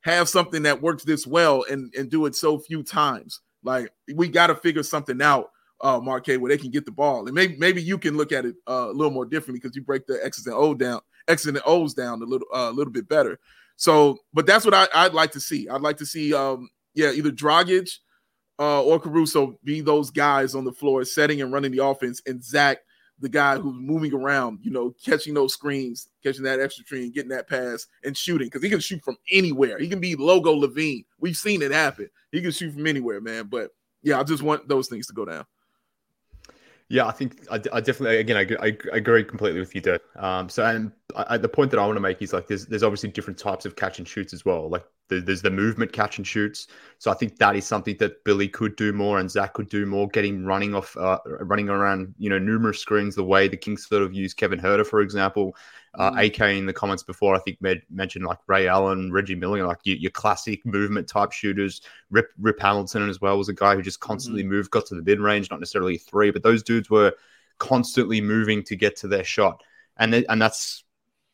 have 0.03 0.29
something 0.29 0.63
that 0.63 0.81
works 0.81 1.05
this 1.05 1.27
well 1.27 1.65
and 1.71 1.93
and 1.95 2.11
do 2.11 2.27
it 2.27 2.35
so 2.35 2.59
few 2.59 2.83
times. 2.83 3.41
Like 3.63 3.93
we 4.15 4.29
got 4.29 4.47
to 4.47 4.55
figure 4.55 4.83
something 4.83 5.21
out, 5.21 5.51
uh, 5.81 6.01
Mark 6.01 6.25
K, 6.25 6.37
where 6.37 6.49
they 6.49 6.59
can 6.59 6.71
get 6.71 6.87
the 6.87 6.93
ball, 6.93 7.27
and 7.27 7.35
maybe 7.35 7.57
maybe 7.59 7.83
you 7.83 7.99
can 7.99 8.17
look 8.17 8.33
at 8.33 8.45
it 8.45 8.57
uh, 8.69 8.89
a 8.89 8.93
little 8.93 9.13
more 9.13 9.27
differently 9.27 9.61
because 9.61 9.77
you 9.77 9.83
break 9.83 10.07
the 10.07 10.19
X's 10.25 10.47
and 10.47 10.55
O 10.55 10.75
down, 10.75 11.01
X's 11.29 11.47
and 11.47 11.61
O's 11.67 11.95
down 11.95 12.23
a 12.23 12.25
little 12.25 12.49
a 12.53 12.69
uh, 12.69 12.71
little 12.71 12.93
bit 12.93 13.09
better. 13.09 13.39
So, 13.77 14.19
but 14.35 14.47
that's 14.47 14.67
what 14.67 14.75
I, 14.75 15.05
would 15.05 15.15
like 15.15 15.33
to 15.33 15.41
see. 15.41 15.67
I'd 15.67 15.81
like 15.81 15.97
to 15.99 16.07
see, 16.07 16.35
um, 16.35 16.69
yeah, 16.95 17.13
either 17.13 17.31
Dragic 17.31 17.91
uh, 18.59 18.83
or 18.83 19.01
Caruso 19.01 19.59
be 19.65 19.81
those 19.81 20.11
guys 20.11 20.55
on 20.55 20.65
the 20.65 20.73
floor 20.73 21.03
setting 21.07 21.41
and 21.41 21.51
running 21.51 21.73
the 21.73 21.83
offense, 21.83 22.21
and 22.27 22.45
Zach 22.45 22.81
the 23.21 23.29
guy 23.29 23.57
who's 23.59 23.79
moving 23.79 24.15
around, 24.15 24.61
you 24.63 24.71
know, 24.71 24.95
catching 25.05 25.35
those 25.35 25.53
screens, 25.53 26.09
catching 26.23 26.43
that 26.45 26.61
extra 26.61 26.85
tree 26.85 27.05
and 27.05 27.15
getting 27.15 27.31
that 27.31 27.49
pass 27.49 27.87
and 28.05 28.17
shooting 28.17 28.47
because 28.47 28.63
he 28.63 28.71
can 28.71 28.81
shoot 28.81 29.03
from 29.03 29.17
anywhere. 29.31 29.79
He 29.79 29.89
can 29.89 30.01
be 30.01 30.17
logo 30.17 30.55
LaVine. 30.55 31.05
We've 31.19 31.37
seen 31.37 31.63
it 31.63 31.71
happen. 31.71 32.09
He 32.33 32.41
can 32.41 32.51
shoot 32.51 32.73
from 32.73 32.87
anywhere, 32.87 33.21
man. 33.21 33.47
But 33.47 33.71
yeah, 34.03 34.19
I 34.19 34.25
just 34.25 34.43
want 34.43 34.69
those 34.69 34.89
things 34.89 35.07
to 35.09 35.13
go 35.13 35.25
down. 35.25 35.45
Yeah, 36.89 37.07
I 37.07 37.13
think 37.13 37.47
I, 37.51 37.61
I 37.73 37.81
definitely 37.81 38.17
again 38.17 38.37
I, 38.37 38.67
I, 38.67 38.97
agree 38.97 39.23
completely 39.23 39.61
with 39.61 39.75
you, 39.75 39.81
Dirk. 39.81 40.03
Um, 40.17 40.49
so 40.49 40.65
and 40.65 40.91
I, 41.17 41.37
the 41.37 41.49
point 41.49 41.71
that 41.71 41.79
I 41.79 41.87
want 41.87 41.97
to 41.97 42.01
make 42.01 42.21
is 42.23 42.33
like 42.33 42.47
there's 42.47 42.67
there's 42.67 42.83
obviously 42.83 43.11
different 43.11 43.39
types 43.39 43.65
of 43.65 43.77
catch 43.77 43.99
and 43.99 44.07
shoots 44.07 44.33
as 44.33 44.45
well. 44.45 44.69
Like 44.69 44.85
there's 45.11 45.43
the 45.43 45.51
movement 45.51 45.93
catch 45.93 46.19
and 46.19 46.27
shoots. 46.27 46.69
So 46.99 47.11
I 47.11 47.15
think 47.15 47.37
that 47.39 47.57
is 47.57 47.67
something 47.67 47.97
that 47.99 48.23
Billy 48.25 48.49
could 48.49 48.77
do 48.77 48.93
more 48.93 49.19
and 49.19 49.31
Zach 49.31 49.55
could 49.55 49.69
do 49.69 49.85
more, 49.85 50.09
getting 50.09 50.45
running 50.45 50.75
off, 50.75 50.97
uh, 50.97 51.19
running 51.41 51.69
around, 51.69 52.15
you 52.19 52.31
know, 52.31 52.39
numerous 52.39 52.79
screens 52.79 53.17
the 53.17 53.25
way 53.25 53.49
the 53.49 53.57
Kings 53.57 53.87
sort 53.87 54.03
of 54.03 54.15
use 54.15 54.35
Kevin 54.35 54.61
Huerter, 54.61 54.87
for 54.87 55.01
example. 55.01 55.57
Uh, 55.99 56.13
mm. 56.13 56.27
AK 56.27 56.41
in 56.57 56.67
the 56.67 56.73
comments 56.73 57.03
before, 57.03 57.35
I 57.35 57.41
think 57.41 57.61
med- 57.61 57.83
mentioned 57.91 58.25
like 58.25 58.39
Ray 58.47 58.69
Allen, 58.69 59.11
Reggie 59.11 59.35
Miller, 59.35 59.67
like 59.67 59.81
your, 59.83 59.97
your, 59.97 60.13
classic 60.13 60.65
movement 60.65 61.09
type 61.09 61.33
shooters. 61.33 61.81
Rip 62.11 62.29
Rip 62.39 62.61
Hamilton 62.61 63.09
as 63.09 63.21
well 63.21 63.37
was 63.37 63.49
a 63.49 63.53
guy 63.55 63.75
who 63.75 63.83
just 63.83 63.99
constantly 63.99 64.45
mm. 64.45 64.51
moved, 64.51 64.71
got 64.71 64.87
to 64.87 64.95
the 64.95 65.03
mid 65.03 65.19
range, 65.19 65.51
not 65.51 65.59
necessarily 65.59 65.99
three, 65.99 66.31
but 66.31 66.45
those 66.45 66.63
dudes 66.63 66.89
were 66.91 67.13
constantly 67.59 68.21
moving 68.21 68.63
to 68.63 68.77
get 68.77 68.95
to 68.99 69.09
their 69.09 69.25
shot, 69.25 69.61
and 69.97 70.13
they, 70.13 70.25
and 70.27 70.41
that's 70.41 70.85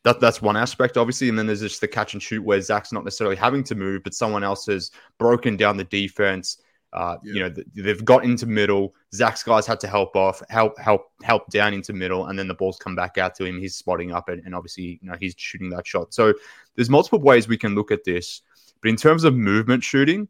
that, 0.06 0.20
that's 0.20 0.40
one 0.40 0.56
aspect, 0.56 0.96
obviously. 0.96 1.28
And 1.28 1.36
then 1.36 1.48
there's 1.48 1.60
just 1.60 1.80
the 1.80 1.88
catch 1.88 2.14
and 2.14 2.22
shoot 2.22 2.40
where 2.40 2.60
Zach's 2.60 2.92
not 2.92 3.02
necessarily 3.02 3.34
having 3.34 3.64
to 3.64 3.74
move, 3.74 4.04
but 4.04 4.14
someone 4.14 4.44
else 4.44 4.66
has 4.66 4.92
broken 5.18 5.56
down 5.56 5.76
the 5.76 5.84
defense. 5.84 6.58
Uh, 6.92 7.16
yeah. 7.24 7.32
You 7.32 7.40
know, 7.40 7.54
they've 7.74 8.04
got 8.04 8.24
into 8.24 8.46
middle. 8.46 8.94
Zach's 9.12 9.42
guys 9.42 9.66
had 9.66 9.80
to 9.80 9.88
help 9.88 10.14
off, 10.14 10.40
help, 10.48 10.78
help, 10.78 11.06
help 11.24 11.50
down 11.50 11.74
into 11.74 11.92
middle, 11.92 12.26
and 12.26 12.38
then 12.38 12.46
the 12.46 12.54
balls 12.54 12.78
come 12.78 12.94
back 12.94 13.18
out 13.18 13.34
to 13.34 13.44
him. 13.44 13.58
He's 13.58 13.74
spotting 13.74 14.12
up, 14.12 14.28
and, 14.28 14.40
and 14.46 14.54
obviously, 14.54 15.00
you 15.02 15.10
know, 15.10 15.16
he's 15.18 15.34
shooting 15.36 15.70
that 15.70 15.84
shot. 15.84 16.14
So 16.14 16.32
there's 16.76 16.88
multiple 16.88 17.20
ways 17.20 17.48
we 17.48 17.58
can 17.58 17.74
look 17.74 17.90
at 17.90 18.04
this. 18.04 18.42
But 18.80 18.90
in 18.90 18.96
terms 18.96 19.24
of 19.24 19.34
movement 19.34 19.82
shooting, 19.82 20.28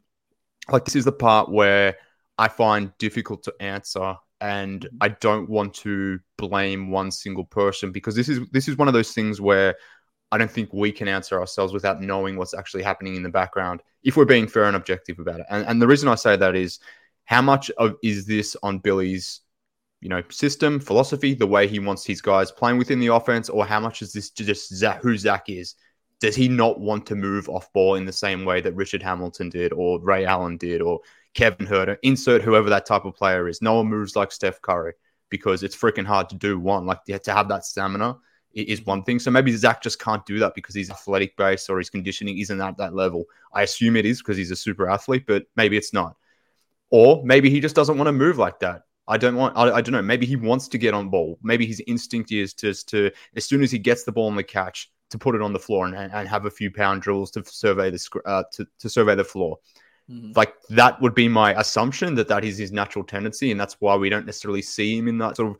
like 0.71 0.85
this 0.85 0.95
is 0.95 1.05
the 1.05 1.11
part 1.11 1.49
where 1.49 1.97
I 2.39 2.47
find 2.47 2.91
difficult 2.97 3.43
to 3.43 3.53
answer 3.59 4.15
and. 4.41 4.87
I 5.01 5.09
don't 5.09 5.49
want 5.49 5.73
to 5.75 6.19
blame 6.37 6.91
one 6.91 7.11
single 7.11 7.45
person 7.45 7.91
because 7.91 8.15
this 8.15 8.29
is 8.29 8.41
this 8.51 8.67
is 8.67 8.77
one 8.77 8.87
of 8.87 8.93
those 8.93 9.13
things 9.13 9.41
where 9.41 9.75
I 10.31 10.37
don't 10.37 10.51
think 10.51 10.73
we 10.73 10.91
can 10.91 11.07
answer 11.07 11.39
ourselves 11.39 11.73
without 11.73 12.01
knowing 12.01 12.35
what's 12.35 12.53
actually 12.53 12.83
happening 12.83 13.15
in 13.15 13.23
the 13.23 13.29
background 13.29 13.81
if 14.03 14.17
we're 14.17 14.25
being 14.25 14.47
fair 14.47 14.65
and 14.65 14.75
objective 14.75 15.19
about 15.19 15.39
it. 15.39 15.45
And, 15.49 15.65
and 15.65 15.81
the 15.81 15.87
reason 15.87 16.09
I 16.09 16.15
say 16.15 16.35
that 16.35 16.55
is 16.55 16.79
how 17.25 17.41
much 17.41 17.69
of 17.71 17.95
is 18.03 18.25
this 18.25 18.55
on 18.63 18.79
Billy's 18.79 19.41
you 20.01 20.09
know 20.09 20.21
system 20.29 20.79
philosophy 20.79 21.33
the 21.33 21.47
way 21.47 21.67
he 21.67 21.79
wants 21.79 22.05
his 22.05 22.21
guys 22.21 22.51
playing 22.51 22.77
within 22.77 22.99
the 22.99 23.07
offense 23.07 23.49
or 23.49 23.65
how 23.65 23.79
much 23.79 24.01
is 24.01 24.13
this 24.13 24.29
just 24.29 24.73
Zach, 24.73 25.01
who 25.01 25.17
Zach 25.17 25.49
is 25.49 25.75
does 26.19 26.35
he 26.35 26.47
not 26.47 26.79
want 26.79 27.05
to 27.07 27.15
move 27.15 27.47
off 27.49 27.71
ball 27.73 27.95
in 27.95 28.05
the 28.05 28.11
same 28.11 28.43
way 28.45 28.61
that 28.61 28.75
Richard 28.75 29.03
Hamilton 29.03 29.49
did 29.49 29.71
or 29.73 29.99
Ray 30.01 30.25
Allen 30.25 30.57
did 30.57 30.81
or 30.81 30.99
Kevin 31.33 31.67
Huerter, 31.67 31.97
insert 32.03 32.41
whoever 32.41 32.69
that 32.69 32.85
type 32.85 33.05
of 33.05 33.15
player 33.15 33.47
is. 33.47 33.61
No 33.61 33.75
one 33.75 33.87
moves 33.87 34.15
like 34.15 34.31
Steph 34.31 34.61
Curry 34.61 34.93
because 35.29 35.63
it's 35.63 35.75
freaking 35.75 36.05
hard 36.05 36.29
to 36.29 36.35
do 36.35 36.59
one. 36.59 36.85
Like 36.85 37.03
to 37.05 37.33
have 37.33 37.47
that 37.49 37.65
stamina 37.65 38.17
is 38.53 38.85
one 38.85 39.03
thing. 39.03 39.19
So 39.19 39.29
maybe 39.29 39.55
Zach 39.55 39.81
just 39.81 39.99
can't 39.99 40.25
do 40.25 40.39
that 40.39 40.55
because 40.55 40.73
he's 40.73 40.89
athletic 40.89 41.37
base 41.37 41.69
or 41.69 41.77
his 41.77 41.89
conditioning 41.89 42.39
isn't 42.39 42.59
at 42.59 42.77
that 42.77 42.93
level. 42.93 43.25
I 43.53 43.63
assume 43.63 43.95
it 43.95 44.05
is 44.05 44.21
because 44.21 44.37
he's 44.37 44.51
a 44.51 44.55
super 44.55 44.89
athlete, 44.89 45.25
but 45.27 45.45
maybe 45.55 45.77
it's 45.77 45.93
not. 45.93 46.15
Or 46.89 47.21
maybe 47.23 47.49
he 47.49 47.59
just 47.59 47.75
doesn't 47.75 47.97
want 47.97 48.07
to 48.07 48.13
move 48.13 48.37
like 48.37 48.59
that. 48.59 48.83
I 49.07 49.17
don't 49.17 49.35
want. 49.35 49.55
I, 49.55 49.71
I, 49.71 49.81
don't 49.81 49.93
know. 49.93 50.01
Maybe 50.01 50.25
he 50.25 50.35
wants 50.35 50.67
to 50.69 50.77
get 50.77 50.93
on 50.93 51.09
ball. 51.09 51.37
Maybe 51.41 51.65
his 51.65 51.81
instinct 51.87 52.31
is 52.31 52.53
just 52.53 52.89
to 52.89 53.11
as 53.35 53.45
soon 53.45 53.63
as 53.63 53.71
he 53.71 53.79
gets 53.79 54.03
the 54.03 54.11
ball 54.11 54.27
on 54.27 54.35
the 54.35 54.43
catch 54.43 54.91
to 55.11 55.17
put 55.17 55.35
it 55.35 55.41
on 55.41 55.53
the 55.53 55.59
floor 55.59 55.85
and, 55.85 55.95
and 55.95 56.27
have 56.27 56.45
a 56.45 56.51
few 56.51 56.69
pound 56.71 57.01
drills 57.01 57.31
to 57.31 57.43
survey 57.45 57.89
the 57.89 58.21
uh, 58.25 58.43
to, 58.53 58.67
to 58.79 58.89
survey 58.89 59.15
the 59.15 59.23
floor. 59.23 59.57
Mm-hmm. 60.09 60.31
Like 60.35 60.53
that 60.69 61.01
would 61.01 61.15
be 61.15 61.27
my 61.27 61.59
assumption 61.59 62.15
that 62.15 62.27
that 62.29 62.45
is 62.45 62.57
his 62.57 62.71
natural 62.71 63.03
tendency, 63.03 63.51
and 63.51 63.59
that's 63.59 63.75
why 63.79 63.95
we 63.95 64.09
don't 64.09 64.25
necessarily 64.25 64.61
see 64.61 64.97
him 64.97 65.07
in 65.07 65.17
that 65.17 65.35
sort 65.35 65.51
of 65.51 65.57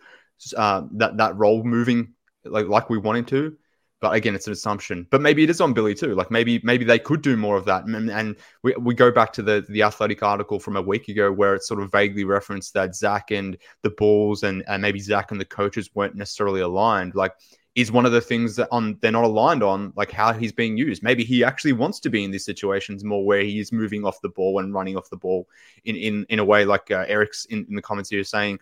uh, 0.56 0.88
that 0.94 1.18
that 1.18 1.36
role 1.36 1.64
moving 1.64 2.14
like 2.46 2.68
like 2.68 2.90
we 2.90 2.98
want 2.98 3.18
him 3.18 3.26
to. 3.26 3.58
But 4.00 4.14
again, 4.14 4.36
it's 4.36 4.46
an 4.46 4.54
assumption. 4.54 5.08
But 5.10 5.22
maybe 5.22 5.44
it 5.44 5.50
is 5.50 5.60
on 5.60 5.74
Billy 5.74 5.96
too. 5.96 6.14
Like 6.14 6.30
maybe 6.30 6.62
maybe 6.64 6.86
they 6.86 7.00
could 7.00 7.24
do 7.24 7.36
more 7.36 7.58
of 7.58 7.66
that. 7.66 7.86
And, 7.86 8.12
and 8.12 8.36
we, 8.62 8.76
we 8.76 8.94
go 8.94 9.12
back 9.12 9.34
to 9.34 9.42
the 9.42 9.66
the 9.70 9.82
athletic 9.82 10.22
article 10.22 10.60
from 10.60 10.78
a 10.78 10.82
week 10.82 11.08
ago 11.08 11.32
where 11.32 11.56
it 11.56 11.64
sort 11.64 11.82
of 11.82 11.92
vaguely 11.92 12.24
referenced 12.24 12.74
that 12.76 12.96
Zach 12.96 13.32
and 13.32 13.58
the 13.82 13.90
Bulls 13.90 14.44
and, 14.44 14.64
and 14.68 14.82
maybe 14.82 15.00
Zach 15.00 15.32
and 15.32 15.42
the 15.42 15.46
coaches 15.46 15.90
weren't 15.96 16.16
necessarily 16.16 16.62
aligned. 16.62 17.16
Like 17.16 17.34
is 17.78 17.92
one 17.92 18.08
of 18.08 18.12
the 18.12 18.20
things 18.20 18.56
that 18.56 18.68
on 18.72 18.98
they're 19.02 19.12
not 19.12 19.24
aligned 19.24 19.62
on, 19.62 19.94
like 19.96 20.10
how 20.10 20.34
he's 20.34 20.52
being 20.52 20.76
used. 20.76 21.04
Maybe 21.04 21.24
he 21.24 21.44
actually 21.44 21.74
wants 21.74 22.00
to 22.00 22.10
be 22.10 22.24
in 22.24 22.32
these 22.32 22.44
situations 22.44 23.04
more 23.04 23.24
where 23.24 23.44
he 23.44 23.60
is 23.60 23.72
moving 23.72 24.04
off 24.04 24.20
the 24.22 24.30
ball 24.30 24.58
and 24.58 24.74
running 24.74 24.98
off 24.98 25.12
the 25.12 25.16
ball 25.16 25.48
in 25.86 25.96
in 25.96 26.26
in 26.30 26.40
a 26.40 26.44
way 26.44 26.66
like 26.66 26.90
uh, 26.90 27.06
Eric's 27.08 27.46
in, 27.46 27.68
in 27.70 27.76
the 27.76 27.82
comments 27.82 28.10
here 28.10 28.24
saying, 28.24 28.58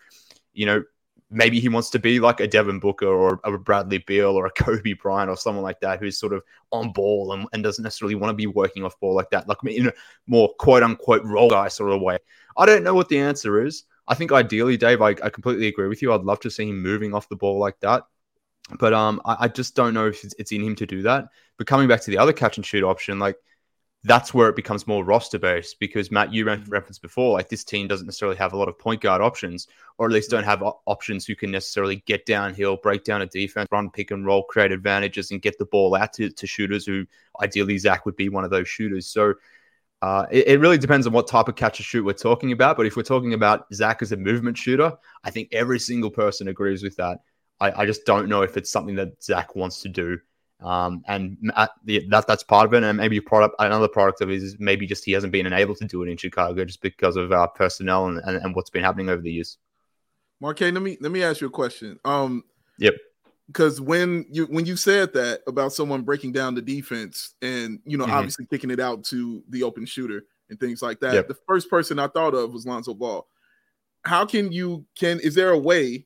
you 0.52 0.66
know, 0.66 0.84
maybe 1.30 1.58
he 1.60 1.70
wants 1.70 1.88
to 1.88 1.98
be 1.98 2.20
like 2.20 2.40
a 2.40 2.46
Devin 2.46 2.78
Booker 2.78 3.06
or 3.06 3.40
a 3.44 3.56
Bradley 3.56 4.04
Beal 4.06 4.32
or 4.32 4.44
a 4.44 4.50
Kobe 4.50 4.92
Bryant 4.92 5.30
or 5.30 5.36
someone 5.38 5.64
like 5.64 5.80
that 5.80 5.98
who's 5.98 6.18
sort 6.18 6.34
of 6.34 6.42
on 6.70 6.92
ball 6.92 7.32
and, 7.32 7.48
and 7.54 7.64
doesn't 7.64 7.82
necessarily 7.82 8.16
want 8.16 8.32
to 8.32 8.36
be 8.36 8.46
working 8.46 8.84
off 8.84 9.00
ball 9.00 9.14
like 9.14 9.30
that, 9.30 9.48
like 9.48 9.56
in 9.64 9.88
a 9.88 9.92
more 10.26 10.52
quote 10.58 10.82
unquote 10.82 11.24
role 11.24 11.48
guy 11.48 11.68
sort 11.68 11.90
of 11.90 12.02
way. 12.02 12.18
I 12.58 12.66
don't 12.66 12.84
know 12.84 12.92
what 12.92 13.08
the 13.08 13.18
answer 13.18 13.64
is. 13.64 13.84
I 14.08 14.14
think 14.14 14.30
ideally, 14.30 14.76
Dave, 14.76 15.00
I, 15.00 15.10
I 15.22 15.30
completely 15.30 15.68
agree 15.68 15.88
with 15.88 16.02
you. 16.02 16.12
I'd 16.12 16.20
love 16.20 16.40
to 16.40 16.50
see 16.50 16.68
him 16.68 16.82
moving 16.82 17.14
off 17.14 17.30
the 17.30 17.36
ball 17.36 17.58
like 17.58 17.80
that. 17.80 18.04
But 18.78 18.92
um, 18.92 19.20
I, 19.24 19.36
I 19.40 19.48
just 19.48 19.74
don't 19.74 19.94
know 19.94 20.08
if 20.08 20.24
it's, 20.24 20.34
it's 20.38 20.52
in 20.52 20.62
him 20.62 20.74
to 20.76 20.86
do 20.86 21.02
that. 21.02 21.26
But 21.56 21.66
coming 21.66 21.88
back 21.88 22.02
to 22.02 22.10
the 22.10 22.18
other 22.18 22.32
catch 22.32 22.56
and 22.56 22.66
shoot 22.66 22.84
option, 22.84 23.18
like 23.18 23.36
that's 24.06 24.32
where 24.32 24.48
it 24.48 24.56
becomes 24.56 24.86
more 24.86 25.04
roster 25.04 25.38
based 25.38 25.80
because 25.80 26.10
Matt, 26.10 26.32
you 26.32 26.44
mm-hmm. 26.44 26.70
referenced 26.70 27.02
before, 27.02 27.32
like 27.32 27.48
this 27.48 27.64
team 27.64 27.88
doesn't 27.88 28.06
necessarily 28.06 28.36
have 28.36 28.52
a 28.52 28.56
lot 28.56 28.68
of 28.68 28.78
point 28.78 29.00
guard 29.00 29.20
options, 29.20 29.66
or 29.98 30.06
at 30.06 30.12
least 30.12 30.30
don't 30.30 30.44
have 30.44 30.62
options 30.86 31.26
who 31.26 31.34
can 31.34 31.50
necessarily 31.50 31.96
get 32.06 32.24
downhill, 32.24 32.76
break 32.76 33.04
down 33.04 33.22
a 33.22 33.26
defense, 33.26 33.66
run 33.72 33.90
pick 33.90 34.12
and 34.12 34.24
roll, 34.24 34.44
create 34.44 34.70
advantages, 34.70 35.30
and 35.30 35.42
get 35.42 35.58
the 35.58 35.64
ball 35.64 35.94
out 35.94 36.12
to, 36.14 36.30
to 36.30 36.46
shooters 36.46 36.86
who 36.86 37.04
ideally 37.42 37.78
Zach 37.78 38.06
would 38.06 38.16
be 38.16 38.28
one 38.28 38.44
of 38.44 38.50
those 38.50 38.68
shooters. 38.68 39.06
So 39.06 39.34
uh, 40.02 40.26
it, 40.30 40.46
it, 40.46 40.60
really 40.60 40.78
depends 40.78 41.06
on 41.06 41.12
what 41.12 41.26
type 41.26 41.48
of 41.48 41.56
catch 41.56 41.78
and 41.80 41.86
shoot 41.86 42.04
we're 42.04 42.12
talking 42.12 42.52
about. 42.52 42.76
But 42.76 42.86
if 42.86 42.96
we're 42.96 43.02
talking 43.02 43.32
about 43.32 43.66
Zach 43.72 44.02
as 44.02 44.12
a 44.12 44.16
movement 44.16 44.58
shooter, 44.58 44.92
I 45.24 45.30
think 45.30 45.48
every 45.52 45.80
single 45.80 46.10
person 46.10 46.48
agrees 46.48 46.82
with 46.82 46.96
that. 46.96 47.18
I, 47.60 47.82
I 47.82 47.86
just 47.86 48.04
don't 48.04 48.28
know 48.28 48.42
if 48.42 48.56
it's 48.56 48.70
something 48.70 48.96
that 48.96 49.22
Zach 49.22 49.56
wants 49.56 49.82
to 49.82 49.88
do. 49.88 50.18
Um, 50.60 51.02
and 51.06 51.36
the, 51.84 52.06
that 52.08 52.26
that's 52.26 52.42
part 52.42 52.66
of 52.66 52.74
it. 52.74 52.82
And 52.82 52.96
maybe 52.96 53.20
product, 53.20 53.56
another 53.58 53.88
product 53.88 54.20
of 54.22 54.30
it 54.30 54.42
is 54.42 54.56
maybe 54.58 54.86
just 54.86 55.04
he 55.04 55.12
hasn't 55.12 55.32
been 55.32 55.52
able 55.52 55.74
to 55.74 55.84
do 55.84 56.02
it 56.02 56.08
in 56.08 56.16
Chicago 56.16 56.64
just 56.64 56.80
because 56.80 57.16
of 57.16 57.32
our 57.32 57.48
personnel 57.48 58.06
and, 58.06 58.18
and, 58.24 58.36
and 58.42 58.54
what's 58.54 58.70
been 58.70 58.82
happening 58.82 59.08
over 59.08 59.20
the 59.20 59.32
years. 59.32 59.58
Mark 60.40 60.58
K, 60.58 60.70
let 60.70 60.82
me 60.82 60.98
let 61.00 61.12
me 61.12 61.22
ask 61.22 61.40
you 61.40 61.46
a 61.46 61.50
question. 61.50 61.98
Um, 62.04 62.44
yep. 62.78 62.94
Because 63.46 63.80
when 63.80 64.26
you 64.30 64.46
when 64.46 64.66
you 64.66 64.76
said 64.76 65.12
that 65.14 65.42
about 65.46 65.72
someone 65.72 66.02
breaking 66.02 66.32
down 66.32 66.54
the 66.54 66.62
defense 66.62 67.34
and 67.42 67.78
you 67.84 67.96
know 67.96 68.04
mm-hmm. 68.04 68.14
obviously 68.14 68.46
kicking 68.46 68.70
it 68.70 68.80
out 68.80 69.04
to 69.04 69.42
the 69.48 69.62
open 69.62 69.86
shooter 69.86 70.24
and 70.50 70.58
things 70.58 70.82
like 70.82 71.00
that, 71.00 71.14
yep. 71.14 71.28
the 71.28 71.38
first 71.46 71.70
person 71.70 71.98
I 71.98 72.08
thought 72.08 72.34
of 72.34 72.52
was 72.52 72.66
Lonzo 72.66 72.92
Ball. 72.92 73.26
How 74.04 74.26
can 74.26 74.52
you 74.52 74.84
can 74.98 75.20
is 75.20 75.34
there 75.34 75.50
a 75.50 75.58
way 75.58 76.05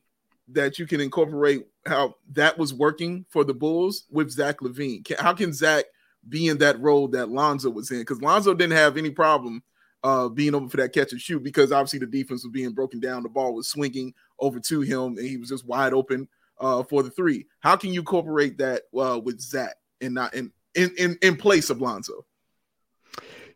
that 0.53 0.79
you 0.79 0.87
can 0.87 1.01
incorporate 1.01 1.65
how 1.85 2.15
that 2.31 2.57
was 2.57 2.73
working 2.73 3.25
for 3.29 3.43
the 3.43 3.53
Bulls 3.53 4.05
with 4.09 4.31
Zach 4.31 4.59
LaVine? 4.59 5.05
Can, 5.05 5.17
how 5.17 5.33
can 5.33 5.53
Zach 5.53 5.85
be 6.27 6.47
in 6.47 6.57
that 6.59 6.79
role 6.79 7.07
that 7.09 7.29
Lonzo 7.29 7.69
was 7.69 7.91
in? 7.91 7.99
Because 7.99 8.21
Lonzo 8.21 8.53
didn't 8.53 8.77
have 8.77 8.97
any 8.97 9.09
problem 9.09 9.63
uh, 10.03 10.27
being 10.29 10.55
over 10.55 10.67
for 10.67 10.77
that 10.77 10.93
catch 10.93 11.11
and 11.11 11.21
shoot 11.21 11.43
because 11.43 11.71
obviously 11.71 11.99
the 11.99 12.05
defense 12.05 12.43
was 12.43 12.51
being 12.51 12.73
broken 12.73 12.99
down, 12.99 13.23
the 13.23 13.29
ball 13.29 13.53
was 13.53 13.67
swinging 13.67 14.13
over 14.39 14.59
to 14.59 14.81
him, 14.81 15.17
and 15.17 15.27
he 15.27 15.37
was 15.37 15.49
just 15.49 15.65
wide 15.65 15.93
open 15.93 16.27
uh, 16.59 16.83
for 16.83 17.03
the 17.03 17.09
three. 17.09 17.45
How 17.59 17.75
can 17.75 17.93
you 17.93 17.99
incorporate 17.99 18.57
that 18.57 18.83
uh, 18.97 19.19
with 19.23 19.39
Zach 19.39 19.75
and 19.99 20.13
not 20.13 20.33
in 20.33 20.51
in 20.75 20.91
in, 20.97 21.17
in 21.21 21.35
place 21.35 21.69
of 21.69 21.81
Lonzo? 21.81 22.25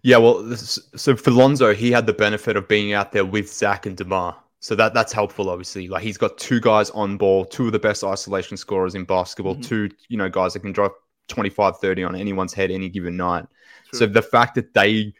Yeah, 0.01 0.17
well, 0.17 0.55
so 0.55 1.15
for 1.15 1.31
Lonzo, 1.31 1.73
he 1.73 1.91
had 1.91 2.05
the 2.05 2.13
benefit 2.13 2.55
of 2.55 2.67
being 2.67 2.93
out 2.93 3.11
there 3.11 3.25
with 3.25 3.51
Zach 3.51 3.87
and 3.87 3.97
Demar. 3.97 4.35
So 4.59 4.75
that 4.75 4.93
that's 4.93 5.13
helpful, 5.13 5.49
obviously. 5.49 5.87
Like 5.87 6.03
he's 6.03 6.17
got 6.17 6.37
two 6.37 6.59
guys 6.59 6.89
on 6.91 7.17
ball, 7.17 7.45
two 7.45 7.67
of 7.67 7.71
the 7.71 7.79
best 7.79 8.03
isolation 8.03 8.57
scorers 8.57 8.95
in 8.95 9.03
basketball, 9.03 9.53
mm-hmm. 9.53 9.61
two, 9.61 9.89
you 10.09 10.17
know, 10.17 10.29
guys 10.29 10.53
that 10.53 10.61
can 10.61 10.71
drop 10.71 10.95
25, 11.27 11.77
30 11.77 12.03
on 12.03 12.15
anyone's 12.15 12.53
head 12.53 12.71
any 12.71 12.89
given 12.89 13.17
night. 13.17 13.45
True. 13.89 13.99
So 13.99 14.05
the 14.07 14.21
fact 14.21 14.55
that 14.55 14.73
they 14.73 15.13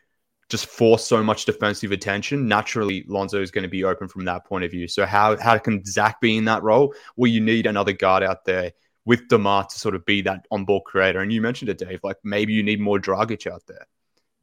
just 0.49 0.67
force 0.67 1.05
so 1.05 1.23
much 1.23 1.45
defensive 1.45 1.91
attention, 1.91 2.47
naturally 2.47 3.03
Lonzo 3.07 3.41
is 3.41 3.51
going 3.51 3.63
to 3.63 3.69
be 3.69 3.83
open 3.83 4.07
from 4.07 4.25
that 4.25 4.45
point 4.45 4.63
of 4.63 4.71
view. 4.71 4.87
So 4.87 5.05
how 5.05 5.37
how 5.37 5.57
can 5.57 5.83
Zach 5.85 6.21
be 6.21 6.37
in 6.37 6.45
that 6.45 6.63
role? 6.63 6.93
Well, 7.15 7.31
you 7.31 7.41
need 7.41 7.65
another 7.65 7.93
guard 7.93 8.23
out 8.23 8.45
there 8.45 8.71
with 9.05 9.27
Demar 9.27 9.65
to 9.65 9.79
sort 9.79 9.95
of 9.95 10.05
be 10.05 10.21
that 10.23 10.45
on 10.51 10.65
ball 10.65 10.81
creator. 10.81 11.19
And 11.19 11.31
you 11.31 11.41
mentioned 11.41 11.69
it, 11.69 11.77
Dave. 11.77 11.99
Like 12.03 12.17
maybe 12.23 12.53
you 12.53 12.63
need 12.63 12.79
more 12.79 12.99
Dragic 12.99 13.49
out 13.51 13.63
there. 13.67 13.87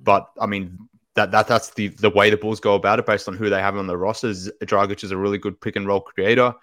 But 0.00 0.28
I 0.40 0.46
mean, 0.46 0.88
that, 1.14 1.30
that 1.30 1.46
that's 1.46 1.70
the 1.70 1.88
the 1.88 2.10
way 2.10 2.30
the 2.30 2.36
Bulls 2.36 2.60
go 2.60 2.74
about 2.74 2.98
it 2.98 3.06
based 3.06 3.28
on 3.28 3.36
who 3.36 3.50
they 3.50 3.60
have 3.60 3.76
on 3.76 3.86
the 3.86 3.96
rosters. 3.96 4.50
Dragic 4.62 5.04
is 5.04 5.10
a 5.10 5.16
really 5.16 5.38
good 5.38 5.60
pick 5.60 5.76
and 5.76 5.86
roll 5.86 6.00
creator. 6.00 6.54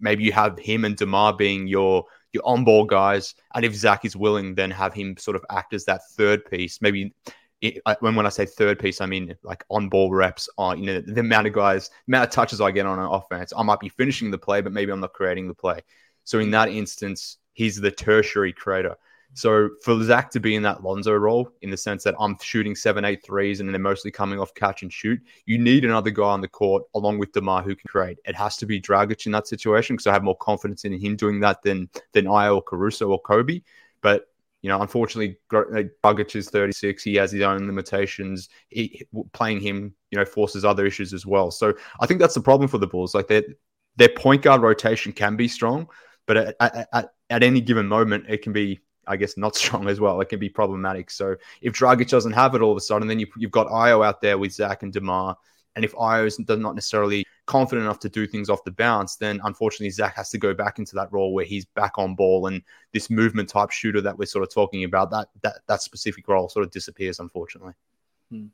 Maybe 0.00 0.24
you 0.24 0.32
have 0.32 0.58
him 0.58 0.84
and 0.84 0.96
Demar 0.96 1.36
being 1.36 1.66
your 1.66 2.04
your 2.32 2.46
on 2.46 2.64
ball 2.64 2.84
guys, 2.84 3.34
and 3.54 3.64
if 3.64 3.74
Zach 3.74 4.04
is 4.04 4.16
willing, 4.16 4.54
then 4.54 4.70
have 4.70 4.94
him 4.94 5.16
sort 5.18 5.36
of 5.36 5.44
act 5.50 5.74
as 5.74 5.84
that 5.84 6.02
third 6.12 6.44
piece. 6.44 6.80
Maybe 6.80 7.12
it, 7.60 7.82
when 8.00 8.14
when 8.14 8.26
I 8.26 8.30
say 8.30 8.46
third 8.46 8.78
piece, 8.78 9.00
I 9.00 9.06
mean 9.06 9.34
like 9.42 9.64
on 9.68 9.88
ball 9.88 10.10
reps 10.10 10.48
on 10.56 10.82
you 10.82 10.86
know 10.86 11.00
the 11.00 11.20
amount 11.20 11.46
of 11.46 11.52
guys, 11.52 11.90
amount 12.08 12.24
of 12.24 12.30
touches 12.30 12.60
I 12.60 12.70
get 12.70 12.86
on 12.86 12.98
an 12.98 13.06
offense. 13.06 13.52
I 13.56 13.62
might 13.62 13.80
be 13.80 13.88
finishing 13.90 14.30
the 14.30 14.38
play, 14.38 14.60
but 14.60 14.72
maybe 14.72 14.92
I'm 14.92 15.00
not 15.00 15.12
creating 15.12 15.48
the 15.48 15.54
play. 15.54 15.80
So 16.24 16.38
in 16.38 16.50
that 16.52 16.68
instance, 16.68 17.38
he's 17.52 17.80
the 17.80 17.90
tertiary 17.90 18.52
creator. 18.52 18.96
So 19.34 19.70
for 19.82 20.02
Zach 20.02 20.30
to 20.32 20.40
be 20.40 20.54
in 20.54 20.62
that 20.64 20.82
Lonzo 20.82 21.14
role, 21.14 21.50
in 21.62 21.70
the 21.70 21.76
sense 21.76 22.02
that 22.04 22.14
I'm 22.18 22.36
shooting 22.42 22.74
seven, 22.74 23.04
eight 23.04 23.22
threes, 23.24 23.60
and 23.60 23.72
they're 23.72 23.78
mostly 23.78 24.10
coming 24.10 24.40
off 24.40 24.54
catch 24.54 24.82
and 24.82 24.92
shoot, 24.92 25.20
you 25.46 25.58
need 25.58 25.84
another 25.84 26.10
guy 26.10 26.24
on 26.24 26.40
the 26.40 26.48
court 26.48 26.82
along 26.94 27.18
with 27.18 27.32
Demar 27.32 27.62
who 27.62 27.76
can 27.76 27.88
create. 27.88 28.18
It 28.24 28.34
has 28.34 28.56
to 28.58 28.66
be 28.66 28.80
Dragic 28.80 29.26
in 29.26 29.32
that 29.32 29.46
situation 29.46 29.94
because 29.96 30.08
I 30.08 30.12
have 30.12 30.24
more 30.24 30.36
confidence 30.36 30.84
in 30.84 30.92
him 30.98 31.16
doing 31.16 31.40
that 31.40 31.62
than 31.62 31.88
than 32.12 32.26
I 32.26 32.48
or 32.48 32.62
Caruso 32.62 33.08
or 33.08 33.22
Coby. 33.22 33.62
But 34.00 34.26
you 34.62 34.68
know, 34.68 34.82
unfortunately, 34.82 35.38
uh, 35.52 35.84
Dragic 36.04 36.36
is 36.36 36.50
36. 36.50 37.02
He 37.02 37.14
has 37.14 37.32
his 37.32 37.42
own 37.42 37.66
limitations. 37.66 38.48
He, 38.68 39.06
playing 39.32 39.60
him, 39.60 39.94
you 40.10 40.18
know, 40.18 40.24
forces 40.24 40.64
other 40.64 40.84
issues 40.84 41.14
as 41.14 41.24
well. 41.24 41.50
So 41.50 41.72
I 42.00 42.06
think 42.06 42.20
that's 42.20 42.34
the 42.34 42.42
problem 42.42 42.68
for 42.68 42.78
the 42.78 42.86
Bulls. 42.86 43.14
Like 43.14 43.28
their 43.28 43.44
their 43.96 44.10
point 44.10 44.42
guard 44.42 44.62
rotation 44.62 45.12
can 45.12 45.36
be 45.36 45.48
strong, 45.48 45.88
but 46.26 46.36
at, 46.36 46.56
at, 46.92 47.10
at 47.30 47.42
any 47.42 47.60
given 47.60 47.86
moment, 47.86 48.26
it 48.28 48.42
can 48.42 48.52
be 48.52 48.80
I 49.10 49.16
guess, 49.16 49.36
not 49.36 49.56
strong 49.62 49.88
as 49.88 50.00
well. 50.00 50.20
It 50.20 50.28
can 50.28 50.38
be 50.38 50.48
problematic. 50.48 51.10
So 51.10 51.36
if 51.60 51.74
Dragic 51.74 52.08
doesn't 52.08 52.32
have 52.32 52.54
it 52.54 52.62
all 52.62 52.70
of 52.70 52.76
a 52.76 52.80
sudden, 52.80 53.08
then 53.08 53.18
you, 53.18 53.26
have 53.42 53.50
got 53.50 53.66
Ayo 53.66 54.04
out 54.06 54.20
there 54.20 54.38
with 54.38 54.52
Zach 54.52 54.82
and 54.82 54.92
Demar. 54.92 55.36
And 55.76 55.84
if 55.84 55.92
Ayo 55.94 56.26
is 56.26 56.38
not 56.38 56.74
necessarily 56.74 57.26
confident 57.46 57.84
enough 57.84 58.00
to 58.00 58.08
do 58.08 58.26
things 58.26 58.50
off 58.50 58.64
the 58.64 58.70
bounce, 58.70 59.16
then 59.16 59.40
unfortunately 59.44 59.90
Zach 59.90 60.16
has 60.16 60.30
to 60.30 60.38
go 60.38 60.54
back 60.54 60.78
into 60.78 60.94
that 60.96 61.12
role 61.12 61.32
where 61.32 61.44
he's 61.44 61.64
back 61.64 61.92
on 61.96 62.14
ball 62.14 62.46
and 62.46 62.62
this 62.92 63.10
movement 63.10 63.48
type 63.48 63.70
shooter 63.70 64.00
that 64.00 64.18
we're 64.18 64.26
sort 64.26 64.42
of 64.42 64.52
talking 64.52 64.84
about, 64.84 65.10
that 65.10 65.28
that 65.42 65.60
that 65.66 65.82
specific 65.82 66.26
role 66.28 66.48
sort 66.48 66.64
of 66.64 66.70
disappears, 66.70 67.20
unfortunately. 67.20 67.74
Hmm. 68.30 68.46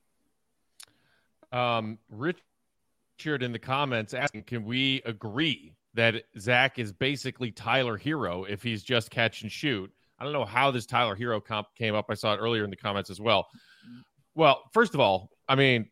Um, 1.56 1.98
Richard 2.10 3.42
in 3.42 3.52
the 3.52 3.58
comments 3.58 4.12
asking, 4.12 4.42
can 4.42 4.64
we 4.64 5.02
agree 5.06 5.72
that 5.94 6.24
Zach 6.38 6.78
is 6.78 6.92
basically 6.92 7.50
Tyler 7.50 7.98
Herro 7.98 8.48
if 8.48 8.62
he's 8.62 8.82
just 8.82 9.10
catch 9.10 9.42
and 9.42 9.50
shoot? 9.50 9.90
I 10.18 10.24
don't 10.24 10.32
know 10.32 10.44
how 10.44 10.70
this 10.70 10.86
Tyler 10.86 11.16
Herro 11.16 11.44
comp 11.44 11.68
came 11.76 11.94
up. 11.94 12.06
I 12.08 12.14
saw 12.14 12.34
it 12.34 12.38
earlier 12.38 12.64
in 12.64 12.70
the 12.70 12.76
comments 12.76 13.10
as 13.10 13.20
well. 13.20 13.48
Mm-hmm. 13.86 14.00
Well, 14.34 14.62
first 14.72 14.94
of 14.94 15.00
all, 15.00 15.30
I 15.48 15.54
mean, 15.54 15.88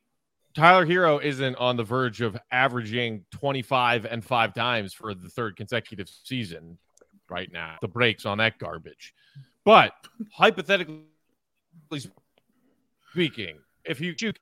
Tyler 0.54 0.86
Herro 0.86 1.22
isn't 1.22 1.56
on 1.56 1.76
the 1.76 1.84
verge 1.84 2.20
of 2.20 2.36
averaging 2.52 3.24
25 3.32 4.06
and 4.06 4.24
five 4.24 4.54
times 4.54 4.94
for 4.94 5.14
the 5.14 5.28
third 5.28 5.56
consecutive 5.56 6.08
season 6.08 6.78
right 7.28 7.50
now. 7.52 7.76
The 7.80 7.88
brakes 7.88 8.24
on 8.24 8.38
that 8.38 8.58
garbage. 8.58 9.14
But 9.64 9.92
hypothetically 10.32 11.02
speaking, 13.10 13.58
if 13.84 14.00
you 14.00 14.14
shoot 14.16 14.38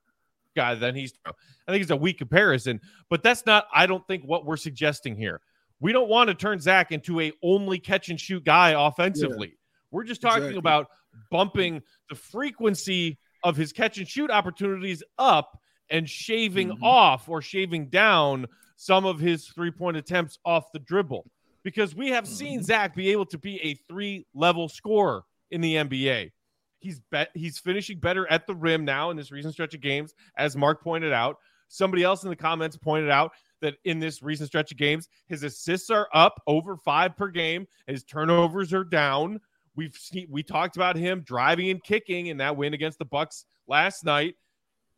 guy, 0.54 0.74
then 0.74 0.94
he's 0.94 1.14
I 1.24 1.72
think 1.72 1.82
it's 1.82 1.90
a 1.90 1.96
weak 1.96 2.18
comparison, 2.18 2.80
but 3.08 3.22
that's 3.22 3.46
not 3.46 3.66
I 3.72 3.86
don't 3.86 4.06
think 4.06 4.24
what 4.24 4.44
we're 4.44 4.56
suggesting 4.56 5.16
here. 5.16 5.40
We 5.80 5.92
don't 5.92 6.08
want 6.08 6.28
to 6.28 6.34
turn 6.34 6.60
Zach 6.60 6.92
into 6.92 7.20
a 7.20 7.32
only 7.42 7.78
catch 7.78 8.08
and 8.08 8.20
shoot 8.20 8.44
guy 8.44 8.70
offensively. 8.76 9.48
Yeah. 9.48 9.61
We're 9.92 10.04
just 10.04 10.20
talking 10.20 10.44
exactly. 10.44 10.58
about 10.58 10.88
bumping 11.30 11.82
the 12.08 12.16
frequency 12.16 13.18
of 13.44 13.56
his 13.56 13.72
catch 13.72 13.98
and 13.98 14.08
shoot 14.08 14.30
opportunities 14.30 15.02
up 15.18 15.60
and 15.90 16.08
shaving 16.08 16.70
mm-hmm. 16.70 16.84
off 16.84 17.28
or 17.28 17.42
shaving 17.42 17.88
down 17.88 18.46
some 18.76 19.04
of 19.04 19.20
his 19.20 19.46
three 19.48 19.70
point 19.70 19.96
attempts 19.96 20.38
off 20.44 20.72
the 20.72 20.78
dribble. 20.80 21.30
Because 21.62 21.94
we 21.94 22.08
have 22.08 22.26
seen 22.26 22.58
mm-hmm. 22.58 22.64
Zach 22.64 22.96
be 22.96 23.10
able 23.12 23.26
to 23.26 23.38
be 23.38 23.60
a 23.62 23.74
three 23.88 24.26
level 24.34 24.68
scorer 24.68 25.22
in 25.50 25.60
the 25.60 25.76
NBA. 25.76 26.32
He's 26.80 27.00
bet 27.12 27.28
he's 27.34 27.58
finishing 27.60 28.00
better 28.00 28.26
at 28.28 28.48
the 28.48 28.54
rim 28.56 28.84
now 28.84 29.10
in 29.10 29.16
this 29.16 29.30
recent 29.30 29.54
stretch 29.54 29.74
of 29.74 29.80
games, 29.80 30.14
as 30.36 30.56
Mark 30.56 30.82
pointed 30.82 31.12
out. 31.12 31.36
Somebody 31.68 32.02
else 32.02 32.24
in 32.24 32.30
the 32.30 32.36
comments 32.36 32.76
pointed 32.76 33.10
out 33.10 33.32
that 33.60 33.76
in 33.84 34.00
this 34.00 34.22
recent 34.22 34.48
stretch 34.48 34.72
of 34.72 34.76
games, 34.76 35.08
his 35.28 35.44
assists 35.44 35.88
are 35.90 36.08
up 36.12 36.42
over 36.46 36.76
five 36.76 37.16
per 37.16 37.28
game, 37.28 37.66
his 37.86 38.02
turnovers 38.02 38.72
are 38.72 38.84
down. 38.84 39.40
We've 39.74 39.94
seen, 39.94 40.26
we 40.30 40.42
talked 40.42 40.76
about 40.76 40.96
him 40.96 41.22
driving 41.24 41.70
and 41.70 41.82
kicking 41.82 42.26
in 42.26 42.38
that 42.38 42.56
win 42.56 42.74
against 42.74 42.98
the 42.98 43.04
Bucks 43.04 43.46
last 43.66 44.04
night. 44.04 44.34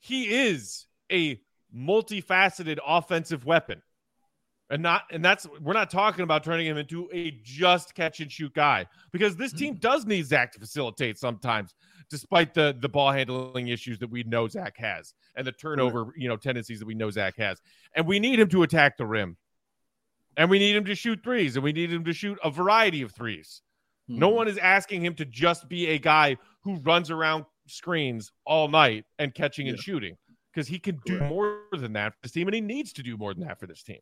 He 0.01 0.25
is 0.49 0.87
a 1.11 1.41
multifaceted 1.75 2.79
offensive 2.87 3.45
weapon. 3.45 3.83
And 4.71 4.83
not 4.83 5.03
and 5.11 5.23
that's 5.23 5.47
we're 5.61 5.75
not 5.75 5.91
talking 5.91 6.23
about 6.25 6.43
turning 6.43 6.67
him 6.67 6.79
into 6.79 7.09
a 7.13 7.39
just 7.43 7.95
catch 7.95 8.21
and 8.21 8.33
shoot 8.33 8.55
guy 8.55 8.87
because 9.13 9.37
this 9.37 9.53
team 9.53 9.75
hmm. 9.75 9.81
does 9.81 10.07
need 10.07 10.25
Zach 10.25 10.53
to 10.53 10.59
facilitate 10.59 11.19
sometimes, 11.19 11.75
despite 12.09 12.55
the 12.55 12.75
the 12.81 12.89
ball 12.89 13.13
handling 13.13 13.69
issues 13.69 13.99
that 13.99 14.11
we 14.11 14.23
know 14.23 14.49
Zach 14.49 14.75
has 14.79 15.13
and 15.37 15.47
the 15.47 15.53
turnover, 15.53 16.07
you 16.17 16.29
know, 16.29 16.37
tendencies 16.37 16.79
that 16.79 16.87
we 16.87 16.95
know 16.95 17.11
Zach 17.11 17.37
has. 17.37 17.61
And 17.95 18.07
we 18.07 18.19
need 18.19 18.41
him 18.41 18.49
to 18.49 18.63
attack 18.63 18.97
the 18.97 19.05
rim. 19.05 19.37
And 20.37 20.49
we 20.49 20.59
need 20.59 20.75
him 20.75 20.87
to 20.87 20.95
shoot 20.95 21.21
threes, 21.23 21.57
and 21.57 21.63
we 21.63 21.73
need 21.73 21.93
him 21.93 22.05
to 22.05 22.13
shoot 22.13 22.39
a 22.43 22.51
variety 22.51 23.03
of 23.03 23.13
threes. 23.13 23.63
Hmm. 24.09 24.19
No 24.19 24.29
one 24.29 24.49
is 24.49 24.59
asking 24.59 25.05
him 25.05 25.15
to 25.15 25.25
just 25.25 25.69
be 25.69 25.89
a 25.89 25.99
guy 25.99 26.37
who 26.63 26.77
runs 26.77 27.11
around 27.11 27.45
screens 27.67 28.33
all 28.45 28.69
night 28.69 29.05
and 29.19 29.35
catching 29.35 29.67
yeah. 29.67 29.73
and 29.73 29.81
shooting 29.81 30.17
because 30.53 30.69
he 30.69 30.79
can 30.79 31.01
do 31.05 31.21
more 31.21 31.63
than 31.73 31.93
that 31.95 32.13
for 32.13 32.19
this 32.23 32.33
team 32.33 32.47
and 32.49 32.55
he 32.55 32.61
needs 32.61 32.93
to 32.93 33.03
do 33.03 33.17
more 33.17 33.35
than 33.35 33.47
that 33.47 33.59
for 33.59 33.67
this 33.67 33.83
team. 33.83 33.99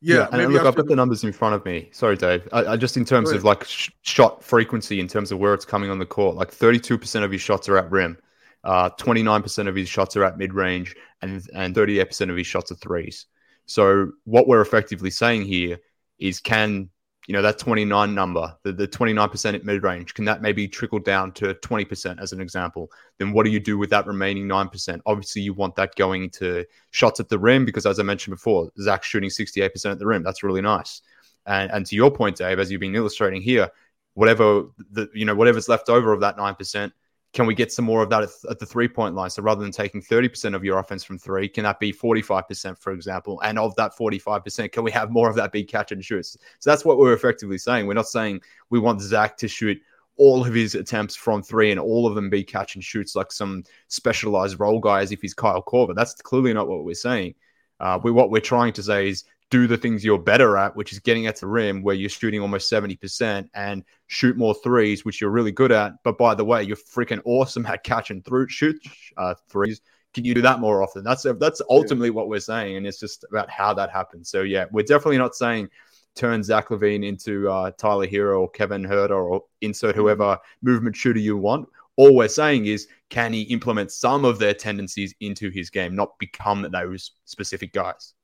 Yeah, 0.00 0.28
yeah 0.32 0.40
and 0.44 0.52
look, 0.52 0.64
I've 0.64 0.74
got 0.74 0.86
the 0.86 0.96
numbers 0.96 1.24
in 1.24 1.32
front 1.32 1.54
of 1.54 1.64
me. 1.64 1.90
Sorry, 1.92 2.16
Dave. 2.16 2.48
I, 2.52 2.64
I 2.66 2.76
just 2.76 2.96
in 2.96 3.04
terms 3.04 3.32
of 3.32 3.44
like 3.44 3.64
sh- 3.64 3.90
shot 4.02 4.42
frequency, 4.42 4.98
in 4.98 5.08
terms 5.08 5.30
of 5.30 5.38
where 5.38 5.52
it's 5.52 5.66
coming 5.66 5.90
on 5.90 5.98
the 5.98 6.06
court, 6.06 6.36
like 6.36 6.50
32% 6.50 7.22
of 7.22 7.30
his 7.30 7.40
shots 7.40 7.68
are 7.68 7.76
at 7.76 7.90
rim, 7.90 8.16
uh, 8.64 8.90
29% 8.90 9.68
of 9.68 9.74
his 9.74 9.88
shots 9.88 10.16
are 10.16 10.24
at 10.24 10.38
mid 10.38 10.54
range, 10.54 10.96
and 11.20 11.46
and 11.54 11.74
38% 11.74 12.30
of 12.30 12.36
his 12.36 12.46
shots 12.46 12.72
are 12.72 12.76
threes. 12.76 13.26
So 13.66 14.12
what 14.24 14.48
we're 14.48 14.62
effectively 14.62 15.10
saying 15.10 15.42
here 15.42 15.78
is, 16.18 16.40
can 16.40 16.88
you 17.26 17.34
know, 17.34 17.42
that 17.42 17.58
29 17.58 18.14
number, 18.14 18.56
the, 18.62 18.72
the 18.72 18.88
29% 18.88 19.54
at 19.54 19.64
mid 19.64 19.82
range, 19.82 20.14
can 20.14 20.24
that 20.24 20.42
maybe 20.42 20.66
trickle 20.66 20.98
down 20.98 21.32
to 21.32 21.54
20% 21.54 22.20
as 22.20 22.32
an 22.32 22.40
example? 22.40 22.90
Then 23.18 23.32
what 23.32 23.44
do 23.44 23.50
you 23.50 23.60
do 23.60 23.78
with 23.78 23.90
that 23.90 24.06
remaining 24.06 24.46
9%? 24.46 25.00
Obviously, 25.06 25.42
you 25.42 25.52
want 25.52 25.76
that 25.76 25.94
going 25.96 26.30
to 26.30 26.64
shots 26.90 27.20
at 27.20 27.28
the 27.28 27.38
rim 27.38 27.64
because, 27.64 27.86
as 27.86 28.00
I 28.00 28.02
mentioned 28.02 28.34
before, 28.34 28.70
Zach's 28.80 29.06
shooting 29.06 29.30
68% 29.30 29.90
at 29.90 29.98
the 29.98 30.06
rim. 30.06 30.22
That's 30.22 30.42
really 30.42 30.62
nice. 30.62 31.02
And, 31.46 31.70
and 31.70 31.86
to 31.86 31.94
your 31.94 32.10
point, 32.10 32.36
Dave, 32.36 32.58
as 32.58 32.70
you've 32.70 32.80
been 32.80 32.94
illustrating 32.94 33.42
here, 33.42 33.70
whatever 34.14 34.64
the 34.90 35.08
you 35.14 35.24
know 35.24 35.34
whatever's 35.34 35.68
left 35.68 35.88
over 35.88 36.12
of 36.12 36.20
that 36.20 36.36
nine 36.36 36.54
percent 36.54 36.92
can 37.32 37.46
we 37.46 37.54
get 37.54 37.72
some 37.72 37.84
more 37.84 38.02
of 38.02 38.10
that 38.10 38.24
at, 38.24 38.30
at 38.50 38.58
the 38.58 38.66
three 38.66 38.88
point 38.88 39.14
line? 39.14 39.30
So 39.30 39.42
rather 39.42 39.62
than 39.62 39.70
taking 39.70 40.02
30% 40.02 40.54
of 40.54 40.64
your 40.64 40.78
offense 40.78 41.04
from 41.04 41.18
three, 41.18 41.48
can 41.48 41.64
that 41.64 41.78
be 41.78 41.92
45%, 41.92 42.76
for 42.78 42.92
example? 42.92 43.40
And 43.44 43.58
of 43.58 43.74
that 43.76 43.96
45%, 43.96 44.72
can 44.72 44.82
we 44.82 44.90
have 44.90 45.10
more 45.10 45.30
of 45.30 45.36
that 45.36 45.52
big 45.52 45.68
catch 45.68 45.92
and 45.92 46.04
shoots? 46.04 46.36
So 46.58 46.70
that's 46.70 46.84
what 46.84 46.98
we're 46.98 47.12
effectively 47.12 47.58
saying. 47.58 47.86
We're 47.86 47.94
not 47.94 48.08
saying 48.08 48.40
we 48.70 48.80
want 48.80 49.00
Zach 49.00 49.36
to 49.38 49.48
shoot 49.48 49.80
all 50.16 50.44
of 50.44 50.52
his 50.52 50.74
attempts 50.74 51.16
from 51.16 51.42
three 51.42 51.70
and 51.70 51.80
all 51.80 52.06
of 52.06 52.14
them 52.14 52.28
be 52.28 52.44
catch 52.44 52.74
and 52.74 52.84
shoots 52.84 53.14
like 53.14 53.32
some 53.32 53.64
specialized 53.88 54.60
role 54.60 54.80
guy 54.80 55.00
as 55.00 55.12
if 55.12 55.22
he's 55.22 55.32
Kyle 55.32 55.62
Korver. 55.62 55.94
That's 55.94 56.14
clearly 56.14 56.52
not 56.52 56.68
what 56.68 56.84
we're 56.84 56.94
saying. 56.94 57.34
Uh, 57.78 57.98
we, 58.02 58.10
what 58.10 58.30
we're 58.30 58.40
trying 58.40 58.74
to 58.74 58.82
say 58.82 59.08
is 59.08 59.24
do 59.50 59.66
the 59.66 59.76
things 59.76 60.04
you're 60.04 60.18
better 60.18 60.56
at, 60.56 60.74
which 60.76 60.92
is 60.92 61.00
getting 61.00 61.26
at 61.26 61.36
the 61.36 61.46
rim 61.46 61.82
where 61.82 61.94
you're 61.94 62.08
shooting 62.08 62.40
almost 62.40 62.70
70% 62.70 63.48
and 63.54 63.84
shoot 64.06 64.36
more 64.36 64.54
threes, 64.54 65.04
which 65.04 65.20
you're 65.20 65.30
really 65.30 65.52
good 65.52 65.72
at. 65.72 65.92
But 66.04 66.16
by 66.16 66.34
the 66.34 66.44
way, 66.44 66.62
you're 66.62 66.76
freaking 66.76 67.20
awesome 67.24 67.66
at 67.66 67.82
catching 67.82 68.22
through 68.22 68.48
shoot 68.48 68.76
uh, 69.16 69.34
threes. 69.48 69.80
Can 70.14 70.24
you 70.24 70.34
do 70.34 70.42
that 70.42 70.60
more 70.60 70.82
often? 70.82 71.04
That's 71.04 71.24
that's 71.38 71.62
ultimately 71.68 72.10
what 72.10 72.28
we're 72.28 72.40
saying, 72.40 72.76
and 72.76 72.86
it's 72.86 72.98
just 72.98 73.24
about 73.30 73.48
how 73.48 73.74
that 73.74 73.90
happens. 73.90 74.28
So 74.28 74.42
yeah, 74.42 74.64
we're 74.72 74.82
definitely 74.82 75.18
not 75.18 75.36
saying 75.36 75.68
turn 76.16 76.42
Zach 76.42 76.68
LaVine 76.68 77.06
into 77.06 77.48
uh, 77.48 77.70
Tyler 77.78 78.06
Herro 78.06 78.40
or 78.40 78.50
Kevin 78.50 78.84
Huerter 78.84 79.10
or 79.10 79.44
insert 79.60 79.92
mm-hmm. 79.92 80.00
whoever 80.00 80.38
movement 80.62 80.96
shooter 80.96 81.20
you 81.20 81.36
want. 81.36 81.68
All 81.96 82.16
we're 82.16 82.28
saying 82.28 82.66
is, 82.66 82.88
can 83.10 83.32
he 83.32 83.42
implement 83.42 83.92
some 83.92 84.24
of 84.24 84.38
their 84.38 84.54
tendencies 84.54 85.14
into 85.20 85.50
his 85.50 85.70
game, 85.70 85.94
not 85.94 86.18
become 86.18 86.66
those 86.72 87.12
specific 87.24 87.72
guys? 87.72 88.14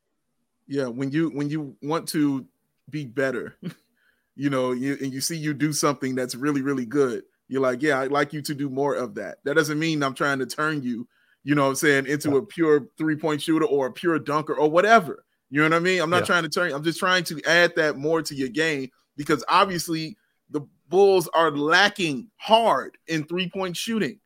Yeah, 0.66 0.86
when 0.86 1.10
you 1.10 1.30
when 1.30 1.48
you 1.48 1.76
want 1.82 2.08
to 2.08 2.46
be 2.90 3.04
better, 3.04 3.56
you 4.36 4.50
know, 4.50 4.72
you, 4.72 4.96
and 5.00 5.12
you 5.12 5.20
see 5.20 5.36
you 5.36 5.54
do 5.54 5.72
something 5.72 6.14
that's 6.14 6.34
really 6.34 6.62
really 6.62 6.86
good, 6.86 7.24
you're 7.48 7.60
like, 7.60 7.82
yeah, 7.82 8.00
I'd 8.00 8.12
like 8.12 8.32
you 8.32 8.42
to 8.42 8.54
do 8.54 8.68
more 8.68 8.94
of 8.94 9.14
that. 9.14 9.38
That 9.44 9.54
doesn't 9.54 9.78
mean 9.78 10.02
I'm 10.02 10.14
trying 10.14 10.38
to 10.40 10.46
turn 10.46 10.82
you, 10.82 11.06
you 11.44 11.54
know, 11.54 11.68
I'm 11.68 11.76
saying 11.76 12.06
into 12.06 12.36
a 12.36 12.42
pure 12.44 12.88
three 12.98 13.16
point 13.16 13.40
shooter 13.40 13.66
or 13.66 13.86
a 13.86 13.92
pure 13.92 14.18
dunker 14.18 14.54
or 14.54 14.68
whatever. 14.68 15.24
You 15.48 15.60
know 15.60 15.68
what 15.68 15.76
I 15.76 15.80
mean? 15.80 16.02
I'm 16.02 16.10
not 16.10 16.22
yeah. 16.22 16.26
trying 16.26 16.42
to 16.42 16.48
turn. 16.48 16.72
I'm 16.72 16.82
just 16.82 16.98
trying 16.98 17.22
to 17.24 17.40
add 17.46 17.76
that 17.76 17.96
more 17.96 18.20
to 18.20 18.34
your 18.34 18.48
game 18.48 18.90
because 19.16 19.44
obviously 19.48 20.16
the 20.50 20.66
Bulls 20.88 21.28
are 21.28 21.50
lacking 21.50 22.30
hard 22.36 22.98
in 23.06 23.24
three 23.24 23.48
point 23.48 23.76
shooting. 23.76 24.18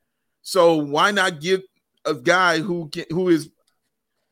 So 0.43 0.77
why 0.77 1.11
not 1.11 1.41
give 1.41 1.61
a 2.07 2.15
guy 2.15 2.61
who 2.61 2.89
can, 2.89 3.05
who 3.11 3.29
is 3.29 3.51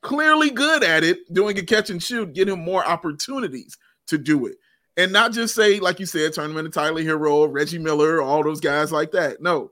clearly 0.08 0.48
good 0.48 0.82
at 0.82 1.04
it, 1.04 1.30
doing 1.34 1.58
a 1.58 1.62
catch 1.62 1.90
and 1.90 2.02
shoot, 2.02 2.32
get 2.32 2.48
him 2.48 2.60
more 2.60 2.82
opportunities 2.82 3.76
to 4.06 4.16
do 4.16 4.46
it, 4.46 4.56
and 4.96 5.12
not 5.12 5.32
just 5.32 5.54
say 5.54 5.78
like 5.80 6.00
you 6.00 6.06
said, 6.06 6.32
turn 6.32 6.50
him 6.50 6.56
into 6.56 6.70
Tyler 6.70 7.02
Herro, 7.02 7.46
Reggie 7.52 7.78
Miller, 7.78 8.22
all 8.22 8.42
those 8.42 8.58
guys 8.58 8.90
like 8.90 9.12
that. 9.12 9.42
No, 9.42 9.70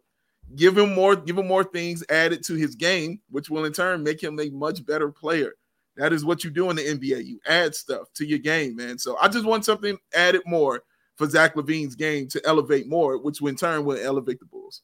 give 0.55 0.77
him 0.77 0.95
more, 0.95 1.17
give 1.17 1.39
him 1.39 1.47
more 1.47 1.65
things 1.65 2.05
added 2.11 2.45
to 2.45 2.55
his 2.55 2.75
game, 2.75 3.19
which 3.31 3.49
will 3.49 3.65
in 3.65 3.73
turn 3.73 4.03
make 4.03 4.23
him 4.23 4.39
a 4.39 4.51
much 4.51 4.85
better 4.85 5.11
player. 5.11 5.55
That 5.97 6.13
is 6.13 6.23
what 6.23 6.45
you 6.45 6.51
do 6.51 6.69
in 6.69 6.77
the 6.77 6.83
NBA. 6.83 7.25
You 7.25 7.41
add 7.47 7.75
stuff 7.75 8.13
to 8.17 8.27
your 8.27 8.39
game, 8.39 8.77
man. 8.77 8.99
So 8.99 9.17
I 9.19 9.29
just 9.29 9.47
want 9.47 9.65
something 9.65 9.97
added 10.15 10.43
more 10.45 10.83
for 11.17 11.27
Zach 11.27 11.55
LaVine's 11.55 11.95
game 11.95 12.29
to 12.29 12.43
elevate 12.45 12.87
more, 12.87 13.17
which 13.17 13.41
in 13.41 13.57
turn 13.57 13.87
will 13.87 13.97
elevate 13.97 14.39
the 14.39 14.45
Bulls. 14.45 14.83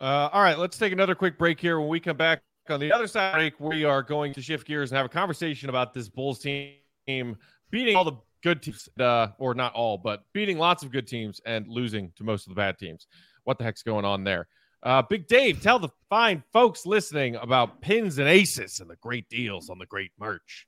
Uh, 0.00 0.28
all 0.32 0.42
right, 0.42 0.58
let's 0.58 0.78
take 0.78 0.92
another 0.92 1.16
quick 1.16 1.36
break 1.36 1.58
here. 1.58 1.80
When 1.80 1.88
we 1.88 1.98
come 1.98 2.16
back 2.16 2.42
on 2.70 2.80
the 2.80 2.92
other 2.92 3.06
side 3.06 3.34
break, 3.34 3.60
we 3.60 3.84
are 3.84 4.02
going 4.02 4.32
to 4.34 4.42
shift 4.42 4.66
gears 4.66 4.90
and 4.90 4.96
have 4.96 5.06
a 5.06 5.10
conversation 5.10 5.68
about 5.68 5.92
this 5.92 6.08
Bulls 6.08 6.38
team 6.38 7.36
beating 7.70 7.96
all 7.96 8.04
the 8.04 8.16
good 8.42 8.62
teams, 8.62 8.88
uh, 9.00 9.28
or 9.38 9.54
not 9.54 9.74
all, 9.74 9.98
but 9.98 10.24
beating 10.32 10.58
lots 10.58 10.82
of 10.82 10.92
good 10.92 11.06
teams 11.06 11.40
and 11.46 11.66
losing 11.68 12.12
to 12.16 12.24
most 12.24 12.46
of 12.46 12.50
the 12.50 12.54
bad 12.54 12.78
teams. 12.78 13.06
What 13.44 13.58
the 13.58 13.64
heck's 13.64 13.82
going 13.82 14.04
on 14.04 14.24
there? 14.24 14.48
Uh, 14.82 15.02
Big 15.02 15.26
Dave, 15.26 15.62
tell 15.62 15.78
the 15.78 15.88
fine 16.10 16.42
folks 16.52 16.84
listening 16.84 17.36
about 17.36 17.80
pins 17.80 18.18
and 18.18 18.28
aces 18.28 18.80
and 18.80 18.90
the 18.90 18.96
great 18.96 19.28
deals 19.28 19.70
on 19.70 19.78
the 19.78 19.86
great 19.86 20.12
merch. 20.18 20.66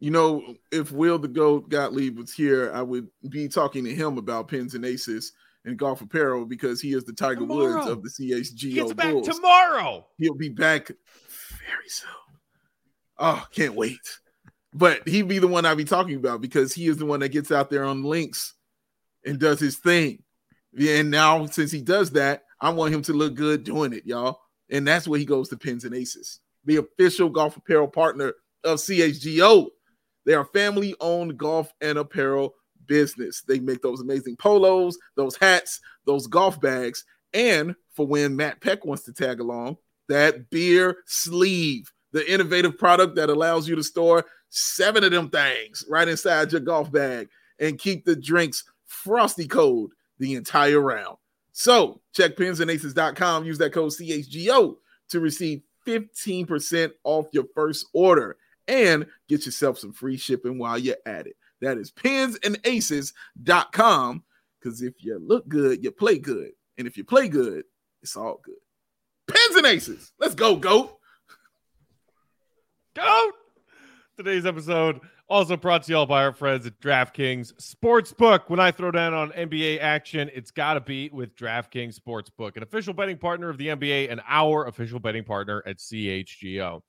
You 0.00 0.10
know, 0.10 0.56
if 0.72 0.92
Will 0.92 1.18
the 1.18 1.28
Goat 1.28 1.68
Gottlieb 1.68 2.18
was 2.18 2.32
here, 2.32 2.72
I 2.72 2.82
would 2.82 3.08
be 3.28 3.48
talking 3.48 3.84
to 3.84 3.94
him 3.94 4.18
about 4.18 4.48
pins 4.48 4.74
and 4.74 4.84
aces 4.84 5.32
and 5.68 5.78
golf 5.78 6.00
apparel 6.00 6.44
because 6.44 6.80
he 6.80 6.94
is 6.94 7.04
the 7.04 7.12
Tiger 7.12 7.40
tomorrow. 7.40 7.76
Woods 7.76 7.86
of 7.86 8.02
the 8.02 8.08
CHGO 8.08 8.60
he 8.60 8.74
gets 8.74 8.92
back 8.94 9.12
Bulls. 9.12 9.28
tomorrow. 9.28 10.06
He'll 10.18 10.34
be 10.34 10.48
back 10.48 10.88
very 10.88 11.88
soon. 11.88 12.08
Oh, 13.18 13.46
can't 13.52 13.74
wait. 13.74 14.00
But 14.74 15.06
he'd 15.06 15.28
be 15.28 15.38
the 15.38 15.48
one 15.48 15.66
I'd 15.66 15.76
be 15.76 15.84
talking 15.84 16.16
about 16.16 16.40
because 16.40 16.72
he 16.72 16.86
is 16.86 16.96
the 16.96 17.06
one 17.06 17.20
that 17.20 17.30
gets 17.30 17.50
out 17.50 17.70
there 17.70 17.84
on 17.84 18.02
links 18.02 18.54
and 19.24 19.38
does 19.38 19.60
his 19.60 19.76
thing. 19.76 20.22
And 20.78 21.10
now, 21.10 21.46
since 21.46 21.70
he 21.70 21.80
does 21.80 22.10
that, 22.12 22.44
I 22.60 22.70
want 22.70 22.94
him 22.94 23.02
to 23.02 23.12
look 23.12 23.34
good 23.34 23.64
doing 23.64 23.92
it, 23.92 24.06
y'all. 24.06 24.40
And 24.70 24.86
that's 24.86 25.08
where 25.08 25.18
he 25.18 25.24
goes 25.24 25.48
to 25.48 25.56
Pins 25.56 25.84
and 25.84 25.94
Aces, 25.94 26.40
the 26.64 26.76
official 26.76 27.28
golf 27.28 27.56
apparel 27.56 27.88
partner 27.88 28.34
of 28.64 28.78
CHGO. 28.78 29.68
They 30.26 30.34
are 30.34 30.44
family 30.44 30.94
owned 31.00 31.38
golf 31.38 31.72
and 31.80 31.98
apparel 31.98 32.54
business. 32.88 33.42
They 33.42 33.60
make 33.60 33.82
those 33.82 34.00
amazing 34.00 34.36
polos, 34.36 34.98
those 35.14 35.36
hats, 35.36 35.80
those 36.06 36.26
golf 36.26 36.60
bags, 36.60 37.04
and 37.32 37.74
for 37.92 38.06
when 38.06 38.36
Matt 38.36 38.60
Peck 38.60 38.84
wants 38.84 39.04
to 39.04 39.12
tag 39.12 39.40
along, 39.40 39.76
that 40.08 40.50
beer 40.50 40.98
sleeve, 41.06 41.92
the 42.12 42.30
innovative 42.32 42.78
product 42.78 43.16
that 43.16 43.30
allows 43.30 43.68
you 43.68 43.76
to 43.76 43.82
store 43.82 44.24
seven 44.48 45.04
of 45.04 45.10
them 45.10 45.28
things 45.28 45.84
right 45.88 46.08
inside 46.08 46.50
your 46.52 46.60
golf 46.60 46.90
bag 46.90 47.28
and 47.58 47.78
keep 47.78 48.04
the 48.04 48.16
drinks 48.16 48.64
frosty 48.86 49.46
cold 49.46 49.92
the 50.18 50.34
entire 50.34 50.80
round. 50.80 51.16
So 51.52 52.00
check 52.14 52.36
pinsandaces.com, 52.36 53.44
use 53.44 53.58
that 53.58 53.72
code 53.72 53.92
CHGO 53.92 54.76
to 55.10 55.20
receive 55.20 55.62
15% 55.86 56.92
off 57.04 57.26
your 57.32 57.44
first 57.54 57.86
order 57.92 58.36
and 58.66 59.06
get 59.28 59.46
yourself 59.46 59.78
some 59.78 59.92
free 59.92 60.16
shipping 60.16 60.58
while 60.58 60.78
you're 60.78 60.96
at 61.06 61.26
it. 61.26 61.36
That 61.60 61.78
is 61.78 61.90
pinsandaces.com 61.90 64.22
because 64.60 64.82
if 64.82 65.04
you 65.04 65.18
look 65.18 65.48
good, 65.48 65.82
you 65.82 65.90
play 65.90 66.18
good. 66.18 66.52
And 66.76 66.86
if 66.86 66.96
you 66.96 67.04
play 67.04 67.28
good, 67.28 67.64
it's 68.02 68.16
all 68.16 68.40
good. 68.42 68.54
Pins 69.26 69.56
and 69.56 69.66
Aces. 69.66 70.12
Let's 70.18 70.34
go, 70.34 70.56
GOAT. 70.56 70.96
GOAT. 72.94 73.32
Today's 74.16 74.46
episode 74.46 75.00
also 75.28 75.56
brought 75.56 75.84
to 75.84 75.92
you 75.92 75.98
all 75.98 76.06
by 76.06 76.24
our 76.24 76.32
friends 76.32 76.66
at 76.66 76.80
DraftKings 76.80 77.52
Sportsbook. 77.54 78.48
When 78.48 78.58
I 78.58 78.70
throw 78.70 78.90
down 78.90 79.14
on 79.14 79.30
NBA 79.30 79.80
action, 79.80 80.30
it's 80.34 80.50
got 80.50 80.74
to 80.74 80.80
be 80.80 81.10
with 81.10 81.36
DraftKings 81.36 81.98
Sportsbook, 81.98 82.56
an 82.56 82.62
official 82.62 82.94
betting 82.94 83.18
partner 83.18 83.48
of 83.48 83.58
the 83.58 83.68
NBA 83.68 84.10
and 84.10 84.20
our 84.26 84.66
official 84.66 84.98
betting 84.98 85.24
partner 85.24 85.62
at 85.66 85.78
CHGO. 85.78 86.82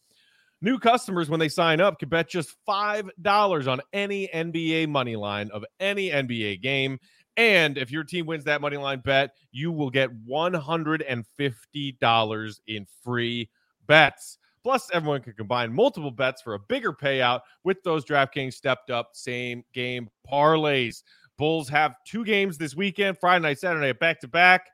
New 0.62 0.78
customers, 0.78 1.30
when 1.30 1.40
they 1.40 1.48
sign 1.48 1.80
up, 1.80 2.00
can 2.00 2.10
bet 2.10 2.30
just 2.30 2.54
$5 2.68 3.68
on 3.68 3.80
any 3.94 4.28
NBA 4.28 4.90
money 4.90 5.16
line 5.16 5.50
of 5.52 5.64
any 5.80 6.10
NBA 6.10 6.62
game. 6.62 7.00
And 7.38 7.78
if 7.78 7.92
your 7.92 8.04
team 8.04 8.26
wins 8.26 8.44
that 8.44 8.60
money 8.60 8.76
line 8.76 9.00
bet, 9.00 9.32
you 9.52 9.72
will 9.72 9.90
get 9.90 10.10
$150 10.28 12.60
in 12.68 12.88
free 13.02 13.50
bets. 13.88 14.38
Plus, 14.62 14.90
everyone 14.92 15.22
can 15.22 15.32
combine 15.34 15.74
multiple 15.74 16.12
bets 16.12 16.42
for 16.42 16.56
a 16.56 16.60
bigger 16.60 16.92
payout 16.92 17.40
with 17.64 17.82
those 17.84 18.04
DraftKings 18.04 18.54
stepped 18.54 18.90
up 18.90 19.12
same 19.14 19.64
game 19.74 20.10
parlays. 20.30 21.04
Bulls 21.38 21.70
have 21.70 21.96
two 22.06 22.26
games 22.26 22.58
this 22.58 22.76
weekend 22.76 23.18
Friday 23.18 23.42
night, 23.42 23.60
Saturday, 23.60 23.94
back 23.94 24.20
to 24.20 24.28
back. 24.28 24.68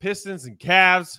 Pistons 0.00 0.44
and 0.44 0.58
Cavs. 0.58 1.18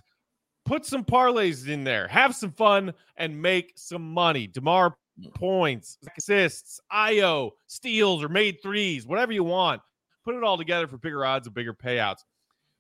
Put 0.66 0.86
some 0.86 1.04
parlays 1.04 1.68
in 1.68 1.84
there. 1.84 2.08
Have 2.08 2.36
some 2.36 2.52
fun 2.52 2.94
and 3.18 3.42
make 3.42 3.74
some 3.76 4.14
money. 4.14 4.48
DeMar 4.48 4.96
points, 5.36 5.98
assists, 6.18 6.80
Ayo, 6.92 7.52
steals, 7.68 8.24
or 8.24 8.30
made 8.30 8.58
threes, 8.62 9.06
whatever 9.06 9.32
you 9.32 9.44
want. 9.44 9.82
Put 10.24 10.36
it 10.36 10.44
all 10.44 10.58
together 10.58 10.88
for 10.88 10.98
bigger 10.98 11.26
odds 11.26 11.48
and 11.48 11.54
bigger 11.54 11.74
payouts. 11.74 12.20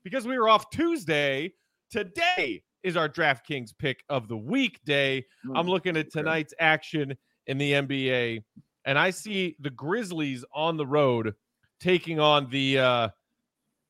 Because 0.04 0.26
we 0.26 0.38
were 0.38 0.50
off 0.50 0.70
Tuesday, 0.70 1.54
today 1.92 2.64
is 2.84 2.98
our 2.98 3.10
DraftKings 3.10 3.72
pick 3.78 4.04
of 4.10 4.28
the 4.28 4.38
weekday. 4.38 5.26
I'm 5.56 5.66
mm, 5.66 5.70
looking 5.70 5.98
at 5.98 6.12
tonight's 6.12 6.54
action 6.60 7.16
in 7.48 7.58
the 7.58 7.74
NBA, 7.74 8.44
and 8.86 9.00
I 9.00 9.10
see 9.10 9.56
the 9.60 9.70
Grizzlies 9.70 10.44
on 10.54 10.78
the 10.78 10.86
road 10.86 11.34
taking 11.80 12.20
on 12.20 12.50
the 12.50 12.80
uh 12.80 13.10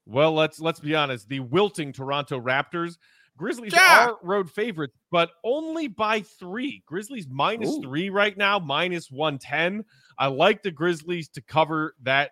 well, 0.05 0.33
let's 0.33 0.59
let's 0.59 0.79
be 0.79 0.95
honest, 0.95 1.29
the 1.29 1.39
wilting 1.39 1.93
Toronto 1.93 2.39
Raptors. 2.39 2.97
Grizzlies 3.37 3.73
yeah. 3.73 4.07
are 4.07 4.17
road 4.21 4.49
favorites, 4.49 4.95
but 5.11 5.31
only 5.43 5.87
by 5.87 6.21
three. 6.21 6.83
Grizzlies 6.85 7.27
minus 7.29 7.69
Ooh. 7.69 7.81
three 7.81 8.09
right 8.09 8.37
now, 8.37 8.59
minus 8.59 9.09
110. 9.09 9.83
I 10.17 10.27
like 10.27 10.61
the 10.61 10.71
Grizzlies 10.71 11.29
to 11.29 11.41
cover 11.41 11.95
that 12.03 12.31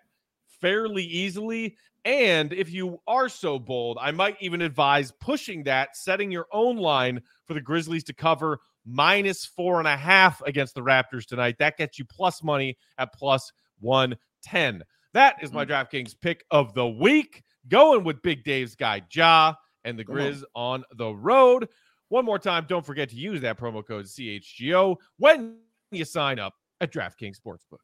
fairly 0.60 1.02
easily. 1.02 1.76
And 2.04 2.52
if 2.52 2.72
you 2.72 3.00
are 3.06 3.28
so 3.28 3.58
bold, 3.58 3.98
I 4.00 4.10
might 4.10 4.36
even 4.40 4.62
advise 4.62 5.12
pushing 5.20 5.64
that, 5.64 5.96
setting 5.96 6.30
your 6.30 6.46
own 6.52 6.76
line 6.76 7.20
for 7.46 7.54
the 7.54 7.60
Grizzlies 7.60 8.04
to 8.04 8.14
cover 8.14 8.60
minus 8.84 9.44
four 9.44 9.78
and 9.78 9.88
a 9.88 9.96
half 9.96 10.42
against 10.42 10.74
the 10.74 10.80
Raptors 10.80 11.26
tonight. 11.26 11.56
That 11.58 11.76
gets 11.76 11.98
you 11.98 12.04
plus 12.04 12.42
money 12.42 12.76
at 12.98 13.12
plus 13.12 13.52
110. 13.80 14.82
That 15.14 15.36
is 15.42 15.52
my 15.52 15.64
mm. 15.64 15.68
DraftKings 15.68 16.14
pick 16.20 16.44
of 16.50 16.74
the 16.74 16.88
week. 16.88 17.42
Going 17.68 18.02
with 18.02 18.22
Big 18.22 18.42
Dave's 18.42 18.74
guy, 18.74 19.02
Ja, 19.12 19.54
and 19.84 19.98
the 19.98 20.04
Grizz 20.04 20.42
on. 20.54 20.80
on 20.80 20.84
the 20.96 21.14
road. 21.14 21.68
One 22.08 22.24
more 22.24 22.38
time, 22.38 22.66
don't 22.68 22.84
forget 22.84 23.08
to 23.10 23.16
use 23.16 23.40
that 23.40 23.58
promo 23.58 23.86
code 23.86 24.04
CHGO 24.04 24.96
when 25.16 25.56
you 25.90 26.04
sign 26.04 26.38
up 26.38 26.54
at 26.80 26.92
DraftKings 26.92 27.36
Sportsbook. 27.40 27.78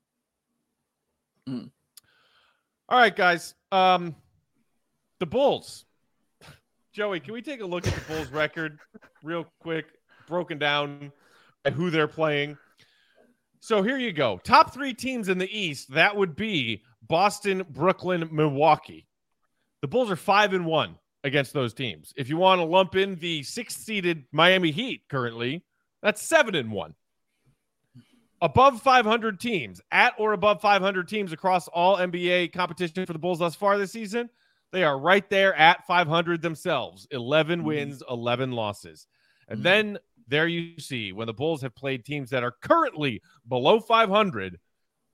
Mm. 1.49 1.71
All 2.89 2.99
right, 2.99 3.15
guys. 3.15 3.55
Um, 3.73 4.15
the 5.19 5.27
Bulls. 5.27 5.87
Joey, 6.93 7.21
can 7.21 7.33
we 7.33 7.43
take 7.43 7.61
a 7.61 7.67
look 7.67 7.87
at 7.87 7.95
the 7.95 8.13
Bulls 8.13 8.29
record 8.29 8.79
real 9.23 9.47
quick, 9.61 9.87
broken 10.27 10.59
down 10.59 11.11
at 11.65 11.73
who 11.73 11.91
they're 11.91 12.09
playing? 12.09 12.59
So 13.61 13.83
here 13.83 13.99
you 13.99 14.13
go. 14.13 14.39
Top 14.45 14.73
three 14.73 14.95
teams 14.95 15.29
in 15.29 15.39
the 15.39 15.59
East. 15.59 15.93
That 15.93 16.15
would 16.15 16.37
be 16.37 16.83
Boston, 17.03 17.65
Brooklyn, 17.71 18.29
Milwaukee. 18.31 19.07
The 19.81 19.89
Bulls 19.89 20.11
are 20.11 20.17
five 20.17 20.53
and 20.53 20.67
one 20.67 20.97
against 21.25 21.53
those 21.53 21.75
teams. 21.75 22.13
If 22.17 22.29
you 22.29 22.37
want 22.37 22.61
to 22.61 22.65
lump 22.65 22.97
in 22.97 23.17
the 23.17 23.43
sixth 23.43 23.81
seeded 23.81 24.25
Miami 24.33 24.71
Heat 24.71 25.03
currently, 25.09 25.65
that's 26.03 26.23
seven 26.23 26.55
and 26.55 26.71
one 26.71 26.95
above 28.41 28.81
500 28.83 29.41
teams, 29.41 29.81
at 29.91 30.15
or 30.17 30.33
above 30.33 30.61
500 30.61 31.09
teams 31.09 31.33
across 31.33 31.67
all 31.69 31.97
NBA 31.97 32.53
competition 32.53 33.05
for 33.05 33.13
the 33.13 33.19
Bulls 33.19 33.41
thus 33.41 33.57
far 33.57 33.79
this 33.79 33.93
season. 33.93 34.31
They 34.71 34.85
are 34.85 34.99
right 34.99 35.29
there 35.29 35.55
at 35.55 35.87
500 35.87 36.41
themselves 36.41 37.07
11 37.11 37.61
Mhm. 37.61 37.65
wins, 37.65 38.03
11 38.09 38.53
losses. 38.53 39.07
And 39.49 39.61
Mhm. 39.61 39.65
then 39.65 39.99
there 40.29 40.47
you 40.47 40.79
see 40.79 41.13
when 41.13 41.27
the 41.27 41.33
Bulls 41.35 41.63
have 41.63 41.75
played 41.75 42.05
teams 42.05 42.31
that 42.31 42.45
are 42.45 42.53
currently 42.53 43.21
below 43.49 43.81
500, 43.81 44.61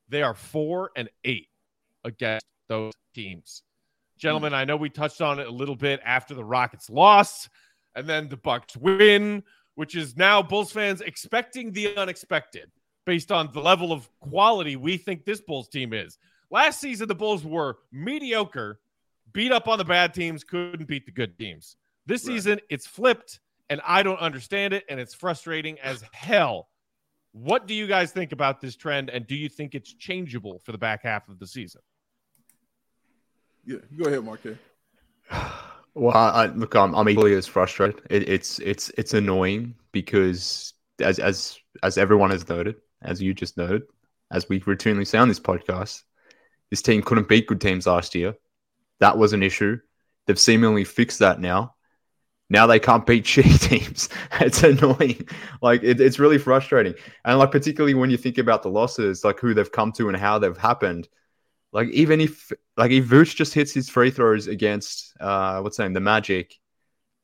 they 0.08 0.22
are 0.22 0.34
four 0.34 0.90
and 0.96 1.08
eight 1.24 1.48
against 2.04 2.44
those 2.68 2.92
teams. 3.14 3.62
Gentlemen, 4.18 4.54
I 4.54 4.64
know 4.64 4.76
we 4.76 4.90
touched 4.90 5.20
on 5.20 5.40
it 5.40 5.46
a 5.46 5.50
little 5.50 5.76
bit 5.76 6.00
after 6.04 6.34
the 6.34 6.44
Rockets 6.44 6.88
loss 6.88 7.48
and 7.94 8.08
then 8.08 8.28
the 8.28 8.36
Bucks 8.36 8.76
win, 8.76 9.42
which 9.74 9.96
is 9.96 10.16
now 10.16 10.42
Bulls 10.42 10.72
fans 10.72 11.00
expecting 11.00 11.72
the 11.72 11.96
unexpected 11.96 12.70
based 13.06 13.30
on 13.32 13.50
the 13.52 13.60
level 13.60 13.92
of 13.92 14.08
quality 14.20 14.76
we 14.76 14.96
think 14.96 15.24
this 15.24 15.40
Bulls 15.40 15.68
team 15.68 15.92
is. 15.92 16.18
Last 16.50 16.80
season, 16.80 17.08
the 17.08 17.14
Bulls 17.14 17.44
were 17.44 17.78
mediocre, 17.92 18.80
beat 19.32 19.52
up 19.52 19.68
on 19.68 19.78
the 19.78 19.84
bad 19.84 20.14
teams, 20.14 20.44
couldn't 20.44 20.86
beat 20.86 21.06
the 21.06 21.12
good 21.12 21.36
teams. 21.38 21.76
This 22.06 22.24
Right. 22.24 22.34
season, 22.34 22.60
it's 22.70 22.86
flipped, 22.86 23.40
and 23.68 23.80
I 23.84 24.02
don't 24.02 24.20
understand 24.20 24.74
it, 24.74 24.84
and 24.88 25.00
it's 25.00 25.14
frustrating 25.14 25.78
as 25.80 26.04
hell. 26.12 26.68
What 27.32 27.66
do 27.66 27.74
you 27.74 27.86
guys 27.88 28.12
think 28.12 28.30
about 28.30 28.60
this 28.60 28.76
trend, 28.76 29.10
and 29.10 29.26
do 29.26 29.34
you 29.34 29.48
think 29.48 29.74
it's 29.74 29.92
changeable 29.92 30.60
for 30.60 30.70
the 30.72 30.78
back 30.78 31.02
half 31.02 31.28
of 31.28 31.38
the 31.40 31.46
season? 31.46 31.80
Yeah, 33.66 33.78
go 33.96 34.04
ahead, 34.06 34.24
Mark 34.24 34.42
K. 34.42 34.56
Well, 35.96 36.16
I, 36.16 36.46
look, 36.46 36.74
I'm, 36.74 36.92
I'm 36.92 37.08
equally 37.08 37.34
as 37.34 37.46
frustrated. 37.46 38.02
It, 38.10 38.28
it's 38.28 38.58
it's 38.58 38.90
it's 38.98 39.14
annoying 39.14 39.76
because 39.92 40.74
as 40.98 41.20
as 41.20 41.56
as 41.84 41.98
everyone 41.98 42.30
has 42.30 42.48
noted, 42.48 42.74
as 43.00 43.22
you 43.22 43.32
just 43.32 43.56
noted, 43.56 43.82
as 44.32 44.48
we 44.48 44.58
routinely 44.58 45.06
say 45.06 45.18
on 45.18 45.28
this 45.28 45.38
podcast, 45.38 46.02
this 46.70 46.82
team 46.82 47.00
couldn't 47.00 47.28
beat 47.28 47.46
good 47.46 47.60
teams 47.60 47.86
last 47.86 48.16
year. 48.16 48.34
That 48.98 49.16
was 49.16 49.32
an 49.32 49.44
issue. 49.44 49.78
They've 50.26 50.38
seemingly 50.38 50.82
fixed 50.82 51.20
that 51.20 51.40
now. 51.40 51.74
Now 52.50 52.66
they 52.66 52.80
can't 52.80 53.06
beat 53.06 53.24
shitty 53.24 53.60
teams. 53.60 54.08
it's 54.40 54.62
annoying. 54.62 55.28
Like 55.62 55.82
it, 55.82 56.00
it's 56.00 56.18
really 56.18 56.38
frustrating. 56.38 56.94
And 57.24 57.38
like 57.38 57.52
particularly 57.52 57.94
when 57.94 58.10
you 58.10 58.16
think 58.16 58.38
about 58.38 58.62
the 58.62 58.70
losses, 58.70 59.24
like 59.24 59.38
who 59.40 59.54
they've 59.54 59.70
come 59.70 59.92
to 59.92 60.08
and 60.08 60.16
how 60.16 60.38
they've 60.38 60.56
happened. 60.56 61.08
Like 61.74 61.88
even 61.88 62.20
if 62.20 62.52
like 62.76 62.92
if 62.92 63.04
Vooch 63.04 63.34
just 63.34 63.52
hits 63.52 63.72
his 63.72 63.90
free 63.90 64.10
throws 64.10 64.46
against 64.46 65.12
uh 65.20 65.60
what's 65.60 65.76
the 65.76 65.82
name 65.82 65.92
the 65.92 66.00
Magic, 66.00 66.54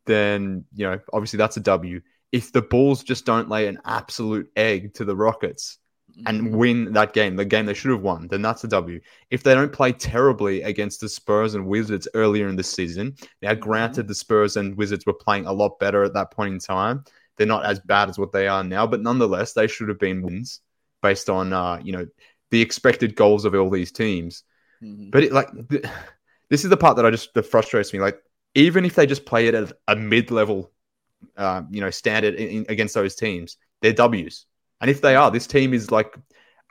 then 0.06 0.64
you 0.74 0.86
know 0.86 0.98
obviously 1.12 1.38
that's 1.38 1.56
a 1.56 1.60
W. 1.60 2.00
If 2.32 2.52
the 2.52 2.60
Bulls 2.60 3.04
just 3.04 3.24
don't 3.24 3.48
lay 3.48 3.68
an 3.68 3.78
absolute 3.84 4.50
egg 4.56 4.94
to 4.94 5.04
the 5.04 5.16
Rockets 5.16 5.78
and 6.26 6.54
win 6.54 6.92
that 6.92 7.12
game, 7.12 7.36
the 7.36 7.44
game 7.44 7.66
they 7.66 7.74
should 7.74 7.92
have 7.92 8.02
won, 8.02 8.26
then 8.28 8.42
that's 8.42 8.64
a 8.64 8.68
W. 8.68 9.00
If 9.30 9.44
they 9.44 9.54
don't 9.54 9.72
play 9.72 9.92
terribly 9.92 10.62
against 10.62 11.00
the 11.00 11.08
Spurs 11.08 11.54
and 11.54 11.66
Wizards 11.66 12.08
earlier 12.14 12.48
in 12.48 12.56
the 12.56 12.64
season, 12.64 13.14
now 13.40 13.54
granted 13.54 14.08
the 14.08 14.14
Spurs 14.14 14.56
and 14.56 14.76
Wizards 14.76 15.06
were 15.06 15.14
playing 15.14 15.46
a 15.46 15.52
lot 15.52 15.78
better 15.78 16.02
at 16.02 16.14
that 16.14 16.32
point 16.32 16.54
in 16.54 16.60
time. 16.60 17.04
They're 17.36 17.46
not 17.46 17.64
as 17.64 17.78
bad 17.78 18.08
as 18.08 18.18
what 18.18 18.32
they 18.32 18.48
are 18.48 18.64
now, 18.64 18.86
but 18.86 19.00
nonetheless, 19.00 19.52
they 19.52 19.68
should 19.68 19.88
have 19.88 20.00
been 20.00 20.22
wins 20.22 20.60
based 21.02 21.30
on 21.30 21.52
uh, 21.52 21.80
you 21.82 21.92
know 21.92 22.06
the 22.50 22.60
expected 22.60 23.14
goals 23.16 23.44
of 23.44 23.54
all 23.54 23.70
these 23.70 23.92
teams. 23.92 24.44
Mhm. 24.82 25.10
But 25.10 25.24
it, 25.24 25.32
like, 25.32 25.48
th- 25.68 25.84
this 26.48 26.64
is 26.64 26.70
the 26.70 26.76
part 26.76 26.96
that 26.96 27.06
I 27.06 27.10
just 27.10 27.32
that 27.34 27.44
frustrates 27.44 27.92
me. 27.92 28.00
Like, 28.00 28.20
even 28.54 28.84
if 28.84 28.94
they 28.94 29.06
just 29.06 29.24
play 29.26 29.46
it 29.46 29.54
at 29.54 29.72
a 29.88 29.96
mid-level, 29.96 30.70
uh, 31.36 31.62
you 31.70 31.80
know, 31.80 31.90
standard 31.90 32.34
in, 32.34 32.48
in- 32.48 32.66
against 32.68 32.94
those 32.94 33.14
teams, 33.14 33.56
they're 33.82 33.92
Ws. 33.92 34.46
And 34.80 34.90
if 34.90 35.00
they 35.00 35.14
are, 35.14 35.30
this 35.30 35.46
team 35.46 35.74
is 35.74 35.90
like, 35.90 36.16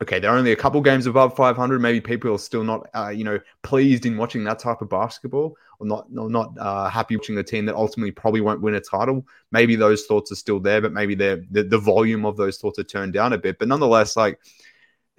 okay, 0.01 0.19
they're 0.19 0.31
only 0.31 0.51
a 0.51 0.55
couple 0.55 0.81
games 0.81 1.05
above 1.05 1.35
500. 1.35 1.79
Maybe 1.81 2.01
people 2.01 2.33
are 2.33 2.39
still 2.39 2.63
not, 2.63 2.87
uh, 2.95 3.09
you 3.09 3.23
know, 3.23 3.39
pleased 3.63 4.05
in 4.05 4.17
watching 4.17 4.43
that 4.45 4.59
type 4.59 4.81
of 4.81 4.89
basketball, 4.89 5.55
or 5.79 5.85
not, 5.87 6.07
or 6.17 6.29
not 6.29 6.57
uh, 6.57 6.89
happy 6.89 7.15
watching 7.15 7.35
the 7.35 7.43
team 7.43 7.65
that 7.65 7.75
ultimately 7.75 8.11
probably 8.11 8.41
won't 8.41 8.61
win 8.61 8.75
a 8.75 8.81
title. 8.81 9.25
Maybe 9.51 9.75
those 9.75 10.05
thoughts 10.05 10.31
are 10.31 10.35
still 10.35 10.59
there, 10.59 10.81
but 10.81 10.93
maybe 10.93 11.15
they're, 11.15 11.43
the 11.51 11.63
the 11.63 11.77
volume 11.77 12.25
of 12.25 12.35
those 12.35 12.57
thoughts 12.57 12.79
are 12.79 12.83
turned 12.83 13.13
down 13.13 13.33
a 13.33 13.37
bit. 13.37 13.59
But 13.59 13.67
nonetheless, 13.67 14.15
like 14.17 14.39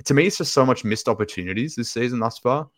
to 0.05 0.15
me, 0.15 0.27
it's 0.27 0.39
just 0.39 0.53
so 0.53 0.65
much 0.65 0.85
missed 0.85 1.09
opportunities 1.09 1.75
this 1.75 1.91
season 1.91 2.21
thus 2.21 2.39
far. 2.39 2.69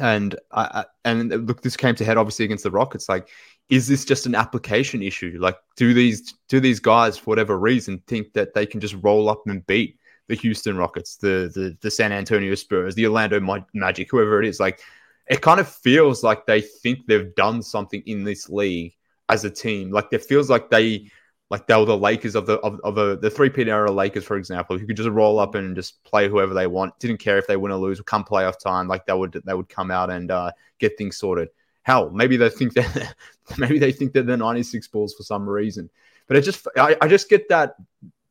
And 0.00 0.34
I, 0.50 0.84
and 1.04 1.46
look, 1.46 1.62
this 1.62 1.76
came 1.76 1.94
to 1.94 2.04
head 2.04 2.16
obviously 2.16 2.44
against 2.44 2.64
the 2.64 2.70
Rockets. 2.70 3.08
Like, 3.08 3.28
is 3.68 3.86
this 3.86 4.04
just 4.04 4.26
an 4.26 4.34
application 4.34 5.02
issue? 5.02 5.36
Like, 5.40 5.56
do 5.76 5.94
these 5.94 6.34
do 6.48 6.60
these 6.60 6.80
guys 6.80 7.16
for 7.16 7.26
whatever 7.26 7.58
reason 7.58 8.02
think 8.06 8.32
that 8.32 8.54
they 8.54 8.66
can 8.66 8.80
just 8.80 8.96
roll 9.02 9.28
up 9.28 9.42
and 9.46 9.66
beat 9.66 9.98
the 10.28 10.34
Houston 10.34 10.76
Rockets, 10.76 11.16
the 11.16 11.50
the, 11.54 11.76
the 11.80 11.90
San 11.90 12.12
Antonio 12.12 12.54
Spurs, 12.56 12.94
the 12.94 13.06
Orlando 13.06 13.40
Magic, 13.72 14.10
whoever 14.10 14.42
it 14.42 14.48
is? 14.48 14.58
Like, 14.58 14.80
it 15.28 15.40
kind 15.40 15.60
of 15.60 15.68
feels 15.68 16.24
like 16.24 16.44
they 16.44 16.60
think 16.60 17.06
they've 17.06 17.34
done 17.34 17.62
something 17.62 18.02
in 18.06 18.24
this 18.24 18.48
league 18.48 18.94
as 19.28 19.44
a 19.44 19.50
team. 19.50 19.90
Like, 19.90 20.08
it 20.12 20.24
feels 20.24 20.50
like 20.50 20.70
they 20.70 21.10
like 21.50 21.66
they 21.66 21.76
were 21.76 21.84
the 21.84 21.96
Lakers 21.96 22.34
of 22.34 22.46
the 22.46 22.54
of, 22.60 22.80
of 22.84 22.98
a, 22.98 23.16
the 23.16 23.30
three 23.30 23.50
peat 23.50 23.68
era 23.68 23.90
Lakers, 23.90 24.24
for 24.24 24.36
example, 24.36 24.78
who 24.78 24.86
could 24.86 24.96
just 24.96 25.08
roll 25.10 25.38
up 25.38 25.54
and 25.54 25.76
just 25.76 26.02
play 26.04 26.28
whoever 26.28 26.54
they 26.54 26.66
want. 26.66 26.98
Didn't 26.98 27.18
care 27.18 27.38
if 27.38 27.46
they 27.46 27.56
win 27.56 27.72
or 27.72 27.76
lose. 27.76 28.00
Come 28.00 28.24
playoff 28.24 28.58
time, 28.58 28.88
like 28.88 29.06
they 29.06 29.12
would 29.12 29.40
they 29.44 29.54
would 29.54 29.68
come 29.68 29.90
out 29.90 30.10
and 30.10 30.30
uh, 30.30 30.50
get 30.78 30.96
things 30.96 31.16
sorted. 31.16 31.48
Hell, 31.82 32.10
maybe 32.10 32.36
they 32.36 32.48
think 32.48 32.72
that 32.74 33.14
maybe 33.58 33.78
they 33.78 33.92
think 33.92 34.12
that 34.14 34.26
they're 34.26 34.36
96 34.36 34.88
Bulls 34.88 35.14
for 35.14 35.22
some 35.22 35.48
reason. 35.48 35.90
But 36.26 36.38
it 36.38 36.40
just 36.42 36.66
I, 36.76 36.96
I 37.00 37.08
just 37.08 37.28
get 37.28 37.48
that 37.50 37.76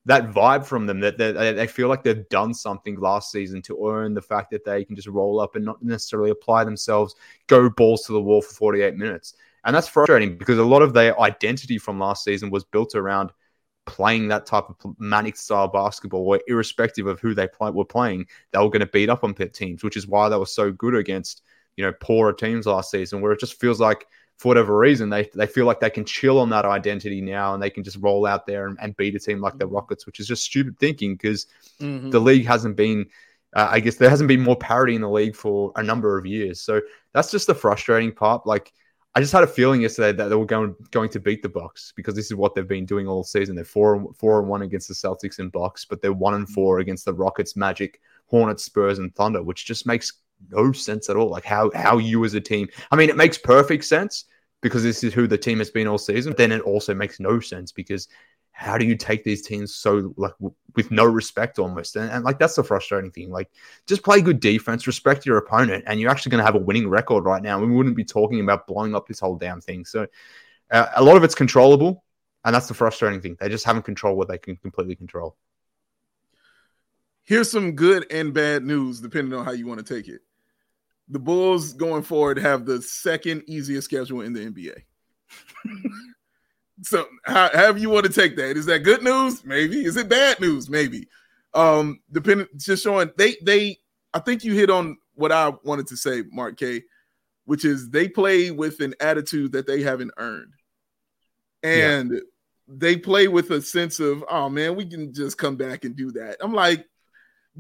that 0.05 0.31
vibe 0.31 0.65
from 0.65 0.85
them 0.85 0.99
that 0.99 1.17
they, 1.17 1.31
they 1.31 1.67
feel 1.67 1.87
like 1.87 2.03
they've 2.03 2.27
done 2.27 2.53
something 2.53 2.99
last 2.99 3.31
season 3.31 3.61
to 3.61 3.87
earn 3.87 4.13
the 4.13 4.21
fact 4.21 4.51
that 4.51 4.65
they 4.65 4.83
can 4.83 4.95
just 4.95 5.07
roll 5.07 5.39
up 5.39 5.55
and 5.55 5.63
not 5.63 5.81
necessarily 5.81 6.29
apply 6.29 6.63
themselves, 6.65 7.15
go 7.47 7.69
balls 7.69 8.03
to 8.05 8.11
the 8.11 8.21
wall 8.21 8.41
for 8.41 8.53
48 8.53 8.95
minutes. 8.95 9.35
And 9.65 9.75
that's 9.75 9.87
frustrating 9.87 10.37
because 10.37 10.57
a 10.57 10.63
lot 10.63 10.81
of 10.81 10.93
their 10.93 11.19
identity 11.19 11.77
from 11.77 11.99
last 11.99 12.23
season 12.23 12.49
was 12.49 12.63
built 12.63 12.95
around 12.95 13.31
playing 13.85 14.29
that 14.29 14.45
type 14.45 14.65
of 14.69 14.77
manic 14.99 15.35
style 15.35 15.67
basketball 15.67 16.25
where 16.25 16.41
irrespective 16.47 17.07
of 17.07 17.19
who 17.19 17.33
they 17.33 17.47
play, 17.47 17.69
were 17.69 17.85
playing, 17.85 18.25
they 18.51 18.59
were 18.59 18.69
going 18.69 18.79
to 18.81 18.85
beat 18.87 19.09
up 19.09 19.23
on 19.23 19.33
pit 19.33 19.53
teams, 19.53 19.83
which 19.83 19.97
is 19.97 20.07
why 20.07 20.29
they 20.29 20.37
were 20.37 20.45
so 20.45 20.71
good 20.71 20.95
against, 20.95 21.41
you 21.77 21.83
know, 21.85 21.93
poorer 21.99 22.33
teams 22.33 22.65
last 22.65 22.91
season, 22.91 23.21
where 23.21 23.31
it 23.31 23.39
just 23.39 23.59
feels 23.59 23.79
like 23.79 24.07
for 24.37 24.47
whatever 24.49 24.77
reason, 24.77 25.09
they, 25.09 25.29
they 25.35 25.47
feel 25.47 25.65
like 25.65 25.79
they 25.79 25.89
can 25.89 26.05
chill 26.05 26.39
on 26.39 26.49
that 26.49 26.65
identity 26.65 27.21
now 27.21 27.53
and 27.53 27.61
they 27.61 27.69
can 27.69 27.83
just 27.83 27.97
roll 27.97 28.25
out 28.25 28.45
there 28.45 28.67
and, 28.67 28.77
and 28.81 28.97
beat 28.97 29.15
a 29.15 29.19
team 29.19 29.39
like 29.39 29.57
the 29.57 29.67
Rockets, 29.67 30.05
which 30.05 30.19
is 30.19 30.27
just 30.27 30.43
stupid 30.43 30.77
thinking 30.79 31.13
because 31.15 31.47
Mhm. 31.79 32.11
the 32.11 32.19
league 32.19 32.45
hasn't 32.45 32.75
been 32.75 33.07
uh, 33.55 33.67
I 33.69 33.79
guess 33.81 33.97
there 33.97 34.09
hasn't 34.09 34.27
been 34.27 34.41
more 34.41 34.55
parity 34.55 34.95
in 34.95 35.01
the 35.01 35.09
league 35.09 35.35
for 35.35 35.71
a 35.75 35.83
number 35.83 36.17
of 36.17 36.25
years. 36.25 36.59
So 36.59 36.81
that's 37.13 37.29
just 37.29 37.45
the 37.45 37.53
frustrating 37.53 38.11
part. 38.11 38.47
Like 38.47 38.73
I 39.15 39.19
just 39.19 39.33
had 39.33 39.43
a 39.43 39.47
feeling 39.47 39.81
yesterday 39.81 40.11
that 40.11 40.29
they 40.29 40.35
were 40.35 40.45
going 40.45 40.75
going 40.91 41.09
to 41.09 41.19
beat 41.19 41.43
the 41.43 41.49
Bucks 41.49 41.93
because 41.95 42.15
this 42.15 42.25
is 42.25 42.35
what 42.35 42.55
they've 42.55 42.67
been 42.67 42.85
doing 42.85 43.07
all 43.07 43.23
season. 43.23 43.55
They're 43.55 43.63
four 43.63 44.11
four 44.15 44.39
and 44.39 44.47
one 44.47 44.63
against 44.63 44.87
the 44.87 44.95
Celtics 44.95 45.39
and 45.39 45.51
Bucks, 45.51 45.85
but 45.85 46.01
they're 46.01 46.13
one 46.13 46.33
and 46.33 46.49
four 46.49 46.79
against 46.79 47.05
the 47.05 47.13
Rockets, 47.13 47.55
Magic, 47.55 48.01
Hornets, 48.25 48.63
Spurs, 48.63 48.97
and 48.97 49.13
Thunder, 49.13 49.43
which 49.43 49.65
just 49.65 49.85
makes 49.85 50.13
no 50.49 50.71
sense 50.71 51.09
at 51.09 51.15
all. 51.15 51.29
Like 51.29 51.45
how 51.45 51.71
how 51.75 51.99
you 51.99 52.25
as 52.25 52.33
a 52.33 52.41
team. 52.41 52.67
I 52.91 52.95
mean, 52.95 53.09
it 53.09 53.17
makes 53.17 53.37
perfect 53.37 53.85
sense 53.85 54.25
because 54.61 54.81
this 54.81 55.03
is 55.03 55.13
who 55.13 55.27
the 55.27 55.37
team 55.37 55.59
has 55.59 55.69
been 55.69 55.87
all 55.87 55.99
season. 55.99 56.31
But 56.31 56.37
then 56.37 56.51
it 56.51 56.61
also 56.61 56.95
makes 56.95 57.19
no 57.19 57.39
sense 57.39 57.71
because 57.71 58.07
how 58.53 58.77
do 58.77 58.85
you 58.85 58.95
take 58.95 59.23
these 59.23 59.41
teams 59.41 59.75
so 59.75 60.13
like 60.15 60.33
w- 60.37 60.53
with 60.75 60.91
no 60.91 61.05
respect 61.05 61.59
almost? 61.59 61.95
And, 61.95 62.09
and 62.09 62.23
like 62.23 62.39
that's 62.39 62.55
the 62.55 62.63
frustrating 62.63 63.11
thing 63.11 63.29
like 63.31 63.49
just 63.87 64.03
play 64.03 64.21
good 64.21 64.39
defense 64.39 64.87
respect 64.87 65.25
your 65.25 65.37
opponent 65.37 65.83
and 65.87 65.99
you're 65.99 66.11
actually 66.11 66.29
going 66.29 66.39
to 66.39 66.45
have 66.45 66.55
a 66.55 66.59
winning 66.59 66.87
record 66.87 67.25
right 67.25 67.41
now. 67.41 67.59
We 67.59 67.67
wouldn't 67.67 67.95
be 67.95 68.05
talking 68.05 68.39
about 68.39 68.67
blowing 68.67 68.95
up 68.95 69.07
this 69.07 69.19
whole 69.19 69.35
damn 69.35 69.59
thing. 69.59 69.83
So 69.83 70.07
uh, 70.71 70.87
a 70.95 71.03
lot 71.03 71.17
of 71.17 71.23
it's 71.23 71.35
controllable 71.35 72.03
and 72.45 72.53
that's 72.53 72.67
the 72.67 72.73
frustrating 72.73 73.21
thing. 73.21 73.37
They 73.39 73.49
just 73.49 73.65
haven't 73.65 73.83
controlled 73.83 74.17
what 74.17 74.27
they 74.27 74.37
can 74.37 74.55
completely 74.57 74.95
control. 74.95 75.35
Here's 77.23 77.49
some 77.49 77.71
good 77.71 78.05
and 78.11 78.33
bad 78.33 78.63
news, 78.63 78.99
depending 78.99 79.33
on 79.33 79.45
how 79.45 79.51
you 79.51 79.65
want 79.65 79.85
to 79.85 79.95
take 79.95 80.09
it. 80.09 80.21
The 81.07 81.19
Bulls 81.19 81.73
going 81.73 82.03
forward 82.03 82.37
have 82.37 82.65
the 82.65 82.81
second 82.81 83.43
easiest 83.47 83.85
schedule 83.85 84.21
in 84.21 84.33
the 84.33 84.41
NBA. 84.41 84.83
so, 86.81 87.07
how, 87.23 87.49
however 87.53 87.77
you 87.77 87.89
want 87.89 88.05
to 88.05 88.11
take 88.11 88.35
that, 88.37 88.57
is 88.57 88.65
that 88.65 88.79
good 88.79 89.03
news? 89.03 89.45
Maybe. 89.45 89.85
Is 89.85 89.95
it 89.97 90.09
bad 90.09 90.39
news? 90.39 90.69
Maybe. 90.69 91.07
Um, 91.53 91.99
depending, 92.11 92.47
just 92.57 92.83
showing 92.83 93.11
they 93.17 93.37
they. 93.43 93.77
I 94.13 94.19
think 94.19 94.43
you 94.43 94.53
hit 94.53 94.69
on 94.69 94.97
what 95.15 95.31
I 95.31 95.53
wanted 95.63 95.87
to 95.87 95.97
say, 95.97 96.23
Mark 96.31 96.57
K, 96.57 96.83
which 97.45 97.63
is 97.65 97.89
they 97.89 98.07
play 98.07 98.51
with 98.51 98.79
an 98.79 98.95
attitude 98.99 99.51
that 99.51 99.67
they 99.67 99.81
haven't 99.81 100.11
earned, 100.17 100.53
and 101.61 102.21
they 102.67 102.97
play 102.97 103.27
with 103.27 103.51
a 103.51 103.61
sense 103.61 103.99
of, 103.99 104.23
oh 104.29 104.49
man, 104.49 104.75
we 104.75 104.85
can 104.85 105.13
just 105.13 105.37
come 105.37 105.55
back 105.55 105.83
and 105.85 105.95
do 105.95 106.11
that. 106.13 106.37
I'm 106.41 106.53
like, 106.53 106.87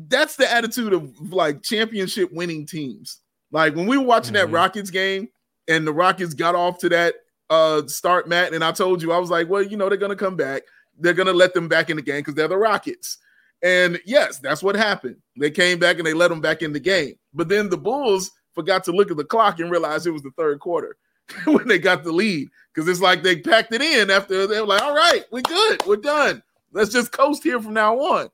that's 0.07 0.35
the 0.37 0.51
attitude 0.51 0.93
of 0.93 1.31
like 1.31 1.61
championship 1.61 2.31
winning 2.31 2.65
teams. 2.65 3.19
Like 3.51 3.75
when 3.75 3.85
we 3.85 3.97
were 3.97 4.05
watching 4.05 4.33
that 4.33 4.47
Mhm. 4.47 4.53
Rockets 4.53 4.89
game 4.89 5.27
and 5.67 5.85
the 5.85 5.93
Rockets 5.93 6.33
got 6.33 6.55
off 6.55 6.79
to 6.79 6.89
that 6.89 7.15
uh 7.49 7.85
start, 7.87 8.27
Matt, 8.27 8.53
and 8.53 8.63
I 8.63 8.71
told 8.71 9.01
you, 9.01 9.11
I 9.11 9.17
was 9.17 9.29
like, 9.29 9.49
well, 9.49 9.63
you 9.63 9.77
know, 9.77 9.89
they're 9.89 9.97
gonna 9.97 10.15
come 10.15 10.35
back. 10.35 10.63
They're 10.99 11.13
gonna 11.13 11.33
let 11.33 11.53
them 11.53 11.67
back 11.67 11.89
in 11.89 11.95
the 11.95 12.01
game 12.01 12.19
because 12.19 12.35
they're 12.35 12.47
the 12.47 12.57
Rockets. 12.57 13.17
And 13.63 13.99
yes, 14.05 14.39
that's 14.39 14.61
what 14.61 14.75
happened. 14.75 15.15
They 15.37 15.49
came 15.49 15.79
back 15.79 15.97
and 15.97 16.05
they 16.05 16.13
let 16.13 16.29
them 16.29 16.41
back 16.41 16.61
in 16.61 16.73
the 16.73 16.79
game. 16.79 17.15
But 17.33 17.47
then 17.47 17.69
the 17.69 17.77
Bulls 17.77 18.31
forgot 18.53 18.83
to 18.83 18.91
look 18.91 19.09
at 19.09 19.17
the 19.17 19.23
clock 19.23 19.59
and 19.59 19.71
realize 19.71 20.05
it 20.05 20.11
was 20.11 20.21
the 20.21 20.31
third 20.31 20.59
quarter 20.59 20.97
when 21.45 21.67
they 21.67 21.79
got 21.79 22.03
the 22.03 22.11
lead 22.11 22.49
because 22.73 22.87
it's 22.89 22.99
like 22.99 23.23
they 23.23 23.39
packed 23.39 23.73
it 23.73 23.81
in 23.81 24.09
after 24.11 24.45
they 24.47 24.59
were 24.59 24.67
like, 24.67 24.81
all 24.81 24.93
right, 24.93 25.23
we're 25.31 25.41
good, 25.41 25.81
we're 25.87 25.95
done. 25.95 26.43
Let's 26.73 26.91
just 26.91 27.11
coast 27.11 27.43
here 27.43 27.61
from 27.61 27.73
now 27.73 27.97
on. 27.97 28.29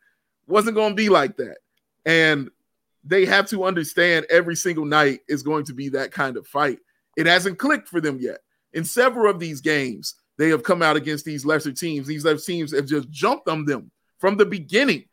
Wasn't 0.48 0.76
going 0.76 0.92
to 0.92 0.96
be 0.96 1.10
like 1.10 1.38
that. 1.38 1.58
And 2.06 2.50
they 3.04 3.26
have 3.26 3.48
to 3.50 3.66
understand 3.66 4.26
every 4.30 4.56
single 4.56 4.86
night 4.86 5.20
is 5.28 5.44
going 5.44 5.66
to 5.66 5.74
be 5.74 5.90
that 5.90 6.12
kind 6.12 6.38
of 6.38 6.48
fight. 6.48 6.80
It 7.18 7.28
hasn't 7.28 7.60
clicked 7.60 7.88
for 7.88 8.02
them 8.02 8.18
yet. 8.20 8.40
In 8.74 8.84
several 8.84 9.30
of 9.30 9.40
these 9.40 9.62
games, 9.62 10.16
they 10.38 10.50
have 10.50 10.64
come 10.64 10.82
out 10.82 10.96
against 10.96 11.26
these 11.26 11.46
lesser 11.46 11.72
teams. 11.72 12.08
These 12.08 12.26
lesser 12.26 12.46
teams 12.46 12.74
have 12.74 12.86
just 12.86 13.10
jumped 13.10 13.50
on 13.50 13.66
them 13.66 13.92
from 14.20 14.38
the 14.38 14.46
beginning. 14.46 15.06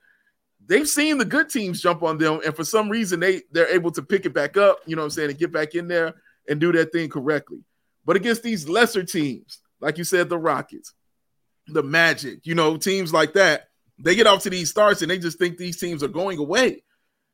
They've 0.67 0.89
seen 0.89 1.19
the 1.19 1.25
good 1.25 1.49
teams 1.49 1.81
jump 1.81 2.03
on 2.03 2.19
them, 2.19 2.41
and 2.45 2.55
for 2.55 2.65
some 2.65 2.89
reason 2.89 3.21
they 3.21 3.43
they're 3.53 3.73
able 3.75 3.93
to 3.93 4.03
pick 4.03 4.27
it 4.27 4.35
back 4.35 4.57
up, 4.57 4.79
you 4.87 4.97
know 4.97 5.03
what 5.03 5.07
I'm 5.07 5.11
saying, 5.11 5.31
and 5.31 5.39
get 5.39 5.53
back 5.53 5.75
in 5.75 5.89
there 5.89 6.15
and 6.49 6.61
do 6.61 6.73
that 6.73 6.93
thing 6.93 7.09
correctly. 7.09 7.59
But 8.05 8.17
against 8.17 8.43
these 8.43 8.69
lesser 8.69 9.05
teams, 9.05 9.59
like 9.81 9.99
you 9.99 10.05
said, 10.05 10.29
the 10.29 10.39
Rockets, 10.39 10.93
the 11.69 11.83
Magic, 11.83 12.47
you 12.47 12.55
know, 12.55 12.77
teams 12.77 13.13
like 13.13 13.35
that, 13.35 13.69
they 13.99 14.15
get 14.15 14.27
off 14.27 14.43
to 14.43 14.51
these 14.51 14.71
starts 14.71 15.03
and 15.03 15.11
they 15.11 15.19
just 15.19 15.39
think 15.39 15.57
these 15.57 15.79
teams 15.79 16.03
are 16.03 16.09
going 16.09 16.39
away 16.39 16.83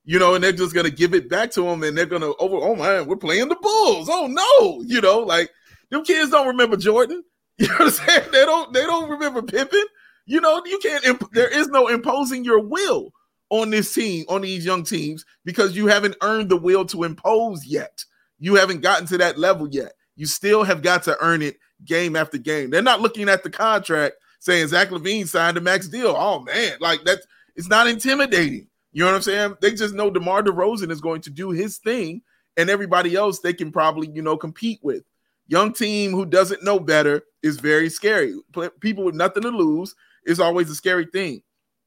you 0.04 0.18
know, 0.18 0.34
and 0.34 0.42
they're 0.42 0.52
just 0.52 0.74
gonna 0.74 0.90
give 0.90 1.14
it 1.14 1.28
back 1.28 1.50
to 1.52 1.62
them, 1.62 1.82
and 1.82 1.96
they're 1.96 2.06
gonna 2.06 2.32
over. 2.38 2.56
Oh 2.56 2.74
man, 2.74 3.06
we're 3.06 3.16
playing 3.16 3.48
the 3.48 3.56
Bulls. 3.56 4.08
Oh 4.10 4.26
no, 4.26 4.82
you 4.84 5.00
know, 5.00 5.20
like 5.20 5.50
them 5.92 6.04
kids 6.04 6.30
don't 6.30 6.48
remember 6.48 6.76
Jordan. 6.76 7.22
You 7.58 7.68
know 7.68 7.74
what 7.74 7.82
I'm 7.82 7.90
saying? 7.90 8.28
They 8.32 8.44
don't. 8.46 8.72
They 8.72 8.80
don't 8.80 9.10
remember 9.10 9.42
Pippen. 9.42 9.84
You 10.24 10.40
know, 10.40 10.62
you 10.64 10.78
can't. 10.78 11.04
Imp- 11.04 11.30
there 11.32 11.50
is 11.50 11.68
no 11.68 11.88
imposing 11.88 12.44
your 12.44 12.60
will 12.60 13.12
on 13.50 13.68
this 13.68 13.92
team, 13.92 14.24
on 14.28 14.40
these 14.40 14.64
young 14.64 14.82
teams, 14.82 15.26
because 15.44 15.76
you 15.76 15.86
haven't 15.86 16.16
earned 16.22 16.48
the 16.48 16.56
will 16.56 16.86
to 16.86 17.04
impose 17.04 17.66
yet. 17.66 18.04
You 18.38 18.54
haven't 18.54 18.80
gotten 18.80 19.06
to 19.08 19.18
that 19.18 19.38
level 19.38 19.68
yet. 19.68 19.92
You 20.16 20.24
still 20.24 20.64
have 20.64 20.82
got 20.82 21.02
to 21.04 21.16
earn 21.20 21.42
it 21.42 21.58
game 21.84 22.16
after 22.16 22.38
game. 22.38 22.70
They're 22.70 22.82
not 22.82 23.02
looking 23.02 23.28
at 23.28 23.42
the 23.42 23.50
contract 23.50 24.16
saying 24.40 24.68
Zach 24.68 24.88
LaVine 24.88 25.28
signed 25.28 25.58
a 25.58 25.60
max 25.60 25.88
deal. 25.88 26.14
Oh 26.16 26.40
man, 26.40 26.78
like 26.80 27.04
that's 27.04 27.26
It's 27.54 27.68
not 27.68 27.86
intimidating. 27.86 28.66
You 28.92 29.04
know 29.04 29.10
what 29.10 29.16
I'm 29.16 29.22
saying? 29.22 29.56
They 29.60 29.72
just 29.72 29.94
know 29.94 30.10
DeMar 30.10 30.42
DeRozan 30.42 30.90
is 30.90 31.02
going 31.02 31.20
to 31.22 31.30
do 31.30 31.50
his 31.50 31.78
thing, 31.78 32.22
and 32.56 32.70
everybody 32.70 33.14
else 33.14 33.40
they 33.40 33.52
can 33.52 33.70
probably, 33.70 34.08
you 34.08 34.22
know, 34.22 34.38
compete 34.38 34.80
with. 34.82 35.04
Young 35.48 35.72
team 35.72 36.12
who 36.12 36.24
doesn't 36.24 36.64
know 36.64 36.80
better 36.80 37.22
is 37.42 37.58
very 37.58 37.88
scary. 37.88 38.34
People 38.80 39.04
with 39.04 39.14
nothing 39.14 39.42
to 39.42 39.50
lose 39.50 39.94
is 40.24 40.40
always 40.40 40.70
a 40.70 40.74
scary 40.74 41.06
thing. 41.06 41.42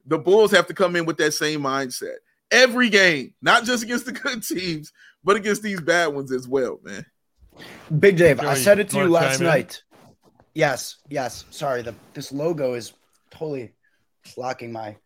The 0.06 0.18
Bulls 0.18 0.52
have 0.52 0.66
to 0.68 0.74
come 0.74 0.94
in 0.94 1.04
with 1.04 1.16
that 1.18 1.32
same 1.32 1.62
mindset 1.62 2.16
every 2.50 2.88
game, 2.88 3.34
not 3.42 3.64
just 3.64 3.82
against 3.82 4.06
the 4.06 4.12
good 4.12 4.42
teams, 4.42 4.92
but 5.24 5.36
against 5.36 5.62
these 5.62 5.80
bad 5.80 6.08
ones 6.08 6.32
as 6.32 6.48
well, 6.48 6.80
man. 6.82 7.04
Big 7.98 8.16
Dave, 8.16 8.40
I 8.40 8.54
said 8.54 8.78
it 8.78 8.90
to 8.90 8.98
you 8.98 9.08
last 9.08 9.40
night. 9.40 9.82
Yes, 10.54 10.96
yes. 11.08 11.44
Sorry, 11.50 11.82
the 11.82 11.94
this 12.14 12.32
logo 12.32 12.74
is 12.74 12.92
totally 13.30 13.72
blocking 14.34 14.72
my 14.72 14.96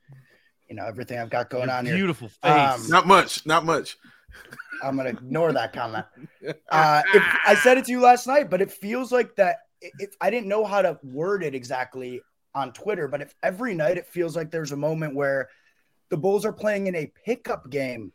you 0.69 0.77
know 0.77 0.87
everything 0.87 1.19
I've 1.19 1.31
got 1.31 1.51
going 1.51 1.69
Your 1.69 1.77
on 1.77 1.85
beautiful 1.85 2.29
here. 2.29 2.55
Beautiful 2.55 2.77
face. 2.79 2.85
Um, 2.85 2.91
not 2.91 3.07
much, 3.07 3.47
not 3.47 3.65
much. 3.65 3.97
I'm 4.83 4.97
gonna 4.97 5.11
ignore 5.11 5.53
that 5.53 5.73
comment. 5.73 6.07
Uh, 6.71 7.03
if, 7.13 7.23
I 7.47 7.55
said 7.57 7.77
it 7.79 7.85
to 7.87 7.91
you 7.91 8.01
last 8.01 8.27
night, 8.27 8.49
but 8.49 8.63
it 8.63 8.71
feels 8.71 9.13
like 9.13 9.37
that. 9.37 9.59
If 9.81 10.15
I 10.21 10.31
didn't 10.31 10.49
know 10.49 10.65
how 10.65 10.81
to 10.81 10.99
word 11.03 11.43
it 11.43 11.55
exactly 11.55 12.23
on 12.55 12.73
Twitter, 12.73 13.09
but 13.09 13.21
if 13.21 13.35
every 13.43 13.75
night 13.75 13.99
it 13.99 14.07
feels 14.07 14.37
like 14.37 14.51
there's 14.51 14.73
a 14.73 14.77
moment 14.77 15.15
where 15.15 15.49
the 16.09 16.17
Bulls 16.17 16.47
are 16.47 16.53
playing 16.53 16.87
in 16.87 16.95
a 16.95 17.13
pickup 17.27 17.69
game, 17.71 18.13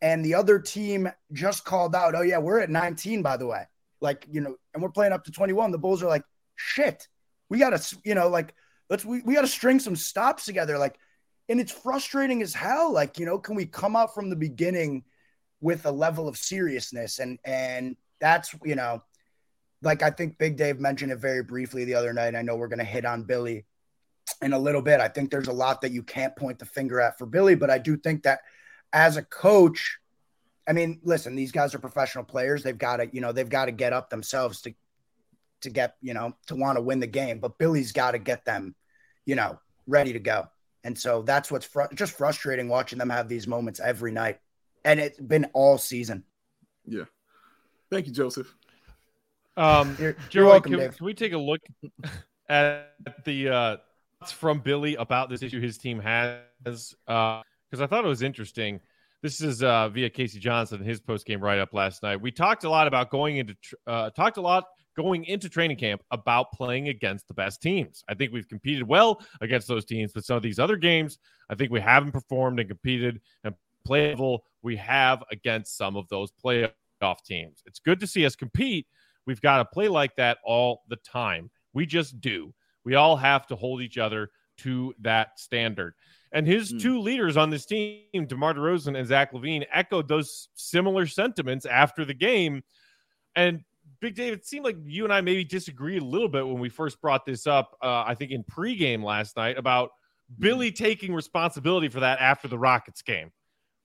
and 0.00 0.24
the 0.24 0.34
other 0.34 0.58
team 0.58 1.08
just 1.32 1.64
called 1.64 1.94
out, 1.94 2.14
"Oh 2.14 2.22
yeah, 2.22 2.38
we're 2.38 2.60
at 2.60 2.70
19, 2.70 3.22
by 3.22 3.36
the 3.36 3.46
way." 3.46 3.64
Like 4.00 4.26
you 4.30 4.40
know, 4.40 4.56
and 4.74 4.82
we're 4.82 4.90
playing 4.90 5.12
up 5.12 5.24
to 5.24 5.30
21. 5.30 5.70
The 5.70 5.78
Bulls 5.78 6.02
are 6.02 6.08
like, 6.08 6.24
"Shit, 6.56 7.06
we 7.48 7.58
gotta, 7.58 7.80
you 8.04 8.14
know, 8.14 8.28
like 8.28 8.54
let's 8.90 9.04
we, 9.04 9.22
we 9.22 9.34
gotta 9.34 9.46
string 9.46 9.78
some 9.78 9.96
stops 9.96 10.46
together." 10.46 10.78
Like 10.78 10.98
and 11.48 11.60
it's 11.60 11.72
frustrating 11.72 12.42
as 12.42 12.54
hell. 12.54 12.92
Like, 12.92 13.18
you 13.18 13.26
know, 13.26 13.38
can 13.38 13.54
we 13.54 13.66
come 13.66 13.96
out 13.96 14.14
from 14.14 14.30
the 14.30 14.36
beginning 14.36 15.04
with 15.60 15.86
a 15.86 15.90
level 15.90 16.28
of 16.28 16.36
seriousness? 16.36 17.18
And 17.18 17.38
and 17.44 17.96
that's 18.20 18.54
you 18.64 18.74
know, 18.74 19.02
like 19.82 20.02
I 20.02 20.10
think 20.10 20.38
Big 20.38 20.56
Dave 20.56 20.80
mentioned 20.80 21.12
it 21.12 21.18
very 21.18 21.42
briefly 21.42 21.84
the 21.84 21.94
other 21.94 22.12
night. 22.12 22.34
I 22.34 22.42
know 22.42 22.56
we're 22.56 22.68
gonna 22.68 22.84
hit 22.84 23.04
on 23.04 23.24
Billy 23.24 23.66
in 24.42 24.52
a 24.52 24.58
little 24.58 24.82
bit. 24.82 25.00
I 25.00 25.08
think 25.08 25.30
there's 25.30 25.48
a 25.48 25.52
lot 25.52 25.80
that 25.80 25.92
you 25.92 26.02
can't 26.02 26.36
point 26.36 26.58
the 26.58 26.66
finger 26.66 27.00
at 27.00 27.18
for 27.18 27.26
Billy, 27.26 27.54
but 27.54 27.70
I 27.70 27.78
do 27.78 27.96
think 27.96 28.22
that 28.24 28.40
as 28.92 29.16
a 29.16 29.22
coach, 29.22 29.98
I 30.66 30.72
mean, 30.72 31.00
listen, 31.02 31.34
these 31.34 31.52
guys 31.52 31.74
are 31.74 31.78
professional 31.78 32.24
players. 32.24 32.62
They've 32.62 32.76
got 32.76 32.98
to, 32.98 33.08
you 33.12 33.20
know, 33.20 33.32
they've 33.32 33.48
got 33.48 33.66
to 33.66 33.72
get 33.72 33.92
up 33.92 34.10
themselves 34.10 34.60
to 34.62 34.74
to 35.62 35.70
get, 35.70 35.96
you 36.00 36.14
know, 36.14 36.32
to 36.46 36.54
want 36.54 36.76
to 36.76 36.82
win 36.82 37.00
the 37.00 37.06
game. 37.06 37.40
But 37.40 37.58
Billy's 37.58 37.92
got 37.92 38.12
to 38.12 38.18
get 38.18 38.44
them, 38.44 38.74
you 39.26 39.34
know, 39.34 39.58
ready 39.86 40.12
to 40.12 40.20
go. 40.20 40.46
And 40.84 40.96
so 40.96 41.22
that's 41.22 41.50
what's 41.50 41.66
fr- 41.66 41.92
just 41.94 42.16
frustrating 42.16 42.68
watching 42.68 42.98
them 42.98 43.10
have 43.10 43.28
these 43.28 43.48
moments 43.48 43.80
every 43.80 44.12
night. 44.12 44.38
And 44.84 45.00
it's 45.00 45.18
been 45.18 45.46
all 45.52 45.78
season. 45.78 46.24
Yeah. 46.86 47.04
Thank 47.90 48.06
you, 48.06 48.12
Joseph. 48.12 48.54
Um, 49.56 49.96
You're, 49.98 50.16
you're 50.30 50.44
welcome, 50.46 50.72
can, 50.72 50.80
Dave. 50.80 50.96
can 50.96 51.06
we 51.06 51.14
take 51.14 51.32
a 51.32 51.38
look 51.38 51.60
at 52.48 52.92
the 53.24 53.48
uh, 53.48 53.76
thoughts 54.20 54.32
from 54.32 54.60
Billy 54.60 54.94
about 54.94 55.30
this 55.30 55.42
issue 55.42 55.60
his 55.60 55.78
team 55.78 55.98
has? 55.98 56.38
Because 56.64 57.80
I 57.80 57.86
thought 57.86 58.04
it 58.04 58.08
was 58.08 58.22
interesting. 58.22 58.78
This 59.20 59.40
is 59.40 59.64
uh, 59.64 59.88
via 59.88 60.10
K.C. 60.10 60.38
Johnson, 60.38 60.80
his 60.84 61.00
post 61.00 61.26
game 61.26 61.40
write 61.40 61.58
up 61.58 61.74
last 61.74 62.04
night. 62.04 62.20
We 62.20 62.30
talked 62.30 62.62
a 62.62 62.70
lot 62.70 62.86
about 62.86 63.10
going 63.10 63.38
into 63.38 63.54
tr- 63.54 63.74
uh, 63.86 64.10
talked 64.10 64.36
a 64.36 64.40
lot 64.40 64.64
going 64.96 65.24
into 65.24 65.48
training 65.48 65.76
camp 65.76 66.02
about 66.10 66.52
playing 66.52 66.88
against 66.88 67.26
the 67.26 67.34
best 67.34 67.60
teams. 67.60 68.04
I 68.08 68.14
think 68.14 68.32
we've 68.32 68.48
competed 68.48 68.86
well 68.86 69.20
against 69.40 69.66
those 69.66 69.84
teams, 69.84 70.12
but 70.12 70.24
some 70.24 70.36
of 70.36 70.42
these 70.42 70.58
other 70.58 70.76
games, 70.76 71.18
I 71.50 71.56
think 71.56 71.72
we 71.72 71.80
haven't 71.80 72.12
performed 72.12 72.60
and 72.60 72.68
competed 72.68 73.20
and 73.42 73.54
played 73.88 74.10
level 74.10 74.44
we 74.62 74.76
have 74.76 75.22
against 75.32 75.76
some 75.76 75.96
of 75.96 76.08
those 76.08 76.30
playoff 76.44 77.22
teams. 77.24 77.62
It's 77.66 77.78
good 77.78 78.00
to 78.00 78.06
see 78.06 78.24
us 78.26 78.36
compete. 78.36 78.86
We've 79.26 79.40
got 79.40 79.58
to 79.58 79.64
play 79.64 79.88
like 79.88 80.16
that 80.16 80.38
all 80.44 80.82
the 80.88 80.96
time. 80.96 81.50
We 81.72 81.86
just 81.86 82.20
do. 82.20 82.54
We 82.84 82.94
all 82.94 83.16
have 83.16 83.46
to 83.48 83.56
hold 83.56 83.82
each 83.82 83.98
other 83.98 84.30
to 84.58 84.94
that 85.00 85.38
standard. 85.38 85.94
And 86.32 86.46
his 86.46 86.72
Mm. 86.72 86.80
two 86.82 86.98
leaders 87.00 87.36
on 87.36 87.50
this 87.50 87.64
team, 87.64 88.26
DeMar 88.26 88.54
DeRozan 88.54 88.98
and 88.98 89.06
Zach 89.06 89.32
LaVine, 89.32 89.66
echoed 89.72 90.08
those 90.08 90.48
similar 90.54 91.06
sentiments 91.06 91.64
after 91.64 92.04
the 92.04 92.14
game. 92.14 92.62
And 93.36 93.64
Big 94.00 94.14
Dave, 94.14 94.32
it 94.32 94.46
seemed 94.46 94.64
like 94.64 94.76
you 94.84 95.04
and 95.04 95.12
I 95.12 95.20
maybe 95.20 95.44
disagreed 95.44 96.02
a 96.02 96.04
little 96.04 96.28
bit 96.28 96.46
when 96.46 96.58
we 96.58 96.68
first 96.68 97.00
brought 97.00 97.24
this 97.24 97.46
up. 97.46 97.76
Uh, 97.82 98.04
I 98.06 98.14
think 98.14 98.30
in 98.30 98.44
pregame 98.44 99.02
last 99.02 99.36
night 99.36 99.56
about 99.56 99.90
Billy 100.38 100.70
taking 100.70 101.14
responsibility 101.14 101.88
for 101.88 102.00
that 102.00 102.18
after 102.20 102.48
the 102.48 102.58
Rockets 102.58 103.02
game. 103.02 103.32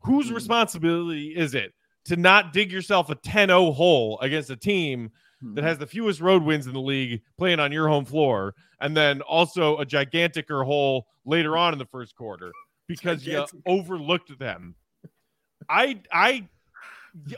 Whose 0.06 0.30
Mhm. 0.30 0.36
responsibility 0.36 1.36
is 1.36 1.54
it 1.56 1.74
to 2.06 2.16
not 2.16 2.52
dig 2.54 2.72
yourself 2.72 3.10
a 3.10 3.16
10-0 3.16 3.72
hole 3.74 4.20
against 4.20 4.50
a 4.50 4.56
team 4.56 5.12
that 5.56 5.64
has 5.64 5.78
the 5.78 5.86
fewest 5.88 6.22
road 6.22 6.42
wins 6.44 6.68
in 6.68 6.74
the 6.74 6.80
league 6.82 7.22
playing 7.38 7.60
on 7.60 7.72
your 7.72 7.90
home 7.90 8.06
floor, 8.06 8.56
and 8.80 8.96
then 8.96 9.22
also 9.22 9.78
a 9.78 9.86
giganticer 9.86 10.66
hole 10.66 11.08
later 11.26 11.58
on 11.58 11.74
in 11.74 11.80
the 11.80 11.86
first 11.86 12.16
quarter 12.16 12.52
because 12.88 13.24
Gigantic. 13.24 13.54
you 13.54 13.62
overlooked 13.66 14.38
them. 14.40 14.76
I 15.70 16.02
I 16.14 16.48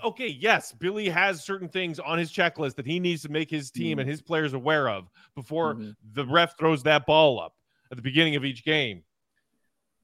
okay, 0.04 0.28
yes, 0.28 0.72
Billy 0.72 1.10
has 1.10 1.44
certain 1.44 1.68
things 1.68 2.00
on 2.00 2.18
his 2.20 2.32
checklist 2.32 2.76
that 2.76 2.86
he 2.86 3.00
needs 3.00 3.22
to 3.24 3.30
make 3.30 3.50
his 3.50 3.72
team 3.72 3.98
and 4.00 4.08
his 4.10 4.22
players 4.22 4.54
aware 4.54 4.88
of 4.88 5.10
before 5.36 5.76
Mhm. 5.76 5.96
the 6.14 6.26
ref 6.26 6.58
throws 6.58 6.84
that 6.84 7.06
ball 7.08 7.40
up 7.40 7.56
at 7.92 7.98
the 7.98 8.04
beginning 8.04 8.36
of 8.36 8.46
each 8.46 8.64
game. 8.64 9.04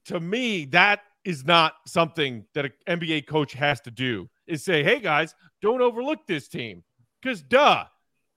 To 0.06 0.18
me, 0.20 0.64
that 0.66 1.04
is 1.24 1.44
not 1.44 1.74
something 1.86 2.44
that 2.54 2.66
an 2.66 2.72
NBA 3.00 3.26
coach 3.26 3.52
has 3.54 3.80
to 3.82 3.90
do. 3.90 4.28
Is 4.46 4.64
say, 4.64 4.82
"Hey 4.82 5.00
guys, 5.00 5.34
don't 5.60 5.80
overlook 5.80 6.26
this 6.26 6.48
team." 6.48 6.84
Cuz 7.22 7.42
duh, 7.42 7.84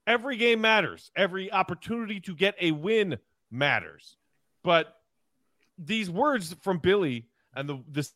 every 0.06 0.38
game 0.38 0.62
matters. 0.62 1.12
Every 1.16 1.52
opportunity 1.52 2.20
to 2.22 2.36
get 2.36 2.56
a 2.60 2.72
win 2.72 3.18
matters. 3.52 4.18
But 4.64 4.96
these 5.78 6.10
words 6.10 6.56
from 6.62 6.80
Billy 6.80 7.28
and 7.56 7.68
the 7.68 7.84
the 7.90 8.10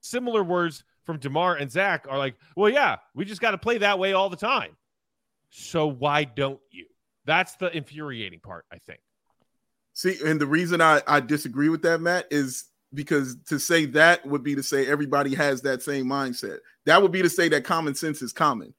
similar 0.00 0.42
words 0.42 0.84
from 1.04 1.18
DeMar 1.18 1.56
and 1.56 1.70
Zach 1.70 2.06
are 2.08 2.18
like, 2.18 2.36
well, 2.56 2.70
yeah, 2.70 2.96
we 3.14 3.24
just 3.24 3.40
got 3.40 3.52
to 3.52 3.58
play 3.58 3.78
that 3.78 3.98
way 3.98 4.12
all 4.12 4.28
the 4.28 4.36
time. 4.36 4.76
So 5.50 5.86
why 5.86 6.24
don't 6.24 6.60
you? 6.70 6.86
That's 7.24 7.54
the 7.56 7.74
infuriating 7.76 8.40
part, 8.40 8.64
I 8.72 8.78
think. 8.78 9.00
See, 9.92 10.16
and 10.24 10.40
the 10.40 10.46
reason 10.46 10.80
I, 10.80 11.02
I 11.06 11.20
disagree 11.20 11.68
with 11.68 11.82
that, 11.82 12.00
Matt, 12.00 12.26
is 12.30 12.64
because 12.94 13.36
to 13.46 13.58
say 13.58 13.86
that 13.86 14.24
would 14.26 14.42
be 14.42 14.54
to 14.54 14.62
say 14.62 14.86
everybody 14.86 15.34
has 15.34 15.62
that 15.62 15.82
same 15.82 16.06
mindset. 16.06 16.58
That 16.86 17.00
would 17.02 17.12
be 17.12 17.22
to 17.22 17.30
say 17.30 17.48
that 17.48 17.64
common 17.64 17.94
sense 17.94 18.22
is 18.22 18.32
common, 18.32 18.74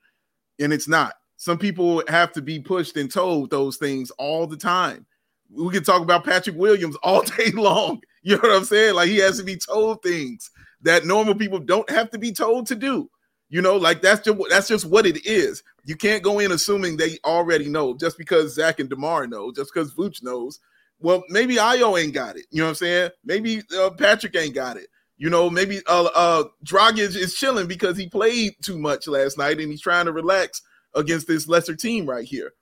and 0.60 0.74
it's 0.74 0.88
not. 0.88 1.14
Some 1.38 1.58
people 1.58 2.04
have 2.08 2.32
to 2.34 2.42
be 2.42 2.60
pushed 2.60 2.96
and 2.96 3.12
told 3.12 3.50
those 3.50 3.78
things 3.78 4.12
all 4.12 4.48
the 4.48 4.58
time. 4.58 5.06
We 5.52 5.72
can 5.72 5.84
talk 5.84 6.02
about 6.02 6.24
Patrick 6.24 6.56
Williams 6.56 6.96
all 7.04 7.22
day 7.38 7.52
long. 7.52 8.02
You 8.22 8.36
know 8.38 8.50
what 8.50 8.58
I'm 8.58 8.66
saying? 8.66 8.96
Like 8.96 9.10
he 9.10 9.18
has 9.18 9.38
to 9.40 9.44
be 9.44 9.58
told 9.58 10.02
things 10.02 10.50
that 10.82 11.06
normal 11.06 11.36
people 11.36 11.60
don't 11.60 11.90
have 11.90 12.10
to 12.12 12.18
be 12.18 12.32
told 12.32 12.68
to 12.68 12.76
do. 12.76 13.10
You 13.50 13.62
know, 13.62 13.76
like 13.76 14.02
that's 14.02 14.22
just 14.22 14.40
that's 14.50 14.68
just 14.68 14.86
what 14.86 15.06
it 15.06 15.26
is. 15.26 15.62
You 15.86 15.96
can't 15.96 16.24
go 16.24 16.40
in 16.40 16.52
assuming 16.52 16.98
they 16.98 17.18
already 17.26 17.68
know 17.68 17.94
just 17.96 18.18
because 18.18 18.56
Zach 18.56 18.80
and 18.80 18.90
Demar 18.90 19.28
know, 19.28 19.52
just 19.52 19.72
because 19.74 19.94
Vooch 19.94 20.24
knows. 20.24 20.60
Well, 21.04 21.22
maybe 21.28 21.58
Ayo 21.58 22.02
ain't 22.02 22.14
got 22.14 22.38
it. 22.38 22.46
You 22.50 22.60
know 22.60 22.68
what 22.68 22.70
I'm 22.70 22.76
saying? 22.76 23.12
Maybe 23.26 23.62
uh, 23.78 23.90
Patrick 23.90 24.38
ain't 24.38 24.56
got 24.56 24.78
it. 24.78 24.88
You 25.18 25.30
know, 25.30 25.50
maybe 25.50 25.82
uh, 25.86 26.10
uh 26.16 26.46
Dragic 26.66 27.16
is 27.16 27.36
chilling 27.36 27.68
because 27.68 27.98
he 27.98 28.08
played 28.08 28.54
too 28.64 28.80
much 28.80 29.08
last 29.08 29.38
night 29.38 29.60
and 29.60 29.70
he's 29.70 29.82
trying 29.82 30.06
to 30.06 30.14
relax 30.14 30.62
against 30.96 31.28
this 31.28 31.48
lesser 31.48 31.76
team 31.76 32.06
right 32.06 32.26
here. 32.26 32.54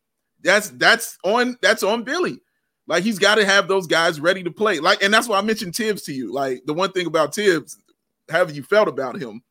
That's 0.44 0.72
that's 0.72 1.20
on 1.24 1.56
that's 1.62 1.84
on 1.84 2.04
Billy. 2.04 2.40
Like 2.88 3.04
he's 3.04 3.20
got 3.20 3.36
to 3.36 3.46
have 3.46 3.68
those 3.68 3.86
guys 3.86 4.20
ready 4.20 4.42
to 4.44 4.52
play. 4.52 4.80
Like, 4.80 5.04
and 5.04 5.14
that's 5.14 5.28
why 5.28 5.38
I 5.38 5.44
mentioned 5.44 5.76
Thibs 5.76 6.02
to 6.04 6.14
you. 6.14 6.34
Like 6.34 6.64
the 6.66 6.74
one 6.74 6.92
thing 6.92 7.06
about 7.06 7.36
Thibs, 7.36 7.78
how 8.28 8.48
you 8.48 8.64
felt 8.64 8.88
about 8.88 9.22
him? 9.22 9.44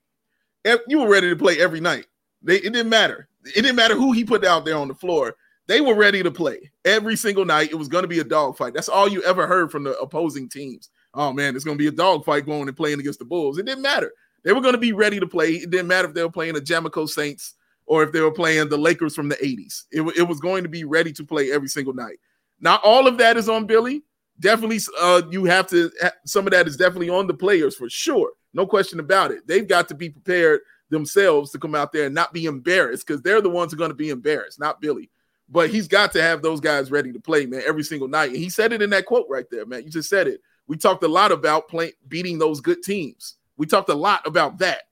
You 0.88 0.99
were 0.99 1.09
ready 1.09 1.30
to 1.30 1.36
play 1.36 1.61
every 1.61 1.80
night. 1.80 2.07
They, 2.43 2.57
it 2.57 2.72
didn't 2.72 2.91
matter. 2.91 3.28
It 3.45 3.62
didn't 3.62 3.76
matter 3.76 3.95
who 3.95 4.12
he 4.12 4.24
put 4.24 4.45
out 4.45 4.64
there 4.64 4.76
on 4.76 4.88
the 4.88 4.95
floor. 4.95 5.36
They 5.71 5.81
were 5.81 5.95
ready 5.95 6.21
to 6.25 6.33
play 6.33 6.73
every 6.85 7.14
single 7.14 7.45
night. 7.45 7.71
It 7.71 7.77
was 7.77 7.87
going 7.87 8.03
to 8.03 8.09
be 8.09 8.18
a 8.18 8.25
dogfight. 8.25 8.75
That's 8.75 8.89
all 8.89 9.09
you 9.09 9.23
ever 9.23 9.47
heard 9.47 9.71
from 9.71 9.85
the 9.85 9.97
opposing 10.01 10.49
teams. 10.49 10.91
Oh 11.14 11.33
man, 11.33 11.55
it's 11.55 11.64
going 11.64 11.79
to 11.79 11.81
be 11.81 11.87
a 11.87 11.93
dogfight 11.93 12.45
going 12.45 12.66
and 12.66 12.77
playing 12.77 12.99
against 12.99 13.21
the 13.21 13.25
Bulls. 13.25 13.57
It 13.57 13.66
didn't 13.66 13.83
matter. 13.83 14.11
They 14.43 14.53
were 14.53 14.62
going 14.62 14.75
to 14.75 14.81
be 14.81 14.91
ready 14.91 15.21
to 15.21 15.29
play. 15.29 15.51
It 15.51 15.71
didn't 15.71 15.87
matter 15.87 16.09
if 16.09 16.14
they 16.14 16.25
were 16.25 16.29
playing 16.29 16.55
the 16.55 16.61
Jamico 16.61 17.09
Saints 17.09 17.55
or 17.87 18.03
if 18.03 18.11
they 18.11 18.21
were 18.21 18.33
playing 18.33 18.68
the 18.68 18.77
Lakers 18.77 19.14
from 19.14 19.29
the 19.29 19.37
80s. 19.37 19.85
It, 19.93 20.03
it 20.18 20.23
was 20.25 20.41
going 20.41 20.64
to 20.64 20.68
be 20.68 20.83
ready 20.83 21.12
to 21.12 21.25
play 21.25 21.53
every 21.53 21.68
single 21.68 21.95
night. 21.95 22.18
Not 22.61 22.83
all 22.83 23.07
of 23.07 23.16
that 23.18 23.37
is 23.37 23.49
on 23.49 23.66
Billy. 23.66 24.03
Definitely, 24.41 24.81
uh, 25.01 25.23
you 25.31 25.45
have 25.45 25.68
to. 25.68 25.93
Some 26.27 26.49
of 26.49 26.51
that 26.51 26.66
is 26.66 26.77
definitely 26.77 27.11
on 27.11 27.29
the 27.29 27.35
players 27.35 27.77
for 27.77 27.89
sure. 27.89 28.33
No 28.55 28.66
question 28.66 28.99
about 28.99 29.31
it. 29.31 29.47
They've 29.47 29.68
got 29.68 29.87
to 29.87 29.95
be 29.95 30.11
prepared 30.11 30.62
themselves 30.89 31.53
to 31.53 31.61
come 31.61 31.77
out 31.77 31.93
there 31.93 32.07
and 32.07 32.14
not 32.16 32.33
be 32.33 32.47
embarrassed 32.47 33.07
because 33.07 33.23
they're 33.23 33.41
the 33.41 33.49
ones 33.49 33.71
who 33.71 33.77
are 33.77 33.79
going 33.79 33.93
to 33.93 33.95
be 33.95 34.11
embarrassed, 34.11 34.59
not 34.59 34.81
Billy. 34.81 35.09
But 35.51 35.71
he's 35.71 35.89
got 35.89 36.13
to 36.13 36.23
have 36.23 36.43
those 36.43 36.61
guys 36.61 36.91
ready 36.91 37.13
to 37.13 37.21
play, 37.21 37.45
man, 37.45 37.63
every 37.67 37.83
single 37.83 38.07
night. 38.07 38.31
And 38.31 38.39
he 38.39 38.49
said 38.49 38.73
it 38.73 38.83
in 38.83 38.91
that 38.91 39.07
quote 39.07 39.27
right 39.29 39.47
there, 39.51 39.67
man. 39.67 39.83
You 39.83 39.91
just 39.91 40.09
said 40.09 40.29
it. 40.29 40.41
We 40.69 40.77
talked 40.77 41.03
a 41.03 41.09
lot 41.09 41.33
about 41.33 41.69
playing 41.69 41.93
beating 42.07 42.39
those 42.39 42.61
good 42.61 42.83
teams. 42.83 43.37
We 43.57 43.67
talked 43.67 43.89
a 43.89 43.95
lot 43.95 44.25
about 44.27 44.59
that. 44.59 44.83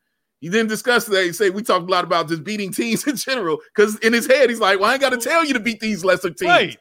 He 0.41 0.49
didn't 0.49 0.69
discuss 0.69 1.07
that. 1.07 1.25
He 1.25 1.33
said 1.33 1.55
we 1.55 1.63
talked 1.63 1.89
a 1.89 1.91
lot 1.91 2.05
about 2.05 2.29
just 2.29 2.45
beating 2.45 2.73
teams 2.73 3.07
in 3.07 3.17
general. 3.17 3.59
Because 3.75 3.97
in 3.99 4.13
his 4.13 4.27
head, 4.27 4.51
he's 4.51 4.61
like, 4.61 4.81
"Well, 4.81 4.91
I 4.91 4.95
ain't 4.95 5.01
got 5.01 5.11
to 5.11 5.19
tell 5.19 5.45
you 5.45 5.55
to 5.55 5.61
beat 5.61 5.81
these 5.81 6.05
lesser 6.05 6.31
teams." 6.31 6.49
Right. 6.49 6.77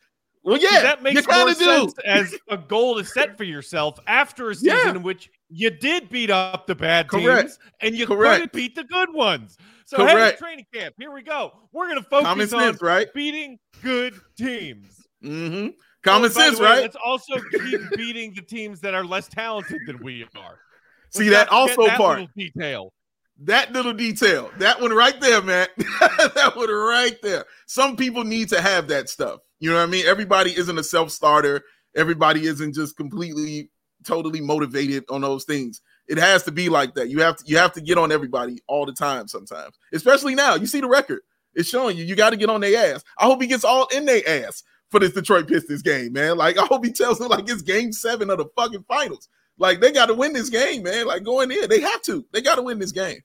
Well, 0.47 0.59
yeah, 0.61 0.81
that 0.81 1.03
makes 1.03 1.27
more 1.27 1.53
sense 1.53 1.93
as 2.05 2.33
a 2.49 2.55
goal 2.55 2.95
to 2.95 3.03
set 3.03 3.35
for 3.35 3.43
yourself 3.43 3.99
after 4.07 4.49
a 4.49 4.55
season 4.55 4.77
yeah. 4.77 4.91
in 4.91 5.03
which 5.03 5.29
you 5.49 5.69
did 5.69 6.07
beat 6.07 6.29
up 6.29 6.67
the 6.67 6.75
bad 6.75 7.09
Correct. 7.09 7.49
teams 7.49 7.59
and 7.81 7.93
you 7.93 8.07
Correct. 8.07 8.33
couldn't 8.33 8.53
beat 8.53 8.73
the 8.73 8.85
good 8.85 9.13
ones. 9.13 9.57
So, 9.83 10.05
hey, 10.05 10.35
training 10.39 10.65
camp, 10.73 10.95
here 10.97 11.11
we 11.11 11.21
go. 11.21 11.51
We're 11.73 11.89
going 11.89 12.01
to 12.01 12.09
focus 12.09 12.27
Common 12.27 12.47
sense, 12.47 12.81
on 12.81 12.87
right? 12.87 13.13
beating 13.13 13.59
good 13.83 14.13
teams. 14.37 15.05
Mm-hmm. 15.21 15.71
Common 16.03 16.31
sense, 16.31 16.61
way, 16.61 16.65
right? 16.65 16.81
Let's 16.81 16.95
also 17.03 17.33
keep 17.51 17.81
beating 17.97 18.33
the 18.33 18.41
teams 18.41 18.79
that 18.79 18.93
are 18.93 19.03
less 19.03 19.27
talented 19.27 19.81
than 19.85 20.01
we 20.01 20.23
are. 20.23 20.59
Let's 21.07 21.17
See 21.17 21.27
that 21.27 21.49
also 21.49 21.87
that 21.87 21.97
part 21.97 22.25
detail. 22.37 22.93
That 23.41 23.73
little 23.73 23.93
detail, 23.93 24.49
that 24.59 24.79
one 24.79 24.93
right 24.93 25.19
there, 25.19 25.41
man. 25.41 25.67
that 25.77 26.53
one 26.55 26.69
right 26.69 27.21
there. 27.21 27.43
Some 27.65 27.97
people 27.97 28.23
need 28.23 28.47
to 28.49 28.61
have 28.61 28.87
that 28.87 29.09
stuff. 29.09 29.41
You 29.59 29.69
know 29.71 29.77
what 29.77 29.83
I 29.83 29.87
mean? 29.87 30.05
Everybody 30.05 30.55
isn't 30.55 30.77
a 30.77 30.83
self 30.83 31.11
starter. 31.11 31.63
Everybody 31.95 32.45
isn't 32.45 32.75
just 32.75 32.95
completely, 32.95 33.69
totally 34.05 34.41
motivated 34.41 35.03
on 35.09 35.21
those 35.21 35.45
things. 35.45 35.81
It 36.07 36.17
has 36.17 36.43
to 36.43 36.51
be 36.51 36.69
like 36.69 36.93
that. 36.95 37.09
You 37.09 37.21
have 37.21 37.37
to 37.37 37.43
you 37.45 37.57
have 37.57 37.73
to 37.73 37.81
get 37.81 37.97
on 37.97 38.11
everybody 38.11 38.59
all 38.67 38.85
the 38.85 38.93
time 38.93 39.27
sometimes, 39.27 39.77
especially 39.93 40.35
now. 40.35 40.55
You 40.55 40.67
see 40.67 40.81
the 40.81 40.87
record. 40.87 41.21
It's 41.53 41.69
showing 41.69 41.97
you. 41.97 42.05
You 42.05 42.15
got 42.15 42.29
to 42.29 42.37
get 42.37 42.49
on 42.49 42.61
their 42.61 42.93
ass. 42.93 43.03
I 43.17 43.25
hope 43.25 43.41
he 43.41 43.47
gets 43.47 43.63
all 43.63 43.87
in 43.87 44.05
their 44.05 44.21
ass 44.27 44.63
for 44.89 44.99
this 44.99 45.13
Detroit 45.13 45.47
Pistons 45.47 45.81
game, 45.81 46.13
man. 46.13 46.37
Like 46.37 46.57
I 46.57 46.65
hope 46.65 46.85
he 46.85 46.91
tells 46.91 47.19
them 47.19 47.29
like 47.29 47.49
it's 47.49 47.61
game 47.61 47.91
seven 47.91 48.29
of 48.29 48.37
the 48.37 48.45
fucking 48.55 48.85
finals. 48.87 49.27
Like 49.57 49.81
they 49.81 49.91
got 49.91 50.05
to 50.05 50.13
win 50.13 50.33
this 50.33 50.49
game, 50.49 50.83
man. 50.83 51.07
Like 51.07 51.23
going 51.23 51.51
in, 51.51 51.67
they 51.67 51.81
have 51.81 52.01
to. 52.03 52.25
They 52.31 52.41
got 52.41 52.55
to 52.55 52.61
win 52.61 52.79
this 52.79 52.91
game. 52.91 53.21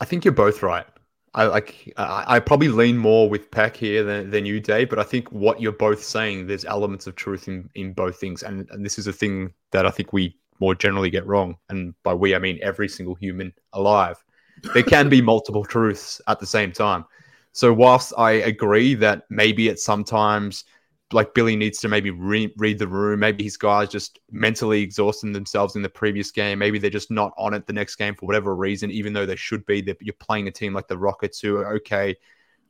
I 0.00 0.04
think 0.04 0.24
you're 0.24 0.32
both 0.32 0.62
right. 0.62 0.86
I 1.38 1.46
like 1.46 1.92
I, 1.96 2.24
I, 2.26 2.40
probably 2.40 2.66
lean 2.66 2.98
more 2.98 3.30
with 3.30 3.48
Peck 3.52 3.76
here 3.76 4.02
than, 4.02 4.28
than 4.28 4.44
you, 4.44 4.58
Dave, 4.58 4.90
but 4.90 4.98
I 4.98 5.04
think 5.04 5.30
what 5.30 5.60
you're 5.60 5.70
both 5.70 6.02
saying, 6.02 6.48
there's 6.48 6.64
elements 6.64 7.06
of 7.06 7.14
truth 7.14 7.46
in, 7.46 7.70
in 7.76 7.92
both 7.92 8.18
things. 8.18 8.42
And, 8.42 8.68
and 8.70 8.84
this 8.84 8.98
is 8.98 9.06
a 9.06 9.12
thing 9.12 9.54
that 9.70 9.86
I 9.86 9.90
think 9.90 10.12
we 10.12 10.36
more 10.58 10.74
generally 10.74 11.10
get 11.10 11.24
wrong. 11.26 11.56
And 11.68 11.94
by 12.02 12.12
we, 12.12 12.34
I 12.34 12.40
mean 12.40 12.58
every 12.60 12.88
single 12.88 13.14
human 13.14 13.52
alive. 13.72 14.16
There 14.74 14.82
can 14.82 15.08
be 15.08 15.22
multiple 15.22 15.64
truths 15.64 16.20
at 16.26 16.40
the 16.40 16.46
same 16.46 16.72
time. 16.72 17.04
So 17.52 17.72
whilst 17.72 18.12
I 18.18 18.32
agree 18.32 18.94
that 18.96 19.22
maybe 19.30 19.68
at 19.68 19.78
sometimes 19.78 20.64
like 21.12 21.34
Billy 21.34 21.56
needs 21.56 21.78
to 21.78 21.88
maybe 21.88 22.10
re- 22.10 22.52
read 22.58 22.78
the 22.78 22.86
room. 22.86 23.20
Maybe 23.20 23.44
his 23.44 23.56
guys 23.56 23.88
just 23.88 24.18
mentally 24.30 24.82
exhausting 24.82 25.32
themselves 25.32 25.74
in 25.74 25.82
the 25.82 25.88
previous 25.88 26.30
game. 26.30 26.58
Maybe 26.58 26.78
they're 26.78 26.90
just 26.90 27.10
not 27.10 27.32
on 27.38 27.54
it 27.54 27.66
the 27.66 27.72
next 27.72 27.96
game 27.96 28.14
for 28.14 28.26
whatever 28.26 28.54
reason, 28.54 28.90
even 28.90 29.12
though 29.12 29.26
they 29.26 29.36
should 29.36 29.64
be. 29.66 29.80
They're, 29.80 29.96
you're 30.00 30.14
playing 30.14 30.48
a 30.48 30.50
team 30.50 30.74
like 30.74 30.88
the 30.88 30.98
Rockets 30.98 31.40
who 31.40 31.56
are 31.56 31.74
okay. 31.76 32.16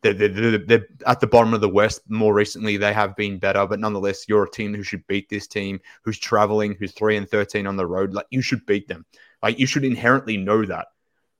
They're, 0.02 0.14
they're, 0.14 0.58
they're, 0.58 0.86
at 1.06 1.18
the 1.18 1.26
bottom 1.26 1.52
of 1.52 1.60
the 1.60 1.68
West. 1.68 2.02
More 2.08 2.32
recently, 2.32 2.76
they 2.76 2.92
have 2.92 3.16
been 3.16 3.38
better, 3.38 3.66
but 3.66 3.80
nonetheless, 3.80 4.28
you're 4.28 4.44
a 4.44 4.50
team 4.50 4.72
who 4.72 4.84
should 4.84 5.04
beat 5.08 5.28
this 5.28 5.48
team, 5.48 5.80
who's 6.02 6.18
traveling, 6.18 6.76
who's 6.78 6.92
three 6.92 7.16
and 7.16 7.28
thirteen 7.28 7.66
on 7.66 7.76
the 7.76 7.86
road. 7.86 8.14
Like 8.14 8.26
you 8.30 8.40
should 8.40 8.64
beat 8.66 8.86
them. 8.86 9.04
Like 9.42 9.58
you 9.58 9.66
should 9.66 9.84
inherently 9.84 10.36
know 10.36 10.64
that. 10.64 10.86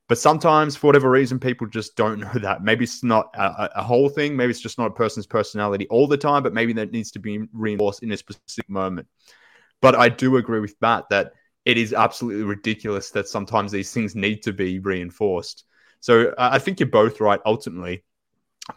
But 0.09 0.17
sometimes, 0.19 0.75
for 0.75 0.87
whatever 0.87 1.11
reason, 1.11 1.39
people 1.39 1.67
just 1.67 1.95
don't 1.95 2.19
know 2.21 2.33
that. 2.41 2.65
Maybe 2.65 2.85
it's 2.85 3.05
not 3.05 3.31
a, 3.35 3.81
a, 3.81 3.83
whole 3.83 4.09
thing. 4.09 4.37
Maybe 4.37 4.51
it's 4.51 4.61
just 4.61 4.79
not 4.79 4.91
a 4.91 4.95
person's 4.95 5.27
personality 5.27 5.87
all 5.89 6.07
the 6.07 6.17
time, 6.17 6.43
but 6.43 6.55
maybe 6.55 6.73
that 6.75 6.93
needs 6.93 7.11
to 7.13 7.19
be 7.19 7.47
reinforced 7.53 8.03
in 8.03 8.11
a 8.13 8.17
specific 8.17 8.69
moment. 8.71 9.07
But 9.81 9.95
I 9.95 10.09
do 10.09 10.39
agree 10.39 10.61
with 10.61 10.75
Matt 10.81 11.11
that 11.11 11.33
it 11.67 11.77
is 11.77 11.93
absolutely 11.93 12.45
ridiculous 12.45 13.11
that 13.11 13.29
sometimes 13.29 13.71
these 13.71 13.93
things 13.93 14.15
need 14.15 14.43
to 14.45 14.53
be 14.53 14.79
reinforced. 14.79 15.65
So 16.01 16.29
uh, 16.31 16.49
I 16.53 16.59
think 16.59 16.81
you're 16.81 16.89
both 16.89 17.21
right 17.21 17.41
ultimately. 17.45 18.03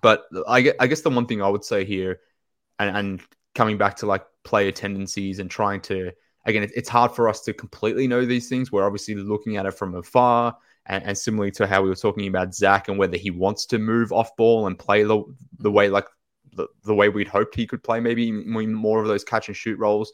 But 0.01 0.25
I, 0.47 0.73
I 0.79 0.87
guess 0.87 1.01
the 1.01 1.09
one 1.09 1.25
thing 1.25 1.41
I 1.41 1.49
would 1.49 1.63
say 1.63 1.85
here, 1.85 2.19
and, 2.77 2.95
and 2.95 3.21
coming 3.55 3.77
back 3.77 3.97
to 3.97 4.05
like 4.05 4.25
player 4.43 4.71
tendencies 4.71 5.39
and 5.39 5.49
trying 5.49 5.81
to, 5.81 6.11
again, 6.45 6.69
it's 6.75 6.89
hard 6.89 7.13
for 7.13 7.29
us 7.29 7.41
to 7.43 7.53
completely 7.53 8.07
know 8.07 8.25
these 8.25 8.49
things. 8.49 8.71
We're 8.71 8.85
obviously 8.85 9.15
looking 9.15 9.55
at 9.55 9.65
it 9.65 9.71
from 9.71 9.95
afar 9.95 10.57
and, 10.85 11.03
and 11.03 11.17
similarly 11.17 11.51
to 11.51 11.67
how 11.67 11.81
we 11.81 11.89
were 11.89 11.95
talking 11.95 12.27
about 12.27 12.53
Zach 12.53 12.87
and 12.87 12.97
whether 12.97 13.17
he 13.17 13.31
wants 13.31 13.65
to 13.67 13.79
move 13.79 14.11
off 14.11 14.35
ball 14.35 14.67
and 14.67 14.77
play 14.77 15.03
the, 15.03 15.23
the 15.59 15.71
way 15.71 15.89
like 15.89 16.07
the, 16.53 16.67
the 16.83 16.95
way 16.95 17.09
we'd 17.09 17.27
hoped 17.27 17.55
he 17.55 17.67
could 17.67 17.83
play, 17.83 17.99
maybe 17.99 18.31
more 18.31 19.01
of 19.01 19.07
those 19.07 19.23
catch 19.23 19.47
and 19.47 19.55
shoot 19.55 19.79
roles. 19.79 20.11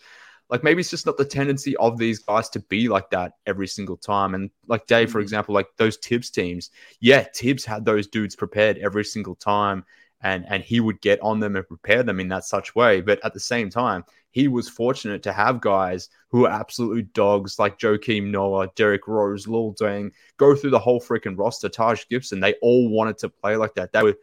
Like 0.49 0.63
maybe 0.63 0.80
it's 0.80 0.89
just 0.89 1.05
not 1.05 1.18
the 1.18 1.26
tendency 1.26 1.76
of 1.78 1.97
these 1.97 2.20
guys 2.20 2.47
to 2.49 2.59
be 2.61 2.88
like 2.88 3.09
that 3.09 3.34
every 3.45 3.68
single 3.68 3.97
time. 3.97 4.34
And 4.34 4.49
like 4.68 4.88
Dave, 4.88 5.11
for 5.11 5.18
mm-hmm. 5.18 5.24
example, 5.24 5.53
like 5.53 5.68
those 5.78 5.97
Thibs 5.97 6.30
teams, 6.30 6.70
yeah, 7.01 7.26
Thibs 7.36 7.65
had 7.65 7.84
those 7.84 8.07
dudes 8.07 8.36
prepared 8.36 8.78
every 8.78 9.03
single 9.03 9.36
time 9.36 9.84
and 10.22 10.45
and 10.47 10.63
he 10.63 10.80
would 10.80 11.01
get 11.01 11.22
on 11.22 11.39
them 11.39 11.55
and 11.55 11.68
prepare 11.68 12.03
them 12.03 12.20
in 12.20 12.30
that 12.30 12.43
such 12.43 12.76
way. 12.76 13.01
But 13.01 13.24
at 13.24 13.34
the 13.34 13.39
same 13.39 13.70
time, 13.70 14.03
he 14.38 14.47
was 14.47 14.69
fortunate 14.69 15.23
to 15.23 15.33
have 15.33 15.61
guys 15.61 16.09
who 16.29 16.45
are 16.45 16.51
absolute 16.51 17.11
dogs 17.11 17.57
like 17.57 17.79
Joakim 17.79 18.29
Noah, 18.29 18.67
Derrick 18.75 19.07
Rose, 19.07 19.47
Luol 19.47 19.75
Deng, 19.75 20.11
go 20.38 20.55
through 20.55 20.69
the 20.69 20.77
whole 20.77 21.01
freaking 21.01 21.35
roster. 21.35 21.69
Taj 21.69 22.03
Gibson, 22.07 22.39
they 22.39 22.53
all 22.61 22.88
wanted 22.88 23.17
to 23.17 23.29
play 23.29 23.55
like 23.55 23.73
that. 23.73 23.91
They 23.93 24.03
were 24.03 24.15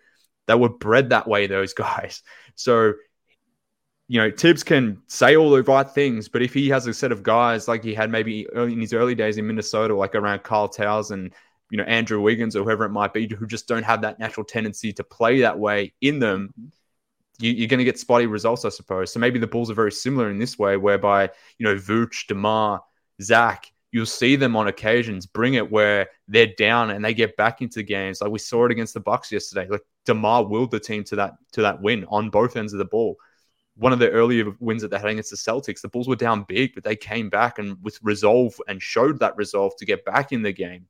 they 0.46 0.54
were 0.54 0.68
bred 0.68 1.10
that 1.10 1.26
way, 1.26 1.48
those 1.48 1.72
guys. 1.86 2.22
So 2.54 2.92
you 4.06 4.20
know, 4.20 4.30
Thibs 4.30 4.62
can 4.62 5.02
say 5.08 5.34
all 5.34 5.50
the 5.50 5.64
right 5.64 5.90
things, 5.90 6.28
but 6.28 6.42
if 6.42 6.54
he 6.54 6.68
has 6.68 6.86
a 6.86 6.94
set 6.94 7.10
of 7.10 7.24
guys 7.24 7.66
like 7.66 7.82
he 7.82 7.92
had 7.92 8.08
maybe 8.08 8.46
in 8.54 8.80
his 8.80 8.92
early 8.92 9.16
days 9.16 9.36
in 9.36 9.48
Minnesota, 9.48 9.96
like 9.96 10.14
around 10.14 10.44
Karl 10.44 10.68
Towns 10.68 11.10
and 11.10 11.34
you 11.70 11.78
know 11.78 11.84
Andrew 11.84 12.20
Wiggins 12.20 12.54
or 12.54 12.62
whoever 12.62 12.84
it 12.84 12.90
might 12.90 13.12
be, 13.12 13.26
who 13.26 13.48
just 13.48 13.66
don't 13.66 13.82
have 13.82 14.02
that 14.02 14.20
natural 14.20 14.46
tendency 14.46 14.92
to 14.92 15.02
play 15.02 15.40
that 15.40 15.58
way 15.58 15.92
in 16.00 16.20
them, 16.20 16.54
you, 17.38 17.64
are 17.64 17.68
going 17.68 17.78
to 17.78 17.84
get 17.84 17.98
spotty 17.98 18.26
results, 18.26 18.64
I 18.64 18.68
suppose. 18.68 19.12
So 19.12 19.20
maybe 19.20 19.38
the 19.38 19.46
Bulls 19.46 19.70
are 19.70 19.74
very 19.74 19.92
similar 19.92 20.30
in 20.30 20.38
this 20.38 20.58
way, 20.58 20.76
whereby 20.76 21.30
you 21.58 21.66
know 21.66 21.76
Vooch, 21.76 22.26
Demar, 22.26 22.82
Zach, 23.20 23.70
you'll 23.94 24.06
see 24.06 24.34
them 24.34 24.56
on 24.56 24.66
occasions 24.66 25.24
bring 25.24 25.54
it 25.54 25.70
where 25.70 26.08
they're 26.26 26.52
down 26.58 26.90
and 26.90 27.04
they 27.04 27.14
get 27.14 27.36
back 27.36 27.62
into 27.62 27.80
games. 27.82 28.20
Like 28.20 28.32
we 28.32 28.40
saw 28.40 28.66
it 28.66 28.72
against 28.72 28.92
the 28.92 28.98
Bucks 28.98 29.30
yesterday. 29.30 29.68
Like 29.68 29.82
Demar 30.04 30.44
willed 30.44 30.72
the 30.72 30.80
team 30.80 31.04
to 31.04 31.16
that 31.16 31.34
to 31.52 31.62
that 31.62 31.80
win 31.80 32.04
on 32.08 32.28
both 32.28 32.56
ends 32.56 32.72
of 32.72 32.80
the 32.80 32.84
ball. 32.84 33.16
One 33.76 33.92
of 33.92 34.00
the 34.00 34.10
earlier 34.10 34.52
wins 34.58 34.82
that 34.82 34.90
they 34.90 34.98
had 34.98 35.08
against 35.08 35.30
the 35.30 35.36
Celtics, 35.36 35.80
the 35.80 35.88
Bulls 35.88 36.08
were 36.08 36.16
down 36.16 36.44
big, 36.48 36.74
but 36.74 36.82
they 36.82 36.96
came 36.96 37.30
back 37.30 37.58
and 37.60 37.76
with 37.82 37.98
resolve 38.02 38.60
and 38.66 38.82
showed 38.82 39.20
that 39.20 39.36
resolve 39.36 39.76
to 39.76 39.86
get 39.86 40.04
back 40.04 40.32
in 40.32 40.42
the 40.42 40.52
game. 40.52 40.86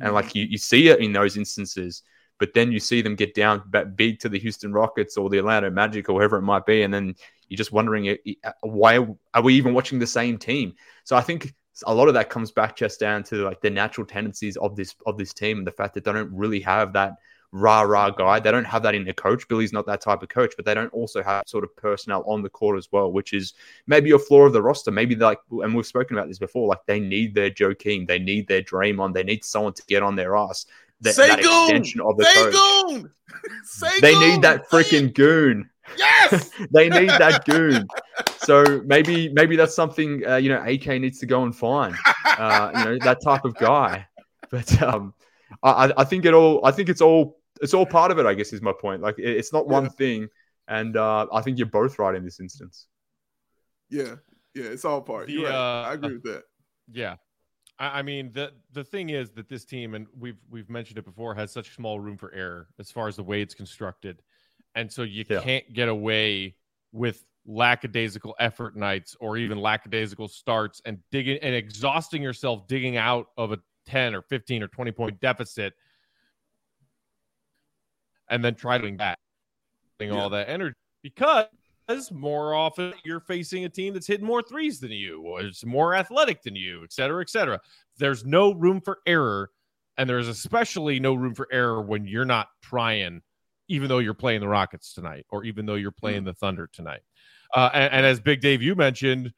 And 0.00 0.08
mm-hmm. 0.08 0.14
like 0.14 0.34
you, 0.34 0.44
you 0.44 0.58
see 0.58 0.88
it 0.88 1.00
in 1.00 1.12
those 1.12 1.36
instances, 1.36 2.02
but 2.38 2.54
then 2.54 2.72
you 2.72 2.80
see 2.80 3.02
them 3.02 3.16
get 3.16 3.34
down 3.34 3.62
big 3.96 4.20
to 4.20 4.28
the 4.28 4.38
Houston 4.38 4.72
Rockets 4.72 5.16
or 5.16 5.28
the 5.28 5.38
Atlanta 5.38 5.70
Magic 5.70 6.08
or 6.08 6.18
whoever 6.18 6.38
it 6.38 6.42
might 6.42 6.66
be. 6.66 6.82
And 6.82 6.92
then 6.92 7.14
you're 7.48 7.56
just 7.56 7.72
wondering, 7.72 8.16
uh, 8.44 8.52
why 8.62 8.98
are 9.34 9.42
we 9.42 9.54
even 9.54 9.74
watching 9.74 9.98
the 9.98 10.06
same 10.06 10.38
team? 10.38 10.74
So 11.04 11.16
I 11.16 11.20
think 11.20 11.54
a 11.86 11.94
lot 11.94 12.08
of 12.08 12.14
that 12.14 12.30
comes 12.30 12.50
back 12.50 12.76
just 12.76 13.00
down 13.00 13.22
to 13.24 13.36
like 13.36 13.60
the 13.60 13.70
natural 13.70 14.06
tendencies 14.06 14.56
of 14.56 14.76
this 14.76 14.94
of 15.06 15.16
this 15.16 15.32
team 15.32 15.58
and 15.58 15.66
the 15.66 15.72
fact 15.72 15.94
that 15.94 16.04
they 16.04 16.12
don't 16.12 16.32
really 16.32 16.60
have 16.60 16.92
that 16.94 17.14
rah 17.52 17.82
rah 17.82 18.10
guy. 18.10 18.40
They 18.40 18.50
don't 18.50 18.64
have 18.64 18.82
that 18.82 18.94
in 18.94 19.04
their 19.04 19.14
coach. 19.14 19.48
Billy's 19.48 19.72
not 19.72 19.86
that 19.86 20.00
type 20.00 20.22
of 20.22 20.28
coach, 20.28 20.54
but 20.56 20.64
they 20.64 20.74
don't 20.74 20.92
also 20.92 21.22
have 21.22 21.44
sort 21.46 21.64
of 21.64 21.74
personnel 21.76 22.24
on 22.26 22.42
the 22.42 22.50
court 22.50 22.76
as 22.76 22.88
well, 22.92 23.12
which 23.12 23.32
is 23.32 23.54
maybe 23.86 24.10
a 24.10 24.18
flaw 24.18 24.42
of 24.42 24.52
the 24.52 24.62
roster. 24.62 24.90
Maybe 24.90 25.14
like, 25.14 25.38
and 25.50 25.74
we've 25.74 25.86
spoken 25.86 26.16
about 26.16 26.28
this 26.28 26.38
before, 26.38 26.68
like 26.68 26.84
they 26.86 27.00
need 27.00 27.34
their 27.34 27.50
Joe 27.50 27.74
King, 27.74 28.06
they 28.06 28.18
need 28.18 28.48
their 28.48 28.62
Draymond, 28.62 29.14
they 29.14 29.22
need 29.22 29.44
someone 29.44 29.72
to 29.74 29.82
get 29.86 30.02
on 30.02 30.16
their 30.16 30.36
ass. 30.36 30.66
That, 31.00 31.16
that 31.16 31.38
extension 31.38 32.00
of 32.00 32.16
the 32.16 32.24
coach. 32.24 33.10
They 34.00 34.18
need 34.18 34.42
that 34.42 34.68
freaking 34.68 35.14
goon. 35.14 35.70
Yes, 35.96 36.50
they 36.72 36.88
need 36.88 37.10
that 37.10 37.44
goon. 37.44 37.86
So 38.38 38.82
maybe 38.84 39.28
maybe 39.30 39.56
that's 39.56 39.74
something 39.74 40.26
uh, 40.26 40.36
you 40.36 40.48
know 40.48 40.62
AK 40.62 40.86
needs 41.00 41.18
to 41.20 41.26
go 41.26 41.44
and 41.44 41.54
find. 41.54 41.94
Uh, 42.26 42.72
you 42.76 42.84
know 42.84 42.98
that 43.04 43.22
type 43.22 43.44
of 43.44 43.54
guy. 43.54 44.06
But 44.50 44.82
um, 44.82 45.14
I, 45.62 45.92
I 45.96 46.04
think 46.04 46.24
it 46.24 46.34
all. 46.34 46.64
I 46.64 46.70
think 46.70 46.88
it's 46.88 47.00
all. 47.00 47.38
It's 47.60 47.74
all 47.74 47.86
part 47.86 48.10
of 48.10 48.18
it. 48.18 48.26
I 48.26 48.34
guess 48.34 48.52
is 48.52 48.62
my 48.62 48.72
point. 48.72 49.02
Like 49.02 49.18
it, 49.18 49.36
it's 49.36 49.52
not 49.52 49.66
one 49.68 49.90
thing, 49.90 50.28
and 50.66 50.96
uh, 50.96 51.26
I 51.32 51.42
think 51.42 51.58
you're 51.58 51.66
both 51.66 51.98
right 51.98 52.14
in 52.14 52.24
this 52.24 52.40
instance. 52.40 52.86
Yeah, 53.90 54.16
yeah, 54.54 54.64
it's 54.64 54.84
all 54.84 55.02
part. 55.02 55.26
The, 55.26 55.44
right. 55.44 55.54
uh, 55.54 55.88
I 55.88 55.94
agree 55.94 56.14
with 56.14 56.24
that. 56.24 56.42
Yeah, 56.90 57.16
I, 57.78 57.98
I 57.98 58.02
mean 58.02 58.32
the 58.32 58.52
the 58.72 58.84
thing 58.84 59.10
is 59.10 59.30
that 59.30 59.48
this 59.48 59.64
team, 59.64 59.94
and 59.94 60.06
we've 60.18 60.38
we've 60.50 60.68
mentioned 60.68 60.98
it 60.98 61.04
before, 61.04 61.34
has 61.34 61.52
such 61.52 61.74
small 61.74 62.00
room 62.00 62.16
for 62.16 62.32
error 62.32 62.68
as 62.78 62.90
far 62.90 63.08
as 63.08 63.16
the 63.16 63.22
way 63.22 63.42
it's 63.42 63.54
constructed, 63.54 64.22
and 64.74 64.90
so 64.90 65.02
you 65.02 65.24
yeah. 65.28 65.40
can't 65.40 65.72
get 65.72 65.88
away 65.88 66.56
with 66.92 67.24
lackadaisical 67.46 68.34
effort 68.38 68.76
nights 68.76 69.16
or 69.20 69.38
even 69.38 69.58
lackadaisical 69.58 70.28
starts 70.28 70.82
and 70.84 70.98
digging 71.10 71.38
and 71.38 71.54
exhausting 71.54 72.22
yourself 72.22 72.66
digging 72.68 72.98
out 72.98 73.28
of 73.38 73.52
a 73.52 73.58
10 73.86 74.14
or 74.14 74.20
15 74.20 74.62
or 74.62 74.68
20 74.68 74.92
point 74.92 75.18
deficit 75.20 75.72
and 78.28 78.44
then 78.44 78.54
try 78.54 78.76
doing 78.76 78.98
that 78.98 79.18
yeah. 79.98 80.10
all 80.10 80.28
that 80.28 80.50
energy 80.50 80.76
because 81.02 81.46
more 82.12 82.54
often 82.54 82.92
you're 83.04 83.20
facing 83.20 83.64
a 83.64 83.68
team 83.68 83.94
that's 83.94 84.06
hitting 84.06 84.26
more 84.26 84.42
threes 84.42 84.78
than 84.78 84.90
you 84.90 85.22
or 85.22 85.40
it's 85.40 85.64
more 85.64 85.94
athletic 85.94 86.42
than 86.42 86.54
you 86.54 86.82
et 86.84 86.92
cetera 86.92 87.20
et 87.20 87.30
cetera 87.30 87.58
there's 87.96 88.24
no 88.24 88.52
room 88.54 88.80
for 88.80 88.98
error 89.06 89.50
and 89.96 90.08
there's 90.08 90.28
especially 90.28 91.00
no 91.00 91.14
room 91.14 91.34
for 91.34 91.48
error 91.50 91.80
when 91.82 92.06
you're 92.06 92.24
not 92.24 92.48
trying 92.62 93.22
even 93.68 93.88
though 93.88 93.98
you're 93.98 94.14
playing 94.14 94.40
the 94.40 94.48
rockets 94.48 94.92
tonight 94.92 95.24
or 95.30 95.44
even 95.44 95.66
though 95.66 95.74
you're 95.74 95.90
playing 95.90 96.22
mm. 96.22 96.26
the 96.26 96.34
thunder 96.34 96.68
tonight 96.72 97.00
uh, 97.54 97.70
and, 97.72 97.92
and 97.92 98.06
as 98.06 98.20
big 98.20 98.40
dave 98.40 98.62
you 98.62 98.74
mentioned 98.74 99.32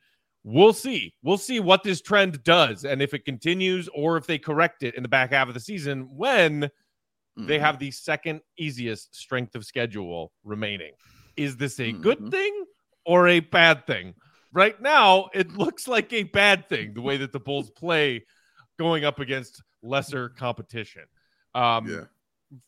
we'll 0.45 0.73
see. 0.73 1.15
We'll 1.23 1.39
see 1.39 1.61
what 1.61 1.83
this 1.83 2.01
trend 2.01 2.43
does 2.45 2.85
and 2.85 3.03
if 3.03 3.15
it 3.15 3.25
continues 3.25 3.89
or 3.95 4.17
if 4.17 4.27
they 4.27 4.39
correct 4.39 4.83
it 4.83 4.95
in 4.95 5.03
the 5.03 5.09
back 5.09 5.33
half 5.33 5.49
of 5.49 5.55
the 5.55 5.61
season 5.61 6.09
when 6.17 6.63
mm-hmm. 6.63 7.47
they 7.47 7.59
have 7.59 7.79
the 7.79 7.91
second 7.91 8.41
easiest 8.59 9.15
strength 9.15 9.55
of 9.55 9.65
schedule 9.65 10.33
remaining. 10.45 10.93
Is 11.41 11.57
this 11.57 11.79
a 11.79 11.85
mm-hmm. 11.85 12.03
good 12.03 12.31
thing 12.31 12.65
or 13.07 13.27
a 13.27 13.41
bad 13.41 13.87
thing? 13.87 14.15
Right 14.53 14.79
now, 14.81 15.31
it 15.33 15.53
looks 15.57 15.89
like 15.89 16.13
a 16.13 16.25
bad 16.25 16.69
thing 16.69 16.93
the 16.93 17.01
way 17.01 17.17
that 17.17 17.33
the 17.33 17.41
Bulls 17.41 17.71
play 17.77 18.27
going 18.79 19.07
up 19.07 19.21
against 19.21 19.63
lesser 19.83 20.29
competition. 20.29 21.05
Um, 21.55 21.89
yeah. 21.89 22.05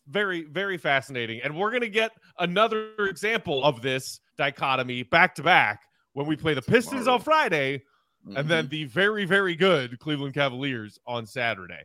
Very, 0.06 0.44
very 0.44 0.78
fascinating. 0.78 1.42
And 1.42 1.54
we're 1.54 1.70
going 1.70 1.82
to 1.82 1.88
get 1.88 2.12
another 2.38 2.92
example 3.00 3.62
of 3.62 3.82
this 3.82 4.20
dichotomy 4.38 5.02
back 5.02 5.34
to 5.34 5.42
back 5.42 5.82
when 6.14 6.26
we 6.26 6.36
play 6.36 6.54
the 6.54 6.62
Pistons 6.62 7.08
on 7.08 7.20
Friday, 7.20 7.82
mm-hmm. 8.26 8.36
and 8.36 8.48
then 8.48 8.64
mm-hmm. 8.64 8.70
the 8.70 8.84
very, 8.84 9.24
very 9.26 9.54
good 9.54 9.98
Cleveland 9.98 10.34
Cavaliers 10.34 10.98
on 11.06 11.26
Saturday. 11.26 11.82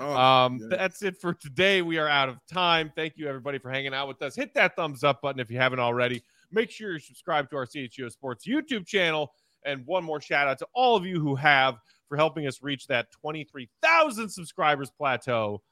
Oh, 0.00 0.16
um. 0.16 0.58
That's 0.70 1.02
it 1.02 1.20
for 1.20 1.34
today. 1.34 1.82
We 1.82 1.98
are 1.98 2.08
out 2.08 2.28
of 2.28 2.38
time. 2.50 2.90
Thank 2.96 3.16
you, 3.16 3.28
everybody, 3.28 3.58
for 3.58 3.70
hanging 3.70 3.92
out 3.92 4.08
with 4.08 4.22
us. 4.22 4.34
Hit 4.34 4.54
that 4.54 4.74
thumbs 4.74 5.04
up 5.04 5.20
button 5.20 5.40
if 5.40 5.50
you 5.50 5.58
haven't 5.58 5.78
already. 5.78 6.22
Make 6.50 6.70
sure 6.70 6.92
you 6.92 6.98
subscribe 6.98 7.50
to 7.50 7.56
our 7.56 7.66
CHGO 7.66 8.10
Sports 8.10 8.46
YouTube 8.46 8.86
channel. 8.86 9.32
And 9.66 9.84
one 9.86 10.02
more 10.02 10.20
shout 10.20 10.48
out 10.48 10.58
to 10.60 10.66
all 10.74 10.96
of 10.96 11.04
you 11.04 11.20
who 11.20 11.34
have 11.36 11.76
for 12.08 12.16
helping 12.16 12.46
us 12.46 12.62
reach 12.62 12.86
that 12.86 13.10
23,000 13.12 14.28
subscribers 14.30 14.90
plateau 14.90 15.62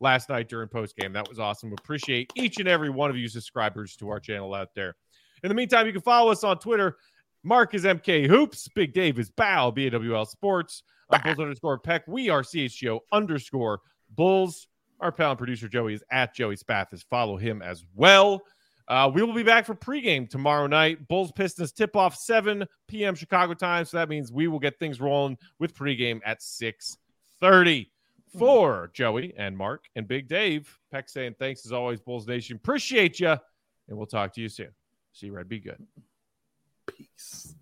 last 0.00 0.28
night 0.28 0.48
during 0.48 0.68
post 0.68 0.94
game. 0.96 1.14
That 1.14 1.28
was 1.28 1.38
awesome. 1.38 1.72
Appreciate 1.72 2.30
each 2.36 2.58
and 2.58 2.68
every 2.68 2.90
one 2.90 3.08
of 3.08 3.16
you 3.16 3.26
subscribers 3.26 3.96
to 3.96 4.10
our 4.10 4.20
channel 4.20 4.54
out 4.54 4.74
there. 4.74 4.96
In 5.42 5.48
the 5.48 5.54
meantime, 5.54 5.86
you 5.86 5.92
can 5.92 6.02
follow 6.02 6.30
us 6.30 6.44
on 6.44 6.58
Twitter 6.58 6.96
Mark 7.44 7.74
is 7.74 7.84
MK 7.84 8.26
Hoops. 8.26 8.68
Big 8.68 8.92
Dave 8.92 9.18
is 9.18 9.30
Bow, 9.30 9.70
BAWL 9.70 10.26
Sports. 10.26 10.82
I'm 11.10 11.22
Bulls 11.22 11.38
underscore 11.38 11.78
Peck. 11.78 12.06
We 12.06 12.28
are 12.28 12.42
CHGO 12.42 13.00
underscore 13.12 13.80
Bulls. 14.10 14.66
Our 15.00 15.12
pal 15.12 15.30
and 15.30 15.38
producer 15.38 15.68
Joey 15.68 15.94
is 15.94 16.02
at 16.10 16.34
Joey 16.34 16.56
Spathis. 16.56 17.04
Follow 17.08 17.36
him 17.36 17.62
as 17.62 17.84
well. 17.94 18.42
Uh, 18.88 19.10
we 19.12 19.22
will 19.22 19.34
be 19.34 19.42
back 19.42 19.64
for 19.66 19.74
pregame 19.74 20.28
tomorrow 20.28 20.66
night. 20.66 21.06
Bulls 21.08 21.30
Pistons 21.32 21.72
tip 21.72 21.94
off 21.94 22.16
7 22.16 22.64
p.m. 22.88 23.14
Chicago 23.14 23.54
time. 23.54 23.84
So 23.84 23.98
that 23.98 24.08
means 24.08 24.32
we 24.32 24.48
will 24.48 24.58
get 24.58 24.78
things 24.78 25.00
rolling 25.00 25.38
with 25.58 25.74
pregame 25.74 26.20
at 26.24 26.40
6:30. 26.40 27.86
For 28.38 28.90
Joey 28.92 29.32
and 29.38 29.56
Mark 29.56 29.86
and 29.96 30.06
Big 30.06 30.28
Dave, 30.28 30.78
Peck 30.92 31.08
saying 31.08 31.36
thanks 31.38 31.64
as 31.64 31.72
always, 31.72 31.98
Bulls 31.98 32.26
Nation. 32.26 32.56
Appreciate 32.56 33.18
you. 33.20 33.30
And 33.88 33.96
we'll 33.96 34.06
talk 34.06 34.34
to 34.34 34.42
you 34.42 34.50
soon. 34.50 34.68
See 35.14 35.26
you, 35.26 35.32
Red. 35.32 35.48
Be 35.48 35.60
good. 35.60 35.82
Peace. 36.98 37.57